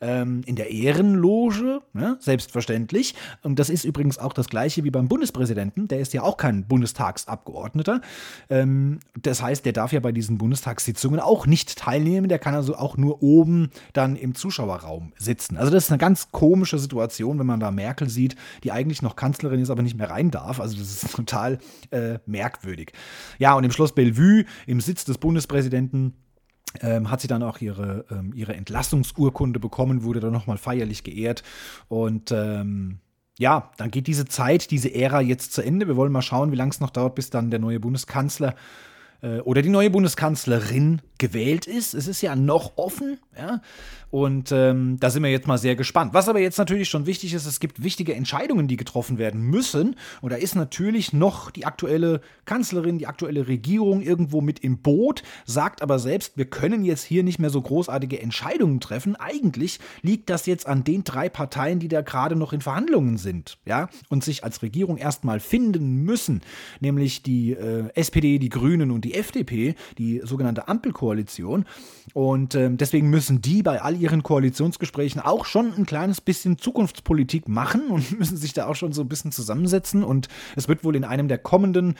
ähm, 0.00 0.42
in 0.46 0.56
der 0.56 0.70
Ehrenloge, 0.70 1.82
ne? 1.92 2.16
selbstverständlich. 2.20 3.14
Und 3.42 3.58
das 3.58 3.68
ist 3.68 3.84
übrigens 3.84 4.18
auch 4.18 4.32
das 4.32 4.48
gleiche 4.48 4.84
wie 4.84 4.90
beim 4.90 5.08
Bundespräsidenten, 5.08 5.88
der 5.88 6.00
ist 6.00 6.14
ja 6.14 6.22
auch 6.22 6.36
kein 6.36 6.66
Bundestagsabgeordneter. 6.66 8.00
Ähm, 8.48 9.00
das 9.20 9.42
heißt, 9.42 9.64
der 9.64 9.72
darf 9.72 9.92
ja 9.92 10.00
bei 10.00 10.12
diesen 10.12 10.38
Bundestagssitzungen 10.38 11.20
auch 11.20 11.46
nicht 11.46 11.78
teilnehmen, 11.78 12.28
der 12.28 12.38
kann 12.38 12.54
also 12.54 12.76
auch 12.76 12.96
nur 12.96 13.22
oben 13.22 13.70
dann 13.92 14.16
im 14.16 14.34
Zuschauerraum 14.34 15.12
sitzen. 15.16 15.56
Also 15.56 15.70
das 15.70 15.84
ist 15.84 15.90
eine 15.90 15.98
ganz 15.98 16.32
komische 16.32 16.78
Situation, 16.78 17.38
wenn 17.38 17.46
man 17.46 17.60
da 17.60 17.70
Merkel 17.70 18.08
sieht, 18.08 18.36
die 18.64 18.72
eigentlich 18.72 19.02
noch 19.02 19.16
Kanzlerin 19.16 19.60
ist, 19.60 19.70
aber 19.70 19.82
nicht 19.82 19.96
mehr 19.96 20.10
rein 20.10 20.30
darf. 20.30 20.60
Also 20.60 20.78
das 20.78 21.02
ist 21.02 21.12
total 21.14 21.58
äh, 21.90 22.18
merkwürdig. 22.26 22.92
Ja, 23.38 23.54
und 23.54 23.64
im 23.64 23.72
Schloss 23.72 23.94
Bellevue, 23.94 24.44
im 24.66 24.80
Sitz 24.80 25.04
des 25.04 25.18
Bundespräsidenten, 25.18 26.14
ähm, 26.80 27.10
hat 27.10 27.20
sie 27.20 27.28
dann 27.28 27.42
auch 27.42 27.60
ihre, 27.60 28.04
ähm, 28.10 28.32
ihre 28.34 28.54
Entlassungsurkunde 28.54 29.58
bekommen, 29.60 30.04
wurde 30.04 30.20
dann 30.20 30.32
nochmal 30.32 30.58
feierlich 30.58 31.04
geehrt. 31.04 31.42
Und 31.88 32.30
ähm, 32.32 32.98
ja, 33.38 33.70
dann 33.76 33.90
geht 33.90 34.06
diese 34.06 34.26
Zeit, 34.26 34.70
diese 34.70 34.94
Ära 34.94 35.20
jetzt 35.20 35.52
zu 35.52 35.62
Ende. 35.62 35.88
Wir 35.88 35.96
wollen 35.96 36.12
mal 36.12 36.22
schauen, 36.22 36.52
wie 36.52 36.56
lange 36.56 36.70
es 36.70 36.80
noch 36.80 36.90
dauert, 36.90 37.14
bis 37.14 37.30
dann 37.30 37.50
der 37.50 37.58
neue 37.58 37.80
Bundeskanzler 37.80 38.54
äh, 39.22 39.40
oder 39.40 39.62
die 39.62 39.68
neue 39.68 39.90
Bundeskanzlerin 39.90 41.02
gewählt 41.18 41.66
ist. 41.66 41.94
Es 41.94 42.08
ist 42.08 42.22
ja 42.22 42.34
noch 42.34 42.76
offen, 42.76 43.18
ja. 43.36 43.60
Und 44.10 44.50
ähm, 44.50 44.96
da 44.98 45.08
sind 45.08 45.22
wir 45.22 45.30
jetzt 45.30 45.46
mal 45.46 45.58
sehr 45.58 45.76
gespannt. 45.76 46.14
Was 46.14 46.28
aber 46.28 46.40
jetzt 46.40 46.58
natürlich 46.58 46.88
schon 46.88 47.06
wichtig 47.06 47.32
ist, 47.32 47.46
es 47.46 47.60
gibt 47.60 47.84
wichtige 47.84 48.14
Entscheidungen, 48.14 48.66
die 48.66 48.76
getroffen 48.76 49.18
werden 49.18 49.40
müssen. 49.40 49.94
Und 50.20 50.32
da 50.32 50.36
ist 50.36 50.56
natürlich 50.56 51.12
noch 51.12 51.52
die 51.52 51.64
aktuelle 51.64 52.20
Kanzlerin, 52.44 52.98
die 52.98 53.06
aktuelle 53.06 53.46
Regierung 53.46 54.02
irgendwo 54.02 54.40
mit 54.40 54.58
im 54.60 54.78
Boot, 54.78 55.22
sagt 55.46 55.80
aber 55.80 56.00
selbst, 56.00 56.36
wir 56.36 56.46
können 56.46 56.84
jetzt 56.84 57.04
hier 57.04 57.22
nicht 57.22 57.38
mehr 57.38 57.50
so 57.50 57.62
großartige 57.62 58.20
Entscheidungen 58.20 58.80
treffen. 58.80 59.14
Eigentlich 59.14 59.78
liegt 60.02 60.28
das 60.28 60.46
jetzt 60.46 60.66
an 60.66 60.82
den 60.82 61.04
drei 61.04 61.28
Parteien, 61.28 61.78
die 61.78 61.88
da 61.88 62.00
gerade 62.00 62.34
noch 62.34 62.52
in 62.52 62.62
Verhandlungen 62.62 63.16
sind, 63.16 63.58
ja, 63.64 63.88
und 64.08 64.24
sich 64.24 64.42
als 64.42 64.62
Regierung 64.62 64.96
erstmal 64.96 65.38
finden 65.38 66.02
müssen, 66.02 66.40
nämlich 66.80 67.22
die 67.22 67.52
äh, 67.52 67.90
SPD, 67.94 68.40
die 68.40 68.48
Grünen 68.48 68.90
und 68.90 69.04
die 69.04 69.09
FDP, 69.14 69.74
die 69.98 70.20
sogenannte 70.24 70.68
Ampelkoalition. 70.68 71.64
Und 72.12 72.54
äh, 72.54 72.70
deswegen 72.72 73.10
müssen 73.10 73.40
die 73.40 73.62
bei 73.62 73.82
all 73.82 73.96
ihren 73.96 74.22
Koalitionsgesprächen 74.22 75.20
auch 75.20 75.44
schon 75.44 75.72
ein 75.74 75.86
kleines 75.86 76.20
bisschen 76.20 76.58
Zukunftspolitik 76.58 77.48
machen 77.48 77.88
und 77.88 78.18
müssen 78.18 78.36
sich 78.36 78.52
da 78.52 78.66
auch 78.66 78.74
schon 78.74 78.92
so 78.92 79.02
ein 79.02 79.08
bisschen 79.08 79.32
zusammensetzen. 79.32 80.02
Und 80.02 80.28
es 80.56 80.68
wird 80.68 80.84
wohl 80.84 80.96
in 80.96 81.04
einem 81.04 81.28
der 81.28 81.38
kommenden, 81.38 81.94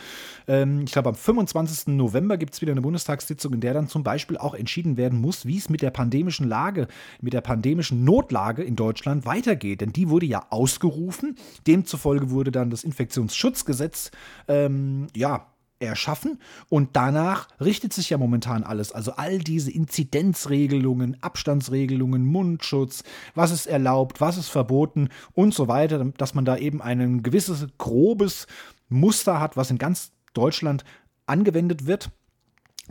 ähm, 0.48 0.82
ich 0.84 0.92
glaube 0.92 1.10
am 1.10 1.14
25. 1.14 1.94
November 1.94 2.36
gibt 2.36 2.54
es 2.54 2.60
wieder 2.60 2.72
eine 2.72 2.82
Bundestagssitzung, 2.82 3.54
in 3.54 3.60
der 3.60 3.74
dann 3.74 3.88
zum 3.88 4.02
Beispiel 4.02 4.36
auch 4.36 4.54
entschieden 4.54 4.96
werden 4.96 5.20
muss, 5.20 5.46
wie 5.46 5.58
es 5.58 5.68
mit 5.68 5.82
der 5.82 5.90
pandemischen 5.90 6.48
Lage, 6.48 6.88
mit 7.20 7.32
der 7.32 7.40
pandemischen 7.40 8.04
Notlage 8.04 8.62
in 8.62 8.76
Deutschland 8.76 9.26
weitergeht. 9.26 9.80
Denn 9.80 9.92
die 9.92 10.08
wurde 10.08 10.26
ja 10.26 10.46
ausgerufen. 10.50 11.36
Demzufolge 11.66 12.30
wurde 12.30 12.50
dann 12.50 12.70
das 12.70 12.84
Infektionsschutzgesetz 12.84 14.10
ähm, 14.48 15.06
ja 15.14 15.46
erschaffen 15.80 16.38
und 16.68 16.90
danach 16.92 17.48
richtet 17.60 17.92
sich 17.92 18.10
ja 18.10 18.18
momentan 18.18 18.62
alles. 18.62 18.92
Also 18.92 19.12
all 19.12 19.38
diese 19.38 19.70
Inzidenzregelungen, 19.70 21.16
Abstandsregelungen, 21.22 22.24
Mundschutz, 22.24 23.02
was 23.34 23.50
ist 23.50 23.66
erlaubt, 23.66 24.20
was 24.20 24.36
ist 24.36 24.48
verboten 24.48 25.08
und 25.32 25.54
so 25.54 25.68
weiter, 25.68 26.04
dass 26.16 26.34
man 26.34 26.44
da 26.44 26.56
eben 26.56 26.82
ein 26.82 27.22
gewisses 27.22 27.66
grobes 27.78 28.46
Muster 28.88 29.40
hat, 29.40 29.56
was 29.56 29.70
in 29.70 29.78
ganz 29.78 30.12
Deutschland 30.34 30.84
angewendet 31.26 31.86
wird. 31.86 32.10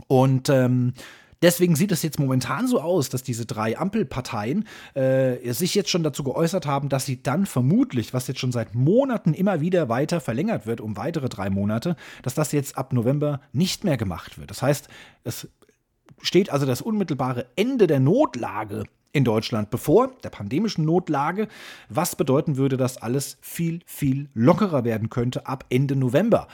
Und 0.06 0.48
ähm, 0.48 0.94
Deswegen 1.42 1.74
sieht 1.74 1.90
es 1.90 2.02
jetzt 2.02 2.18
momentan 2.18 2.66
so 2.66 2.80
aus, 2.80 3.08
dass 3.08 3.22
diese 3.22 3.46
drei 3.46 3.78
Ampelparteien 3.78 4.68
äh, 4.94 5.52
sich 5.52 5.74
jetzt 5.74 5.88
schon 5.88 6.02
dazu 6.02 6.22
geäußert 6.22 6.66
haben, 6.66 6.90
dass 6.90 7.06
sie 7.06 7.22
dann 7.22 7.46
vermutlich, 7.46 8.12
was 8.12 8.28
jetzt 8.28 8.40
schon 8.40 8.52
seit 8.52 8.74
Monaten 8.74 9.32
immer 9.32 9.60
wieder 9.60 9.88
weiter 9.88 10.20
verlängert 10.20 10.66
wird, 10.66 10.82
um 10.82 10.96
weitere 10.98 11.30
drei 11.30 11.48
Monate, 11.48 11.96
dass 12.22 12.34
das 12.34 12.52
jetzt 12.52 12.76
ab 12.76 12.92
November 12.92 13.40
nicht 13.52 13.84
mehr 13.84 13.96
gemacht 13.96 14.38
wird. 14.38 14.50
Das 14.50 14.60
heißt, 14.60 14.88
es 15.24 15.48
steht 16.20 16.50
also 16.50 16.66
das 16.66 16.82
unmittelbare 16.82 17.46
Ende 17.56 17.86
der 17.86 18.00
Notlage 18.00 18.84
in 19.12 19.24
Deutschland 19.24 19.70
bevor, 19.70 20.12
der 20.22 20.30
pandemischen 20.30 20.84
Notlage, 20.84 21.48
was 21.88 22.16
bedeuten 22.16 22.56
würde, 22.56 22.76
dass 22.76 22.98
alles 22.98 23.38
viel, 23.40 23.80
viel 23.86 24.28
lockerer 24.34 24.84
werden 24.84 25.10
könnte 25.10 25.46
ab 25.46 25.64
Ende 25.70 25.96
November. 25.96 26.48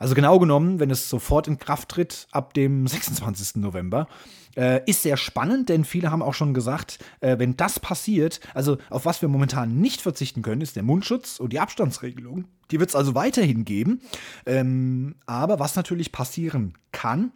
Also 0.00 0.14
genau 0.14 0.38
genommen, 0.38 0.80
wenn 0.80 0.90
es 0.90 1.08
sofort 1.08 1.46
in 1.46 1.58
Kraft 1.58 1.90
tritt, 1.90 2.26
ab 2.32 2.54
dem 2.54 2.86
26. 2.88 3.56
November. 3.56 4.08
Äh, 4.56 4.82
ist 4.90 5.02
sehr 5.04 5.16
spannend, 5.16 5.68
denn 5.68 5.84
viele 5.84 6.10
haben 6.10 6.22
auch 6.22 6.34
schon 6.34 6.54
gesagt, 6.54 6.98
äh, 7.20 7.38
wenn 7.38 7.56
das 7.56 7.78
passiert, 7.78 8.40
also 8.52 8.78
auf 8.88 9.04
was 9.04 9.22
wir 9.22 9.28
momentan 9.28 9.76
nicht 9.76 10.00
verzichten 10.00 10.42
können, 10.42 10.60
ist 10.60 10.74
der 10.74 10.82
Mundschutz 10.82 11.38
und 11.38 11.52
die 11.52 11.60
Abstandsregelung. 11.60 12.46
Die 12.72 12.80
wird 12.80 12.90
es 12.90 12.96
also 12.96 13.14
weiterhin 13.14 13.64
geben. 13.64 14.00
Ähm, 14.46 15.14
aber 15.26 15.60
was 15.60 15.76
natürlich 15.76 16.10
passieren 16.10 16.74
kann, 16.90 17.30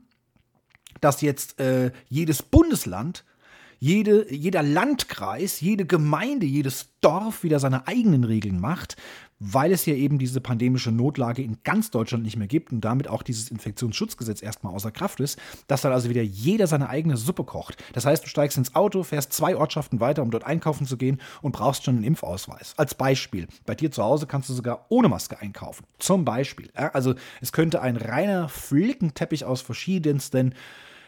dass 1.00 1.20
jetzt 1.20 1.61
äh, 1.61 1.92
jedes 2.09 2.42
Bundesland 2.42 3.24
jede, 3.85 4.33
jeder 4.33 4.62
Landkreis, 4.62 5.61
jede 5.61 5.85
Gemeinde, 5.85 6.47
jedes 6.47 6.88
Dorf 7.03 7.42
wieder 7.42 7.61
seine 7.61 7.87
eigenen 7.87 8.25
Regeln 8.25 8.59
macht, 8.59 8.97
weil 9.38 9.73
es 9.73 9.85
ja 9.85 9.92
eben 9.92 10.18
diese 10.18 10.40
pandemische 10.40 10.90
Notlage 10.90 11.42
in 11.42 11.59
ganz 11.64 11.90
Deutschland 11.90 12.25
nicht 12.25 12.38
mehr 12.38 12.47
gibt 12.47 12.73
und 12.73 12.81
damit 12.81 13.09
auch 13.09 13.23
dieses 13.23 13.51
Infektionsschutzgesetz 13.51 14.42
erstmal 14.42 14.73
außer 14.73 14.90
Kraft 14.90 15.20
ist, 15.20 15.38
dass 15.66 15.83
dann 15.83 15.92
also 15.92 16.09
wieder 16.09 16.23
jeder 16.23 16.66
seine 16.66 16.88
eigene 16.88 17.18
Suppe 17.18 17.44
kocht. 17.44 17.77
Das 17.92 18.07
heißt, 18.07 18.25
du 18.25 18.29
steigst 18.29 18.57
ins 18.57 18.75
Auto, 18.75 19.03
fährst 19.03 19.35
zwei 19.35 19.55
Ortschaften 19.55 20.01
weiter, 20.01 20.23
um 20.23 20.31
dort 20.31 20.44
einkaufen 20.44 20.87
zu 20.87 20.97
gehen 20.97 21.20
und 21.42 21.53
brauchst 21.53 21.85
schon 21.85 21.97
einen 21.97 22.05
Impfausweis. 22.05 22.73
Als 22.79 22.94
Beispiel. 22.94 23.49
Bei 23.66 23.75
dir 23.75 23.90
zu 23.90 24.03
Hause 24.03 24.27
kannst 24.27 24.49
du 24.49 24.55
sogar 24.55 24.87
ohne 24.88 25.11
Maske 25.11 25.38
einkaufen. 25.38 25.85
Zum 25.99 26.25
Beispiel. 26.25 26.70
Also 26.73 27.16
es 27.42 27.53
könnte 27.53 27.83
ein 27.83 27.99
reiner 27.99 28.49
Flickenteppich 28.49 29.44
aus 29.44 29.61
verschiedensten 29.61 30.55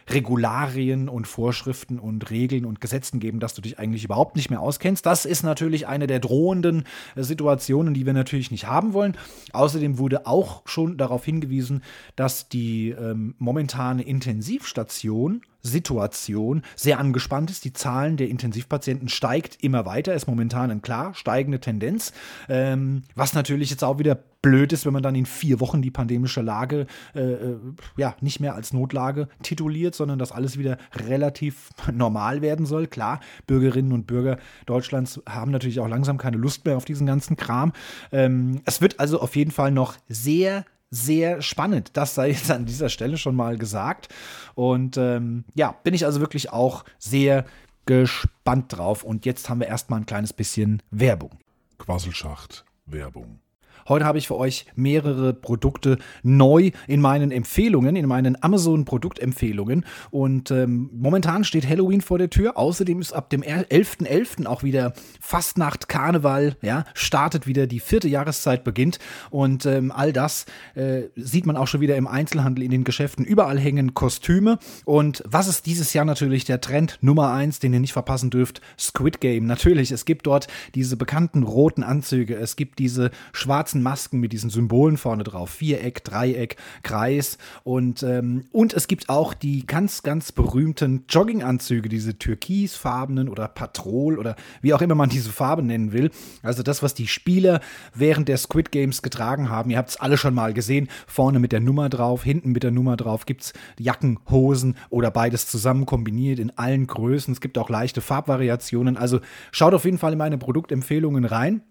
Regularien 0.09 1.09
und 1.09 1.27
Vorschriften 1.27 1.99
und 1.99 2.31
Regeln 2.31 2.65
und 2.65 2.81
Gesetzen 2.81 3.21
geben, 3.21 3.41
dass 3.41 3.55
du 3.55 3.63
dich 3.63 3.79
eigentlich 3.79 4.05
überhaupt 4.05 4.37
nicht 4.37 4.51
mehr 4.51 4.61
auskennst. 4.61 5.05
Das 5.05 5.25
ist 5.25 5.43
natürlich 5.43 5.87
eine 5.87 6.07
der 6.07 6.21
drohenden 6.21 6.85
äh, 7.15 7.23
Situationen, 7.23 7.95
die 7.95 8.07
wir 8.07 8.13
natürlich 8.13 8.51
nicht 8.51 8.67
haben 8.67 8.93
wollen. 8.93 9.17
Außerdem 9.53 9.99
wurde 9.99 10.27
auch 10.27 10.63
schon 10.67 10.97
darauf 10.97 11.25
hingewiesen, 11.25 11.83
dass 12.15 12.49
die 12.49 12.91
ähm, 12.91 13.35
momentane 13.39 14.03
Intensivstation 14.03 15.43
Situation 15.67 16.63
sehr 16.77 16.99
angespannt 16.99 17.51
ist. 17.51 17.65
Die 17.65 17.73
Zahlen 17.73 18.17
der 18.17 18.29
Intensivpatienten 18.29 19.09
steigt 19.09 19.63
immer 19.63 19.85
weiter, 19.85 20.15
ist 20.15 20.29
momentan 20.29 20.71
eine 20.71 20.81
klar 20.81 21.15
steigende 21.15 21.61
Tendenz, 21.61 22.13
ähm, 22.49 23.03
was 23.15 23.35
natürlich 23.35 23.71
jetzt 23.71 23.85
auch 23.85 23.99
wieder 23.99 24.19
blöd 24.47 24.73
ist, 24.73 24.87
wenn 24.87 24.93
man 24.93 25.03
dann 25.03 25.17
in 25.17 25.27
vier 25.27 25.59
Wochen 25.59 25.83
die 25.83 25.91
pandemische 25.91 26.41
Lage 26.41 26.87
äh, 27.17 27.21
äh, 27.21 27.57
ja 27.97 28.15
nicht 28.21 28.39
mehr 28.39 28.55
als 28.55 28.73
Notlage 28.73 29.27
tituliert, 29.43 29.97
sondern 29.97 30.21
dass 30.21 30.31
alles 30.31 30.57
wieder 30.57 30.79
relativ 30.95 31.71
normal 31.93 32.43
werden 32.43 32.65
soll. 32.65 32.87
Klar, 32.87 33.19
Bürgerinnen 33.49 33.91
und 33.91 34.07
Bürger 34.07 34.39
Deutschlands 34.65 35.21
haben 35.29 35.51
natürlich 35.51 35.81
auch 35.81 35.89
langsam 35.89 36.17
keine 36.17 36.37
Lust 36.37 36.65
mehr 36.65 36.77
auf 36.77 36.85
diesen 36.85 37.09
ganzen 37.09 37.37
Kram. 37.37 37.73
Ähm, 38.13 38.61
es 38.67 38.81
wird 38.81 39.01
also 39.01 39.21
auf 39.21 39.35
jeden 39.35 39.51
Fall 39.51 39.73
noch 39.73 39.97
sehr 40.09 40.65
sehr 40.91 41.43
spannend. 41.43 41.91
Das 41.95 42.15
sei 42.15 42.29
jetzt 42.29 42.49
an 42.53 42.65
dieser 42.65 42.89
Stelle 42.89 43.19
schon 43.19 43.35
mal 43.35 43.59
gesagt. 43.59 44.15
Und 44.55 44.97
ähm, 44.97 45.45
ja, 45.57 45.73
bin 45.83 45.93
ich 45.93 46.05
also 46.05 46.21
wirklich 46.21 46.53
auch 46.53 46.85
sehr 47.01 47.45
gespannt 47.85 48.73
drauf. 48.77 49.03
Und 49.03 49.27
jetzt 49.27 49.49
haben 49.49 49.59
wir 49.59 49.67
erstmal 49.67 49.99
ein 49.99 50.07
kleines 50.07 50.33
bisschen 50.33 50.81
Werbung. 50.93 51.41
Quasselschacht 51.79 52.65
Werbung. 52.87 53.41
Heute 53.89 54.05
habe 54.05 54.19
ich 54.19 54.27
für 54.27 54.37
euch 54.37 54.67
mehrere 54.75 55.33
Produkte 55.33 55.99
neu 56.23 56.71
in 56.89 57.01
meinen 57.01 57.31
Empfehlungen, 57.31 57.95
in 57.95 58.07
meinen 58.07 58.43
Amazon-Produktempfehlungen. 58.43 59.85
Und 60.11 60.51
ähm, 60.51 60.91
momentan 60.93 61.45
steht 61.45 61.69
Halloween 61.69 62.01
vor 62.01 62.19
der 62.19 62.31
Tür. 62.31 62.57
Außerdem 62.57 63.01
ist 63.01 63.13
ab 63.13 63.31
dem 63.31 63.43
11.11. 63.43 64.07
.11. 64.07 64.47
auch 64.47 64.63
wieder 64.63 64.93
Fastnacht, 65.21 65.89
Karneval, 65.89 66.57
ja, 66.63 66.85
startet 66.95 67.47
wieder 67.47 67.67
die 67.67 67.81
vierte 67.81 68.09
Jahreszeit 68.09 68.65
beginnt. 68.65 68.99
Und 69.31 69.67
ähm, 69.67 69.93
all 69.93 70.13
das 70.13 70.47
äh, 70.75 71.03
sieht 71.15 71.47
man 71.47 71.57
auch 71.57 71.69
schon 71.69 71.81
wieder 71.81 71.97
im 71.97 72.07
Einzelhandel, 72.07 72.65
in 72.65 72.71
den 72.71 72.85
Geschäften. 72.85 73.25
Überall 73.25 73.59
hängen 73.59 73.95
Kostüme. 73.95 74.59
Und 74.85 75.23
was 75.27 75.49
ist 75.49 75.67
dieses 75.67 75.93
Jahr 75.93 76.05
natürlich 76.05 76.45
der 76.45 76.61
Trend 76.61 76.99
Nummer 77.01 77.33
eins, 77.33 77.61
den 77.61 77.73
ihr 77.73 77.81
nicht 77.81 77.93
verpassen 77.93 78.31
dürft? 78.31 78.61
Squid 78.79 79.21
Game. 79.21 79.47
Natürlich, 79.47 79.93
es 79.93 80.05
gibt 80.05 80.27
dort 80.27 80.49
diese 80.75 80.97
bekannten 80.97 81.43
roten 81.45 81.83
Anzüge. 81.83 82.37
Es 82.37 82.57
gibt 82.57 82.79
diese 82.79 83.11
schwarzen 83.33 83.76
schwarzen 83.77 83.83
Masken 83.83 84.21
mit 84.21 84.33
diesen 84.33 84.51
Symbolen 84.51 84.97
vorne 84.97 85.25
drauf. 85.25 85.51
Viereck, 85.51 86.05
Dreieck, 86.05 86.57
Kreis. 86.83 87.39
Und, 87.65 88.03
ähm, 88.03 88.45
und 88.53 88.75
es 88.75 88.89
gibt 88.89 89.09
auch 89.09 89.35
die 89.35 89.67
ganz, 89.67 90.03
ganz 90.03 90.33
berühmten 90.33 91.05
Jogginganzüge, 91.09 91.89
diese 91.89 92.19
türkisfarbenen 92.19 93.29
oder 93.29 93.49
Patrol 93.49 94.19
oder 94.19 94.37
wie 94.63 94.75
auch 94.75 94.81
immer 94.81 94.95
man 94.95 95.09
diese 95.09 95.31
Farbe 95.31 95.63
nennen 95.63 95.93
will. 95.93 96.11
Also 96.43 96.63
das, 96.63 96.83
was 96.83 96.95
die 96.95 97.07
Spieler 97.07 97.61
während 97.95 98.29
der 98.29 98.39
Squid 98.39 98.73
Games 98.73 99.03
getragen 99.03 99.49
haben. 99.49 99.71
Ihr 99.71 99.79
habt 99.79 99.91
es 99.91 100.01
alle 100.01 100.17
schon 100.17 100.35
mal 100.35 100.53
gesehen. 100.53 100.89
Vorne 101.07 101.39
mit 101.39 101.53
der 101.53 101.61
Nummer 101.61 101.89
drauf, 101.89 102.25
hinten 102.25 102.53
mit 102.53 102.63
der 102.63 102.71
Nummer 102.71 102.97
drauf 102.97 103.27
gibt 103.27 103.43
es 103.43 103.53
Jacken, 103.79 104.19
Hosen 104.31 104.77
oder 104.91 105.11
beides 105.11 105.47
zusammen 105.47 105.87
kombiniert 105.87 106.39
in 106.39 106.57
allen 106.57 106.87
Größen. 106.87 107.33
Es 107.33 107.41
gibt 107.41 107.59
auch 107.59 107.69
leichte 107.69 108.01
Farbvariationen. 108.01 108.97
Also 108.97 109.21
schaut 109.53 109.75
auf 109.75 109.85
jeden 109.85 109.99
Fall 109.99 110.13
in 110.13 110.19
meine 110.19 110.39
Produktempfehlungen 110.39 111.25
rein. 111.25 111.63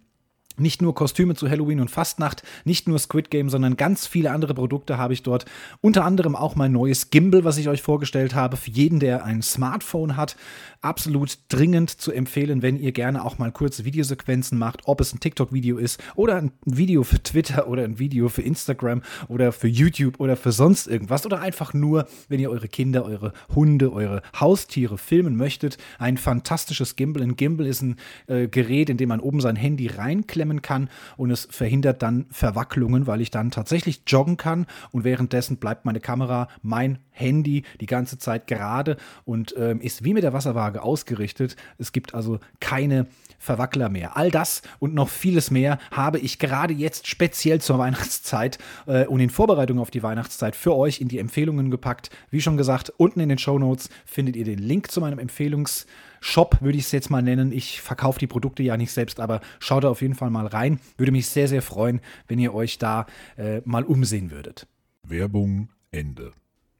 Nicht 0.57 0.81
nur 0.81 0.95
Kostüme 0.95 1.35
zu 1.35 1.49
Halloween 1.49 1.81
und 1.81 1.91
Fastnacht, 1.91 2.43
nicht 2.63 2.87
nur 2.87 2.97
Squid 2.97 3.29
Game, 3.29 3.49
sondern 3.49 3.75
ganz 3.75 4.07
viele 4.07 4.31
andere 4.31 4.53
Produkte 4.53 4.97
habe 4.97 5.13
ich 5.13 5.21
dort. 5.21 5.45
Unter 5.81 6.05
anderem 6.05 6.35
auch 6.35 6.55
mein 6.55 6.71
neues 6.71 7.09
Gimbal, 7.09 7.43
was 7.43 7.57
ich 7.57 7.67
euch 7.67 7.81
vorgestellt 7.81 8.35
habe, 8.35 8.55
für 8.55 8.71
jeden, 8.71 8.99
der 8.99 9.25
ein 9.25 9.41
Smartphone 9.41 10.15
hat. 10.15 10.37
Absolut 10.81 11.39
dringend 11.49 11.89
zu 11.89 12.11
empfehlen, 12.13 12.61
wenn 12.61 12.77
ihr 12.77 12.93
gerne 12.93 13.25
auch 13.25 13.37
mal 13.37 13.51
kurze 13.51 13.83
Videosequenzen 13.83 14.57
macht, 14.57 14.83
ob 14.85 15.01
es 15.01 15.13
ein 15.13 15.19
TikTok-Video 15.19 15.77
ist 15.77 16.01
oder 16.15 16.37
ein 16.37 16.51
Video 16.63 17.03
für 17.03 17.21
Twitter 17.21 17.67
oder 17.67 17.83
ein 17.83 17.99
Video 17.99 18.29
für 18.29 18.43
Instagram 18.43 19.01
oder 19.27 19.51
für 19.51 19.67
YouTube 19.67 20.19
oder 20.19 20.37
für 20.37 20.51
sonst 20.53 20.87
irgendwas 20.87 21.25
oder 21.25 21.41
einfach 21.41 21.73
nur, 21.73 22.07
wenn 22.29 22.39
ihr 22.39 22.49
eure 22.49 22.69
Kinder, 22.69 23.03
eure 23.03 23.33
Hunde, 23.53 23.91
eure 23.91 24.21
Haustiere 24.39 24.97
filmen 24.97 25.35
möchtet. 25.35 25.77
Ein 25.99 26.17
fantastisches 26.17 26.95
Gimbal. 26.95 27.23
Ein 27.23 27.35
Gimbal 27.35 27.65
ist 27.65 27.81
ein 27.81 27.97
äh, 28.27 28.47
Gerät, 28.47 28.89
in 28.89 28.97
dem 28.97 29.09
man 29.09 29.19
oben 29.19 29.41
sein 29.41 29.55
Handy 29.55 29.87
reinklemmt 29.87 30.44
einklemmen 30.45 30.61
kann 30.61 30.89
und 31.17 31.31
es 31.31 31.47
verhindert 31.49 32.01
dann 32.01 32.25
Verwacklungen, 32.29 33.07
weil 33.07 33.21
ich 33.21 33.31
dann 33.31 33.51
tatsächlich 33.51 34.01
joggen 34.07 34.37
kann 34.37 34.65
und 34.91 35.03
währenddessen 35.03 35.57
bleibt 35.57 35.85
meine 35.85 35.99
Kamera, 35.99 36.47
mein 36.61 36.99
Handy 37.11 37.63
die 37.79 37.85
ganze 37.85 38.17
Zeit 38.17 38.47
gerade 38.47 38.97
und 39.23 39.55
ähm, 39.57 39.79
ist 39.81 40.03
wie 40.03 40.13
mit 40.13 40.23
der 40.23 40.33
Wasserwaage 40.33 40.83
ausgerichtet. 40.83 41.55
Es 41.77 41.91
gibt 41.91 42.13
also 42.13 42.39
keine 42.59 43.07
Verwackler 43.39 43.89
mehr. 43.89 44.17
All 44.17 44.31
das 44.31 44.61
und 44.79 44.93
noch 44.93 45.09
vieles 45.09 45.51
mehr 45.51 45.77
habe 45.91 46.19
ich 46.19 46.39
gerade 46.39 46.73
jetzt 46.73 47.07
speziell 47.07 47.61
zur 47.61 47.77
Weihnachtszeit 47.77 48.57
äh, 48.85 49.05
und 49.05 49.19
in 49.19 49.29
Vorbereitung 49.29 49.79
auf 49.79 49.91
die 49.91 50.03
Weihnachtszeit 50.03 50.55
für 50.55 50.75
euch 50.75 50.99
in 50.99 51.07
die 51.07 51.19
Empfehlungen 51.19 51.71
gepackt. 51.71 52.09
Wie 52.31 52.41
schon 52.41 52.57
gesagt, 52.57 52.91
unten 52.97 53.19
in 53.19 53.29
den 53.29 53.37
Show 53.37 53.59
Notes 53.59 53.89
findet 54.05 54.35
ihr 54.35 54.45
den 54.45 54.59
Link 54.59 54.91
zu 54.91 54.99
meinem 54.99 55.19
Empfehlungs- 55.19 55.85
Shop, 56.27 56.57
würde 56.59 56.79
ich 56.79 56.85
es 56.85 56.91
jetzt 56.91 57.11
mal 57.11 57.21
nennen. 57.21 57.51
Ich 57.51 57.81
verkaufe 57.81 58.17
die 58.17 58.25
Produkte 58.25 58.63
ja 58.63 58.77
nicht 58.77 58.91
selbst, 58.91 59.19
aber 59.19 59.41
schaut 59.59 59.83
da 59.83 59.89
auf 59.89 60.01
jeden 60.01 60.15
Fall 60.15 60.31
mal 60.31 60.47
rein. 60.47 60.79
Würde 60.97 61.11
mich 61.11 61.27
sehr, 61.27 61.47
sehr 61.47 61.61
freuen, 61.61 62.01
wenn 62.27 62.39
ihr 62.39 62.55
euch 62.55 62.79
da 62.79 63.05
äh, 63.37 63.61
mal 63.63 63.83
umsehen 63.83 64.31
würdet. 64.31 64.67
Werbung 65.03 65.69
Ende. 65.91 66.33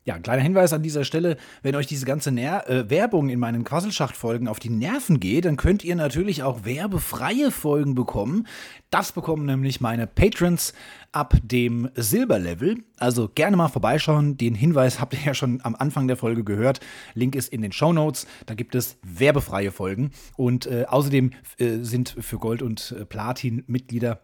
Ja, 0.08 0.14
ein 0.14 0.22
kleiner 0.22 0.44
Hinweis 0.44 0.72
an 0.72 0.84
dieser 0.84 1.04
Stelle, 1.04 1.36
wenn 1.64 1.76
euch 1.76 1.88
diese 1.88 2.06
ganze 2.06 2.32
Ner 2.32 2.70
äh, 2.70 2.92
Werbung 2.92 3.30
in 3.30 3.40
meinen 3.40 3.64
Quasselschacht-Folgen 3.64 4.48
auf 4.48 4.60
die 4.60 4.70
Nerven 4.70 5.20
geht, 5.20 5.46
dann 5.46 5.58
könnt 5.58 5.84
ihr 5.84 5.96
natürlich 5.96 6.44
auch 6.44 6.64
werbefreie 6.64 7.50
Folgen 7.50 7.96
bekommen. 7.96 8.46
Das 8.92 9.14
bekommen 9.14 9.48
nämlich 9.48 9.82
meine 9.82 10.06
Patrons 10.06 10.74
ab 11.12 11.34
dem 11.42 11.90
Silberlevel. 11.96 12.84
Also 13.00 13.30
gerne 13.34 13.58
mal 13.58 13.68
vorbeischauen. 13.68 14.38
Den 14.38 14.54
Hinweis 14.54 15.00
habt 15.00 15.16
ihr 15.16 15.22
ja 15.26 15.34
schon 15.34 15.60
am 15.64 15.74
Anfang 15.74 16.08
der 16.08 16.18
Folge 16.18 16.44
gehört. 16.44 16.82
Link 17.16 17.34
ist 17.34 17.52
in 17.52 17.64
den 17.64 17.72
Show 17.72 17.92
Notes. 17.92 18.28
Da 18.46 18.54
gibt 18.54 18.76
es 18.76 19.00
werbefreie 19.02 19.72
Folgen. 19.72 20.12
Und 20.38 20.68
äh, 20.68 20.86
außerdem 20.88 21.32
äh, 21.58 21.80
sind 21.82 22.16
für 22.20 22.38
Gold- 22.38 22.62
und 22.62 22.96
äh, 22.96 23.06
Platin-Mitglieder 23.06 24.22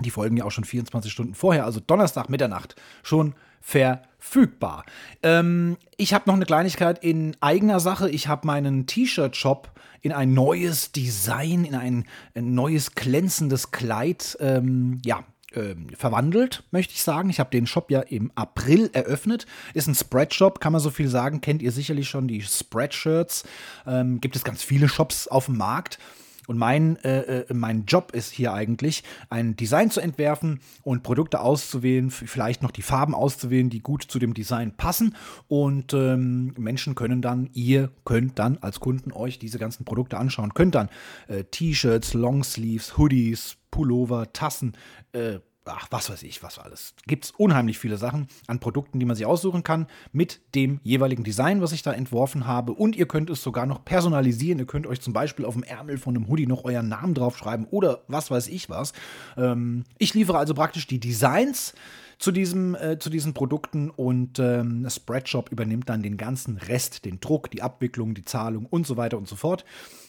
die 0.00 0.10
Folgen 0.10 0.36
ja 0.36 0.44
auch 0.44 0.50
schon 0.50 0.64
24 0.64 1.12
Stunden 1.12 1.34
vorher, 1.34 1.64
also 1.64 1.80
Donnerstag 1.80 2.28
Mitternacht, 2.28 2.76
schon 3.02 3.34
verfügbar. 3.60 4.84
Ähm, 5.22 5.76
ich 5.96 6.14
habe 6.14 6.24
noch 6.26 6.34
eine 6.34 6.46
Kleinigkeit 6.46 7.02
in 7.02 7.36
eigener 7.40 7.80
Sache. 7.80 8.10
Ich 8.10 8.28
habe 8.28 8.46
meinen 8.46 8.86
T-Shirt-Shop 8.86 9.70
in 10.00 10.12
ein 10.12 10.34
neues 10.34 10.92
Design, 10.92 11.64
in 11.64 11.76
ein, 11.76 12.04
ein 12.34 12.54
neues 12.54 12.94
glänzendes 12.94 13.70
Kleid, 13.70 14.36
ähm, 14.40 15.00
ja, 15.04 15.24
ähm, 15.54 15.88
verwandelt, 15.96 16.64
möchte 16.70 16.94
ich 16.94 17.02
sagen. 17.02 17.30
Ich 17.30 17.38
habe 17.38 17.50
den 17.50 17.66
Shop 17.66 17.90
ja 17.90 18.00
im 18.00 18.32
April 18.34 18.90
eröffnet. 18.92 19.46
Ist 19.74 19.86
ein 19.86 19.94
Spreadshop, 19.94 20.60
kann 20.60 20.72
man 20.72 20.80
so 20.80 20.90
viel 20.90 21.08
sagen. 21.08 21.40
Kennt 21.40 21.62
ihr 21.62 21.72
sicherlich 21.72 22.08
schon 22.08 22.26
die 22.26 22.42
Spreadshirts. 22.42 23.44
Ähm, 23.86 24.20
gibt 24.20 24.34
es 24.34 24.44
ganz 24.44 24.62
viele 24.62 24.88
Shops 24.88 25.28
auf 25.28 25.46
dem 25.46 25.58
Markt. 25.58 25.98
Und 26.46 26.58
mein, 26.58 26.96
äh, 27.04 27.42
äh, 27.42 27.54
mein 27.54 27.84
Job 27.86 28.12
ist 28.12 28.32
hier 28.32 28.52
eigentlich, 28.52 29.04
ein 29.30 29.56
Design 29.56 29.90
zu 29.90 30.00
entwerfen 30.00 30.60
und 30.82 31.02
Produkte 31.02 31.40
auszuwählen, 31.40 32.10
vielleicht 32.10 32.62
noch 32.62 32.70
die 32.70 32.82
Farben 32.82 33.14
auszuwählen, 33.14 33.70
die 33.70 33.80
gut 33.80 34.02
zu 34.02 34.18
dem 34.18 34.34
Design 34.34 34.76
passen. 34.76 35.14
Und 35.48 35.94
ähm, 35.94 36.54
Menschen 36.58 36.94
können 36.94 37.22
dann, 37.22 37.48
ihr 37.52 37.90
könnt 38.04 38.38
dann 38.38 38.58
als 38.58 38.80
Kunden 38.80 39.12
euch 39.12 39.38
diese 39.38 39.58
ganzen 39.58 39.84
Produkte 39.84 40.18
anschauen, 40.18 40.54
könnt 40.54 40.74
dann 40.74 40.88
äh, 41.28 41.44
T-Shirts, 41.44 42.14
Longsleeves, 42.14 42.98
Hoodies, 42.98 43.56
Pullover, 43.70 44.32
Tassen, 44.32 44.72
äh, 45.12 45.38
ach, 45.64 45.86
was 45.90 46.10
weiß 46.10 46.22
ich, 46.22 46.42
was 46.42 46.58
alles. 46.58 46.94
Gibt 47.06 47.24
es 47.24 47.30
unheimlich 47.32 47.78
viele 47.78 47.96
Sachen 47.96 48.28
an 48.46 48.58
Produkten, 48.58 48.98
die 48.98 49.06
man 49.06 49.16
sich 49.16 49.26
aussuchen 49.26 49.62
kann, 49.62 49.86
mit 50.12 50.40
dem 50.54 50.80
jeweiligen 50.82 51.24
Design, 51.24 51.60
was 51.60 51.72
ich 51.72 51.82
da 51.82 51.92
entworfen 51.92 52.46
habe. 52.46 52.72
Und 52.72 52.96
ihr 52.96 53.06
könnt 53.06 53.30
es 53.30 53.42
sogar 53.42 53.66
noch 53.66 53.84
personalisieren. 53.84 54.58
Ihr 54.58 54.66
könnt 54.66 54.86
euch 54.86 55.00
zum 55.00 55.12
Beispiel 55.12 55.44
auf 55.44 55.54
dem 55.54 55.62
Ärmel 55.62 55.98
von 55.98 56.16
einem 56.16 56.28
Hoodie 56.28 56.46
noch 56.46 56.64
euren 56.64 56.88
Namen 56.88 57.14
draufschreiben 57.14 57.66
oder 57.70 58.02
was 58.08 58.30
weiß 58.30 58.48
ich 58.48 58.68
was. 58.68 58.92
Ähm, 59.36 59.84
ich 59.98 60.14
liefere 60.14 60.38
also 60.38 60.54
praktisch 60.54 60.86
die 60.86 61.00
Designs 61.00 61.74
zu, 62.18 62.32
diesem, 62.32 62.74
äh, 62.76 62.98
zu 62.98 63.10
diesen 63.10 63.34
Produkten 63.34 63.90
und 63.90 64.38
ähm, 64.38 64.86
Spreadshop 64.88 65.50
übernimmt 65.50 65.88
dann 65.88 66.02
den 66.02 66.16
ganzen 66.16 66.56
Rest, 66.56 67.04
den 67.04 67.20
Druck, 67.20 67.50
die 67.50 67.62
Abwicklung, 67.62 68.14
die 68.14 68.24
Zahlung 68.24 68.66
und 68.66 68.86
so 68.86 68.96
weiter 68.96 69.18
und 69.18 69.28
so 69.28 69.36
fort. 69.36 69.64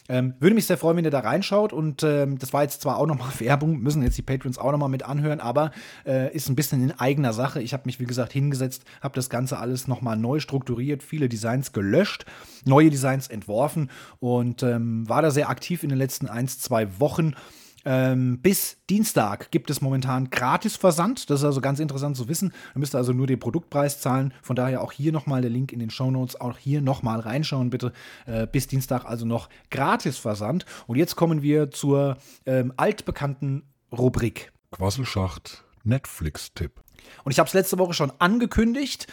Ähm, 0.08 0.34
würde 0.38 0.54
mich 0.54 0.66
sehr 0.66 0.76
freuen, 0.76 0.98
wenn 0.98 1.04
ihr 1.04 1.10
da 1.10 1.20
reinschaut 1.20 1.72
und 1.72 2.02
ähm, 2.02 2.38
das 2.38 2.52
war 2.52 2.62
jetzt 2.62 2.82
zwar 2.82 2.98
auch 2.98 3.06
nochmal 3.06 3.30
Werbung, 3.38 3.78
müssen 3.78 4.02
jetzt 4.02 4.18
die 4.18 4.22
Patrons 4.22 4.58
auch 4.58 4.70
nochmal 4.70 4.90
mit 4.90 5.02
anhören, 5.02 5.40
aber 5.40 5.70
äh, 6.04 6.34
ist 6.34 6.48
ein 6.50 6.56
bisschen 6.56 6.82
in 6.82 6.92
eigener 6.92 7.32
Sache. 7.32 7.62
Ich 7.62 7.72
habe 7.72 7.84
mich, 7.86 8.00
wie 8.00 8.04
gesagt, 8.04 8.32
hingesetzt, 8.32 8.84
habe 9.00 9.14
das 9.14 9.30
Ganze 9.30 9.58
alles 9.58 9.88
nochmal 9.88 10.16
neu 10.16 10.40
strukturiert, 10.40 11.02
viele 11.02 11.30
Designs 11.30 11.72
gelöscht, 11.72 12.26
neue 12.66 12.90
Designs 12.90 13.28
entworfen 13.28 13.90
und 14.20 14.62
ähm, 14.62 15.08
war 15.08 15.22
da 15.22 15.30
sehr 15.30 15.48
aktiv 15.48 15.82
in 15.82 15.88
den 15.88 15.98
letzten 15.98 16.28
ein, 16.28 16.48
zwei 16.48 17.00
Wochen 17.00 17.34
ähm, 17.84 18.38
bis 18.40 18.78
Dienstag 18.88 19.50
gibt 19.50 19.70
es 19.70 19.80
momentan 19.80 20.30
Gratis-Versand. 20.30 21.28
Das 21.30 21.40
ist 21.40 21.44
also 21.44 21.60
ganz 21.60 21.80
interessant 21.80 22.16
zu 22.16 22.28
wissen. 22.28 22.52
Ihr 22.74 22.78
müsst 22.78 22.94
also 22.94 23.12
nur 23.12 23.26
den 23.26 23.38
Produktpreis 23.38 24.00
zahlen. 24.00 24.32
Von 24.42 24.56
daher 24.56 24.82
auch 24.82 24.92
hier 24.92 25.12
nochmal 25.12 25.42
der 25.42 25.50
Link 25.50 25.72
in 25.72 25.78
den 25.78 25.90
Show 25.90 26.10
Notes. 26.10 26.40
Auch 26.40 26.58
hier 26.58 26.80
nochmal 26.80 27.20
reinschauen, 27.20 27.70
bitte. 27.70 27.92
Äh, 28.26 28.46
bis 28.46 28.66
Dienstag 28.66 29.04
also 29.04 29.26
noch 29.26 29.48
Gratis-Versand. 29.70 30.64
Und 30.86 30.96
jetzt 30.96 31.16
kommen 31.16 31.42
wir 31.42 31.70
zur 31.70 32.16
ähm, 32.46 32.72
altbekannten 32.76 33.62
Rubrik. 33.92 34.52
Quasselschacht 34.70 35.64
Netflix-Tipp. 35.84 36.80
Und 37.24 37.32
ich 37.32 37.38
habe 37.38 37.46
es 37.46 37.54
letzte 37.54 37.78
Woche 37.78 37.94
schon 37.94 38.12
angekündigt. 38.18 39.06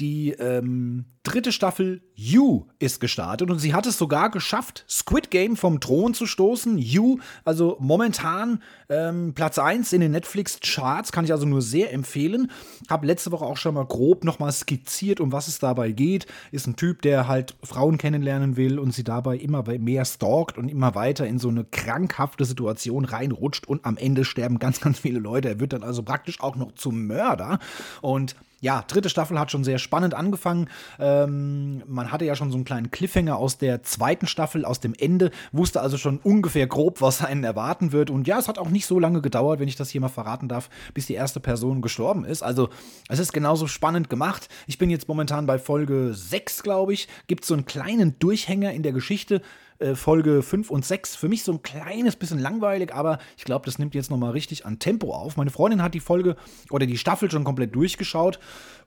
Die 0.00 0.30
ähm, 0.30 1.04
dritte 1.22 1.52
Staffel 1.52 2.02
You 2.14 2.66
ist 2.78 3.00
gestartet 3.00 3.50
und 3.50 3.58
sie 3.58 3.74
hat 3.74 3.86
es 3.86 3.96
sogar 3.96 4.30
geschafft, 4.30 4.84
Squid 4.88 5.30
Game 5.30 5.56
vom 5.56 5.78
Thron 5.80 6.14
zu 6.14 6.26
stoßen. 6.26 6.78
You, 6.78 7.18
also 7.44 7.76
momentan 7.78 8.60
ähm, 8.88 9.32
Platz 9.34 9.58
1 9.58 9.92
in 9.92 10.00
den 10.00 10.12
Netflix-Charts, 10.12 11.12
kann 11.12 11.24
ich 11.24 11.32
also 11.32 11.46
nur 11.46 11.62
sehr 11.62 11.92
empfehlen. 11.92 12.50
Hab 12.90 13.04
letzte 13.04 13.30
Woche 13.30 13.44
auch 13.44 13.56
schon 13.56 13.74
mal 13.74 13.86
grob 13.86 14.24
nochmal 14.24 14.52
skizziert, 14.52 15.20
um 15.20 15.32
was 15.32 15.46
es 15.46 15.58
dabei 15.58 15.92
geht. 15.92 16.26
Ist 16.50 16.66
ein 16.66 16.76
Typ, 16.76 17.02
der 17.02 17.28
halt 17.28 17.56
Frauen 17.62 17.98
kennenlernen 17.98 18.56
will 18.56 18.78
und 18.78 18.92
sie 18.92 19.04
dabei 19.04 19.36
immer 19.36 19.62
mehr 19.78 20.04
stalkt 20.04 20.58
und 20.58 20.68
immer 20.68 20.94
weiter 20.96 21.26
in 21.26 21.38
so 21.38 21.48
eine 21.48 21.64
krankhafte 21.64 22.44
Situation 22.44 23.04
reinrutscht 23.04 23.66
und 23.68 23.84
am 23.84 23.96
Ende 23.96 24.24
sterben 24.24 24.58
ganz, 24.58 24.80
ganz 24.80 24.98
viele 24.98 25.20
Leute. 25.20 25.48
Er 25.48 25.60
wird 25.60 25.72
dann 25.72 25.84
also 25.84 26.02
praktisch 26.02 26.40
auch 26.40 26.56
noch 26.56 26.72
zum 26.72 27.06
Mörder 27.06 27.60
und 28.00 28.34
ja, 28.62 28.84
dritte 28.86 29.10
Staffel 29.10 29.38
hat 29.38 29.50
schon 29.50 29.64
sehr 29.64 29.78
spannend 29.78 30.14
angefangen. 30.14 30.70
Ähm, 31.12 31.82
man 31.86 32.12
hatte 32.12 32.24
ja 32.24 32.36
schon 32.36 32.50
so 32.50 32.56
einen 32.56 32.64
kleinen 32.64 32.90
Cliffhanger 32.90 33.36
aus 33.36 33.58
der 33.58 33.82
zweiten 33.82 34.26
Staffel, 34.26 34.64
aus 34.64 34.80
dem 34.80 34.94
Ende, 34.98 35.30
wusste 35.52 35.80
also 35.80 35.98
schon 35.98 36.18
ungefähr 36.18 36.66
grob, 36.66 37.00
was 37.00 37.24
einen 37.24 37.44
erwarten 37.44 37.92
wird. 37.92 38.10
Und 38.10 38.26
ja, 38.26 38.38
es 38.38 38.48
hat 38.48 38.58
auch 38.58 38.70
nicht 38.70 38.86
so 38.86 38.98
lange 38.98 39.20
gedauert, 39.20 39.60
wenn 39.60 39.68
ich 39.68 39.76
das 39.76 39.90
hier 39.90 40.00
mal 40.00 40.08
verraten 40.08 40.48
darf, 40.48 40.70
bis 40.94 41.06
die 41.06 41.14
erste 41.14 41.40
Person 41.40 41.82
gestorben 41.82 42.24
ist. 42.24 42.42
Also, 42.42 42.68
es 43.08 43.18
ist 43.18 43.32
genauso 43.32 43.66
spannend 43.66 44.10
gemacht. 44.10 44.48
Ich 44.66 44.78
bin 44.78 44.90
jetzt 44.90 45.08
momentan 45.08 45.46
bei 45.46 45.58
Folge 45.58 46.12
6, 46.14 46.62
glaube 46.62 46.92
ich. 46.92 47.08
Gibt 47.26 47.44
so 47.44 47.54
einen 47.54 47.64
kleinen 47.64 48.18
Durchhänger 48.18 48.72
in 48.72 48.82
der 48.82 48.92
Geschichte. 48.92 49.42
Äh, 49.78 49.94
Folge 49.94 50.42
5 50.42 50.70
und 50.70 50.84
6 50.84 51.16
für 51.16 51.28
mich 51.28 51.42
so 51.42 51.52
ein 51.52 51.62
kleines 51.62 52.16
bisschen 52.16 52.38
langweilig, 52.38 52.94
aber 52.94 53.18
ich 53.36 53.44
glaube, 53.44 53.66
das 53.66 53.78
nimmt 53.78 53.94
jetzt 53.94 54.10
nochmal 54.10 54.30
richtig 54.30 54.64
an 54.64 54.78
Tempo 54.78 55.12
auf. 55.12 55.36
Meine 55.36 55.50
Freundin 55.50 55.82
hat 55.82 55.94
die 55.94 56.00
Folge 56.00 56.36
oder 56.70 56.86
die 56.86 56.98
Staffel 56.98 57.30
schon 57.30 57.44
komplett 57.44 57.74
durchgeschaut 57.74 58.38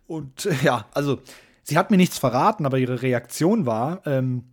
und 0.08 0.48
ja, 0.64 0.86
also 0.94 1.20
sie 1.66 1.78
hat 1.78 1.92
mir 1.92 1.98
nichts 1.98 2.18
verraten, 2.18 2.66
aber 2.66 2.78
ihre 2.78 3.02
Reaktion 3.02 3.66
war, 3.66 4.02
ähm, 4.06 4.46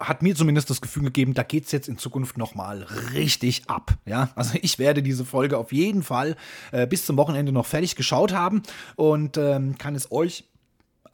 hat 0.00 0.22
mir 0.22 0.34
zumindest 0.34 0.70
das 0.70 0.80
Gefühl 0.80 1.04
gegeben, 1.04 1.34
da 1.34 1.42
geht 1.42 1.66
es 1.66 1.72
jetzt 1.72 1.88
in 1.88 1.98
Zukunft 1.98 2.38
nochmal 2.38 2.82
richtig 3.12 3.68
ab. 3.68 3.94
Ja, 4.06 4.30
also 4.34 4.58
ich 4.60 4.78
werde 4.78 5.02
diese 5.02 5.24
Folge 5.24 5.58
auf 5.58 5.72
jeden 5.72 6.02
Fall 6.02 6.36
äh, 6.72 6.86
bis 6.86 7.06
zum 7.06 7.16
Wochenende 7.16 7.52
noch 7.52 7.66
fertig 7.66 7.96
geschaut 7.96 8.32
haben 8.32 8.62
und 8.96 9.36
ähm, 9.36 9.78
kann 9.78 9.94
es 9.94 10.10
euch 10.10 10.44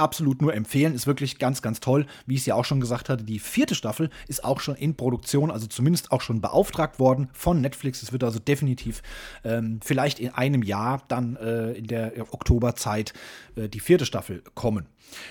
absolut 0.01 0.42
nur 0.42 0.55
empfehlen. 0.55 0.94
Ist 0.94 1.07
wirklich 1.07 1.38
ganz, 1.38 1.62
ganz 1.62 1.80
toll. 1.80 2.07
Wie 2.26 2.34
ich 2.34 2.40
es 2.40 2.46
ja 2.46 2.55
auch 2.55 2.64
schon 2.64 2.80
gesagt 2.80 3.09
hatte, 3.09 3.24
die 3.24 3.38
vierte 3.38 3.74
Staffel 3.74 4.11
ist 4.28 4.44
auch 4.44 4.61
schon 4.61 4.74
in 4.74 4.96
Produktion, 4.96 5.51
also 5.51 5.66
zumindest 5.66 6.11
auch 6.12 6.20
schon 6.20 6.40
beauftragt 6.40 6.98
worden 6.98 7.28
von 7.32 7.61
Netflix. 7.61 8.03
Es 8.03 8.12
wird 8.12 8.24
also 8.24 8.38
definitiv 8.38 9.03
ähm, 9.44 9.80
vielleicht 9.82 10.18
in 10.18 10.30
einem 10.30 10.62
Jahr 10.62 11.03
dann 11.09 11.36
äh, 11.36 11.72
in 11.72 11.86
der 11.86 12.12
Oktoberzeit 12.32 13.12
äh, 13.57 13.68
die 13.68 13.80
vierte 13.80 14.07
Staffel 14.07 14.42
kommen. 14.55 14.86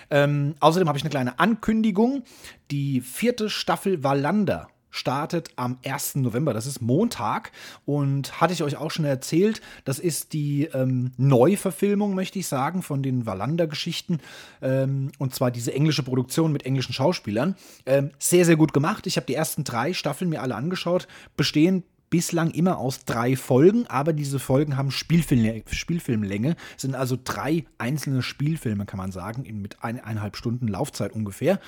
Ähm, 0.10 0.56
außerdem 0.60 0.88
habe 0.88 0.98
ich 0.98 1.04
eine 1.04 1.10
kleine 1.10 1.40
Ankündigung. 1.40 2.24
Die 2.72 3.02
vierte 3.02 3.50
Staffel 3.50 4.04
Wallander 4.04 4.68
startet 4.92 5.50
am 5.56 5.78
1. 5.86 6.16
November. 6.16 6.54
Das 6.54 6.66
ist 6.66 6.82
Montag 6.82 7.52
und 7.86 8.42
hatte 8.42 8.54
ich 8.54 8.64
euch 8.64 8.78
auch 8.78 8.92
schon 8.92 9.06
erzählt, 9.06 9.62
das 9.86 10.00
ist 10.00 10.34
die 10.34 10.66
ähm, 10.74 11.12
Neuverfilmung, 11.18 12.16
möchte 12.16 12.40
ich 12.40 12.48
sagen, 12.48 12.82
von 12.82 13.04
den 13.04 13.26
Wallander-Geschichten. 13.26 14.20
Ähm, 14.62 15.12
und 15.18 15.36
zwar 15.36 15.52
diese 15.52 15.74
englische 15.74 16.04
Produktion 16.04 16.52
mit 16.52 16.66
englischen 16.66 16.94
Schauspielern. 16.94 17.56
Ähm, 17.86 18.12
sehr, 18.20 18.46
sehr 18.46 18.56
gut 18.56 18.74
gemacht. 18.74 19.08
Ich 19.08 19.18
habe 19.18 19.28
die 19.28 19.36
ersten 19.36 19.64
drei 19.64 19.94
Staffeln 19.94 20.30
mir 20.30 20.42
alle 20.42 20.56
angeschaut, 20.56 21.08
bestehen 21.38 21.84
bislang 22.10 22.52
immer 22.52 22.78
aus 22.78 23.06
drei 23.06 23.36
Folgen, 23.36 23.88
aber 23.88 24.14
diese 24.14 24.40
Folgen 24.40 24.78
haben 24.78 24.92
Spielfilm, 24.92 25.64
Spielfilmlänge, 25.72 26.56
sind 26.78 26.96
also 26.96 27.18
drei 27.24 27.66
einzelne 27.78 28.22
Spielfilme, 28.22 28.86
kann 28.86 28.98
man 28.98 29.12
sagen, 29.12 29.44
mit 29.62 29.84
eineinhalb 29.84 30.36
Stunden 30.36 30.68
Laufzeit 30.68 31.14
ungefähr. 31.14 31.60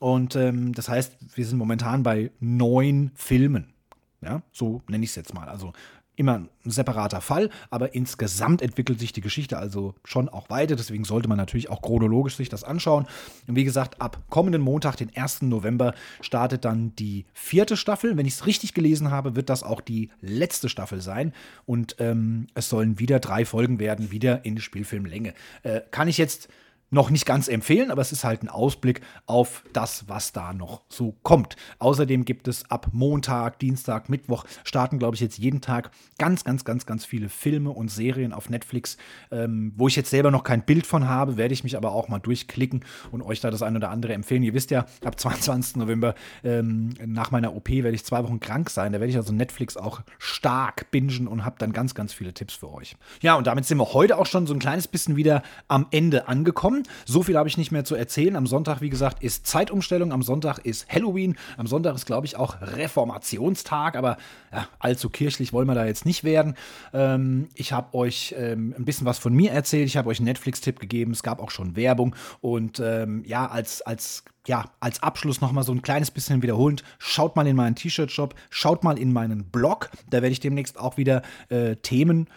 Und 0.00 0.34
ähm, 0.36 0.72
das 0.72 0.88
heißt, 0.88 1.16
wir 1.34 1.46
sind 1.46 1.58
momentan 1.58 2.02
bei 2.02 2.30
neun 2.40 3.12
Filmen. 3.14 3.72
Ja, 4.20 4.42
so 4.52 4.82
nenne 4.88 5.04
ich 5.04 5.10
es 5.10 5.16
jetzt 5.16 5.34
mal. 5.34 5.48
Also 5.48 5.72
immer 6.16 6.34
ein 6.34 6.48
separater 6.64 7.20
Fall, 7.20 7.48
aber 7.70 7.94
insgesamt 7.94 8.60
entwickelt 8.62 9.00
sich 9.00 9.12
die 9.12 9.20
Geschichte 9.20 9.58
also 9.58 9.94
schon 10.04 10.28
auch 10.28 10.50
weiter. 10.50 10.76
Deswegen 10.76 11.04
sollte 11.04 11.28
man 11.28 11.38
natürlich 11.38 11.70
auch 11.70 11.80
chronologisch 11.80 12.36
sich 12.36 12.48
das 12.48 12.64
anschauen. 12.64 13.06
Und 13.46 13.56
wie 13.56 13.64
gesagt, 13.64 14.00
ab 14.00 14.22
kommenden 14.28 14.60
Montag, 14.60 14.96
den 14.96 15.10
1. 15.14 15.42
November, 15.42 15.94
startet 16.20 16.64
dann 16.64 16.94
die 16.96 17.24
vierte 17.32 17.76
Staffel. 17.76 18.16
Wenn 18.16 18.26
ich 18.26 18.34
es 18.34 18.46
richtig 18.46 18.74
gelesen 18.74 19.10
habe, 19.10 19.36
wird 19.36 19.48
das 19.48 19.62
auch 19.62 19.80
die 19.80 20.10
letzte 20.20 20.68
Staffel 20.68 21.00
sein. 21.00 21.32
Und 21.64 21.96
ähm, 21.98 22.46
es 22.54 22.68
sollen 22.68 22.98
wieder 22.98 23.18
drei 23.18 23.44
Folgen 23.44 23.78
werden, 23.78 24.10
wieder 24.10 24.44
in 24.44 24.58
Spielfilmlänge. 24.58 25.34
Äh, 25.62 25.80
kann 25.90 26.08
ich 26.08 26.18
jetzt 26.18 26.48
noch 26.92 27.10
nicht 27.10 27.26
ganz 27.26 27.48
empfehlen, 27.48 27.90
aber 27.90 28.02
es 28.02 28.12
ist 28.12 28.22
halt 28.22 28.42
ein 28.42 28.48
Ausblick 28.48 29.00
auf 29.26 29.64
das, 29.72 30.08
was 30.08 30.32
da 30.32 30.52
noch 30.52 30.82
so 30.88 31.16
kommt. 31.22 31.56
Außerdem 31.78 32.24
gibt 32.24 32.48
es 32.48 32.70
ab 32.70 32.88
Montag, 32.92 33.58
Dienstag, 33.58 34.10
Mittwoch 34.10 34.44
starten, 34.62 34.98
glaube 34.98 35.14
ich, 35.14 35.20
jetzt 35.20 35.38
jeden 35.38 35.62
Tag 35.62 35.90
ganz, 36.18 36.44
ganz, 36.44 36.64
ganz, 36.64 36.84
ganz 36.84 37.06
viele 37.06 37.30
Filme 37.30 37.70
und 37.70 37.90
Serien 37.90 38.34
auf 38.34 38.50
Netflix, 38.50 38.98
ähm, 39.30 39.72
wo 39.76 39.88
ich 39.88 39.96
jetzt 39.96 40.10
selber 40.10 40.30
noch 40.30 40.44
kein 40.44 40.64
Bild 40.64 40.86
von 40.86 41.08
habe, 41.08 41.38
werde 41.38 41.54
ich 41.54 41.64
mich 41.64 41.78
aber 41.78 41.92
auch 41.92 42.08
mal 42.08 42.18
durchklicken 42.18 42.84
und 43.10 43.22
euch 43.22 43.40
da 43.40 43.50
das 43.50 43.62
ein 43.62 43.74
oder 43.74 43.90
andere 43.90 44.12
empfehlen. 44.12 44.42
Ihr 44.42 44.54
wisst 44.54 44.70
ja, 44.70 44.84
ab 45.02 45.18
22. 45.18 45.76
November 45.76 46.14
ähm, 46.44 46.90
nach 47.06 47.30
meiner 47.30 47.56
OP 47.56 47.70
werde 47.70 47.94
ich 47.94 48.04
zwei 48.04 48.22
Wochen 48.22 48.38
krank 48.38 48.68
sein. 48.68 48.92
Da 48.92 49.00
werde 49.00 49.10
ich 49.10 49.16
also 49.16 49.32
Netflix 49.32 49.78
auch 49.78 50.02
stark 50.18 50.90
bingen 50.90 51.26
und 51.26 51.46
habe 51.46 51.56
dann 51.58 51.72
ganz, 51.72 51.94
ganz 51.94 52.12
viele 52.12 52.34
Tipps 52.34 52.54
für 52.54 52.70
euch. 52.70 52.96
Ja, 53.22 53.34
und 53.34 53.46
damit 53.46 53.64
sind 53.64 53.78
wir 53.78 53.94
heute 53.94 54.18
auch 54.18 54.26
schon 54.26 54.46
so 54.46 54.52
ein 54.52 54.60
kleines 54.60 54.88
bisschen 54.88 55.16
wieder 55.16 55.42
am 55.68 55.86
Ende 55.90 56.28
angekommen. 56.28 56.81
So 57.04 57.22
viel 57.22 57.36
habe 57.36 57.48
ich 57.48 57.58
nicht 57.58 57.72
mehr 57.72 57.84
zu 57.84 57.94
erzählen. 57.94 58.36
Am 58.36 58.46
Sonntag, 58.46 58.80
wie 58.80 58.90
gesagt, 58.90 59.22
ist 59.22 59.46
Zeitumstellung. 59.46 60.12
Am 60.12 60.22
Sonntag 60.22 60.58
ist 60.58 60.88
Halloween. 60.92 61.36
Am 61.56 61.66
Sonntag 61.66 61.94
ist, 61.94 62.06
glaube 62.06 62.26
ich, 62.26 62.36
auch 62.36 62.56
Reformationstag. 62.60 63.96
Aber 63.96 64.16
ja, 64.52 64.68
allzu 64.78 65.10
kirchlich 65.10 65.52
wollen 65.52 65.68
wir 65.68 65.74
da 65.74 65.86
jetzt 65.86 66.06
nicht 66.06 66.24
werden. 66.24 66.54
Ähm, 66.92 67.48
ich 67.54 67.72
habe 67.72 67.94
euch 67.94 68.34
ähm, 68.38 68.74
ein 68.76 68.84
bisschen 68.84 69.06
was 69.06 69.18
von 69.18 69.32
mir 69.32 69.52
erzählt. 69.52 69.86
Ich 69.86 69.96
habe 69.96 70.08
euch 70.08 70.18
einen 70.18 70.26
Netflix-Tipp 70.26 70.80
gegeben. 70.80 71.12
Es 71.12 71.22
gab 71.22 71.40
auch 71.40 71.50
schon 71.50 71.76
Werbung. 71.76 72.14
Und 72.40 72.80
ähm, 72.80 73.22
ja, 73.26 73.46
als, 73.46 73.82
als 73.82 74.24
ja, 74.46 74.64
als 74.80 75.02
Abschluss 75.02 75.40
nochmal 75.40 75.64
so 75.64 75.72
ein 75.72 75.82
kleines 75.82 76.10
bisschen 76.10 76.42
wiederholend, 76.42 76.82
schaut 76.98 77.36
mal 77.36 77.46
in 77.46 77.54
meinen 77.54 77.76
T-Shirt-Shop, 77.76 78.34
schaut 78.50 78.82
mal 78.82 78.98
in 78.98 79.12
meinen 79.12 79.44
Blog, 79.44 79.90
da 80.10 80.20
werde 80.20 80.32
ich 80.32 80.40
demnächst 80.40 80.78
auch 80.78 80.96
wieder 80.96 81.22
äh, 81.48 81.76
Themen 81.76 82.28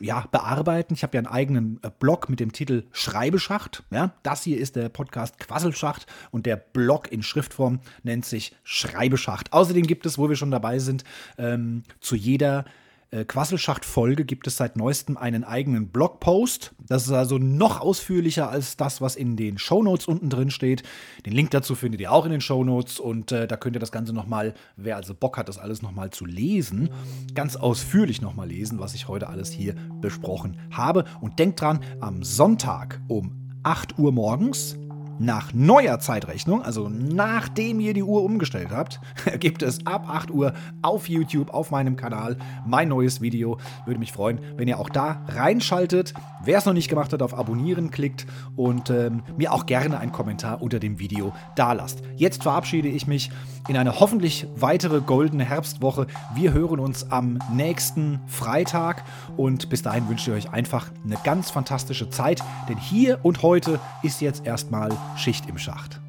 ja, 0.00 0.26
bearbeiten. 0.30 0.94
Ich 0.94 1.02
habe 1.02 1.16
ja 1.16 1.20
einen 1.20 1.26
eigenen 1.26 1.80
äh, 1.82 1.90
Blog 1.98 2.28
mit 2.28 2.40
dem 2.40 2.52
Titel 2.52 2.84
Schreibeschacht. 2.92 3.84
Ja, 3.90 4.12
das 4.22 4.42
hier 4.42 4.58
ist 4.58 4.76
der 4.76 4.90
Podcast 4.90 5.38
Quasselschacht 5.38 6.06
und 6.30 6.44
der 6.46 6.56
Blog 6.56 7.10
in 7.10 7.22
Schriftform 7.22 7.80
nennt 8.02 8.26
sich 8.26 8.54
Schreibeschacht. 8.62 9.52
Außerdem 9.52 9.86
gibt 9.86 10.04
es, 10.04 10.18
wo 10.18 10.28
wir 10.28 10.36
schon 10.36 10.50
dabei 10.50 10.78
sind, 10.78 11.04
ähm, 11.38 11.84
zu 12.00 12.16
jeder 12.16 12.60
äh, 12.60 12.85
Quasselschacht-Folge 13.24 14.24
gibt 14.24 14.46
es 14.46 14.56
seit 14.56 14.76
neuestem 14.76 15.16
einen 15.16 15.44
eigenen 15.44 15.88
Blogpost. 15.88 16.74
Das 16.86 17.04
ist 17.04 17.12
also 17.12 17.38
noch 17.38 17.80
ausführlicher 17.80 18.50
als 18.50 18.76
das, 18.76 19.00
was 19.00 19.16
in 19.16 19.36
den 19.36 19.58
Shownotes 19.58 20.06
unten 20.06 20.28
drin 20.28 20.50
steht. 20.50 20.82
Den 21.24 21.32
Link 21.32 21.50
dazu 21.50 21.74
findet 21.74 22.00
ihr 22.00 22.12
auch 22.12 22.24
in 22.24 22.32
den 22.32 22.40
Shownotes 22.40 23.00
und 23.00 23.32
äh, 23.32 23.46
da 23.46 23.56
könnt 23.56 23.76
ihr 23.76 23.80
das 23.80 23.92
Ganze 23.92 24.12
nochmal, 24.12 24.54
wer 24.76 24.96
also 24.96 25.14
Bock 25.14 25.38
hat, 25.38 25.48
das 25.48 25.58
alles 25.58 25.82
nochmal 25.82 26.10
zu 26.10 26.24
lesen, 26.24 26.90
ganz 27.34 27.56
ausführlich 27.56 28.20
nochmal 28.20 28.48
lesen, 28.48 28.78
was 28.78 28.94
ich 28.94 29.08
heute 29.08 29.28
alles 29.28 29.50
hier 29.50 29.74
besprochen 30.00 30.58
habe. 30.70 31.04
Und 31.20 31.38
denkt 31.38 31.60
dran, 31.60 31.80
am 32.00 32.22
Sonntag 32.22 33.00
um 33.08 33.58
8 33.62 33.98
Uhr 33.98 34.12
morgens 34.12 34.76
nach 35.18 35.52
neuer 35.52 35.98
Zeitrechnung, 35.98 36.62
also 36.62 36.88
nachdem 36.88 37.80
ihr 37.80 37.94
die 37.94 38.02
Uhr 38.02 38.22
umgestellt 38.22 38.68
habt, 38.70 39.00
gibt 39.40 39.62
es 39.62 39.86
ab 39.86 40.06
8 40.08 40.30
Uhr 40.30 40.52
auf 40.82 41.08
YouTube, 41.08 41.52
auf 41.52 41.70
meinem 41.70 41.96
Kanal, 41.96 42.36
mein 42.66 42.88
neues 42.88 43.20
Video. 43.20 43.58
Würde 43.84 44.00
mich 44.00 44.12
freuen, 44.12 44.40
wenn 44.56 44.68
ihr 44.68 44.78
auch 44.78 44.88
da 44.88 45.24
reinschaltet. 45.28 46.14
Wer 46.44 46.58
es 46.58 46.66
noch 46.66 46.72
nicht 46.72 46.88
gemacht 46.88 47.12
hat, 47.12 47.22
auf 47.22 47.36
Abonnieren 47.36 47.90
klickt 47.90 48.26
und 48.54 48.90
ähm, 48.90 49.22
mir 49.36 49.52
auch 49.52 49.66
gerne 49.66 49.98
einen 49.98 50.12
Kommentar 50.12 50.62
unter 50.62 50.78
dem 50.78 50.98
Video 50.98 51.32
da 51.54 51.72
lasst. 51.72 52.02
Jetzt 52.16 52.42
verabschiede 52.42 52.88
ich 52.88 53.06
mich 53.06 53.30
in 53.68 53.76
eine 53.76 53.98
hoffentlich 53.98 54.46
weitere 54.54 55.00
goldene 55.00 55.44
Herbstwoche. 55.44 56.06
Wir 56.34 56.52
hören 56.52 56.78
uns 56.78 57.10
am 57.10 57.38
nächsten 57.52 58.20
Freitag 58.26 59.02
und 59.36 59.68
bis 59.68 59.82
dahin 59.82 60.08
wünsche 60.08 60.30
ich 60.30 60.46
euch 60.46 60.52
einfach 60.52 60.90
eine 61.04 61.16
ganz 61.24 61.50
fantastische 61.50 62.10
Zeit, 62.10 62.42
denn 62.68 62.78
hier 62.78 63.18
und 63.22 63.42
heute 63.42 63.80
ist 64.02 64.20
jetzt 64.20 64.46
erstmal 64.46 64.90
Schicht 65.16 65.48
im 65.48 65.58
Schacht. 65.58 66.00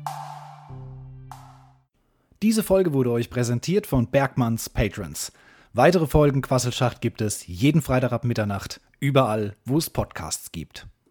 Diese 2.41 2.63
Folge 2.63 2.93
wurde 2.93 3.11
euch 3.11 3.29
präsentiert 3.29 3.87
von 3.87 4.07
Bergmanns 4.07 4.69
Patrons. 4.69 5.31
Weitere 5.73 6.07
Folgen 6.07 6.41
Quasselschacht 6.41 7.01
gibt 7.01 7.21
es 7.21 7.45
jeden 7.47 7.81
Freitag 7.81 8.11
ab 8.11 8.23
Mitternacht, 8.23 8.81
überall, 8.99 9.55
wo 9.65 9.77
es 9.77 9.89
Podcasts 9.89 10.51
gibt. 10.51 10.87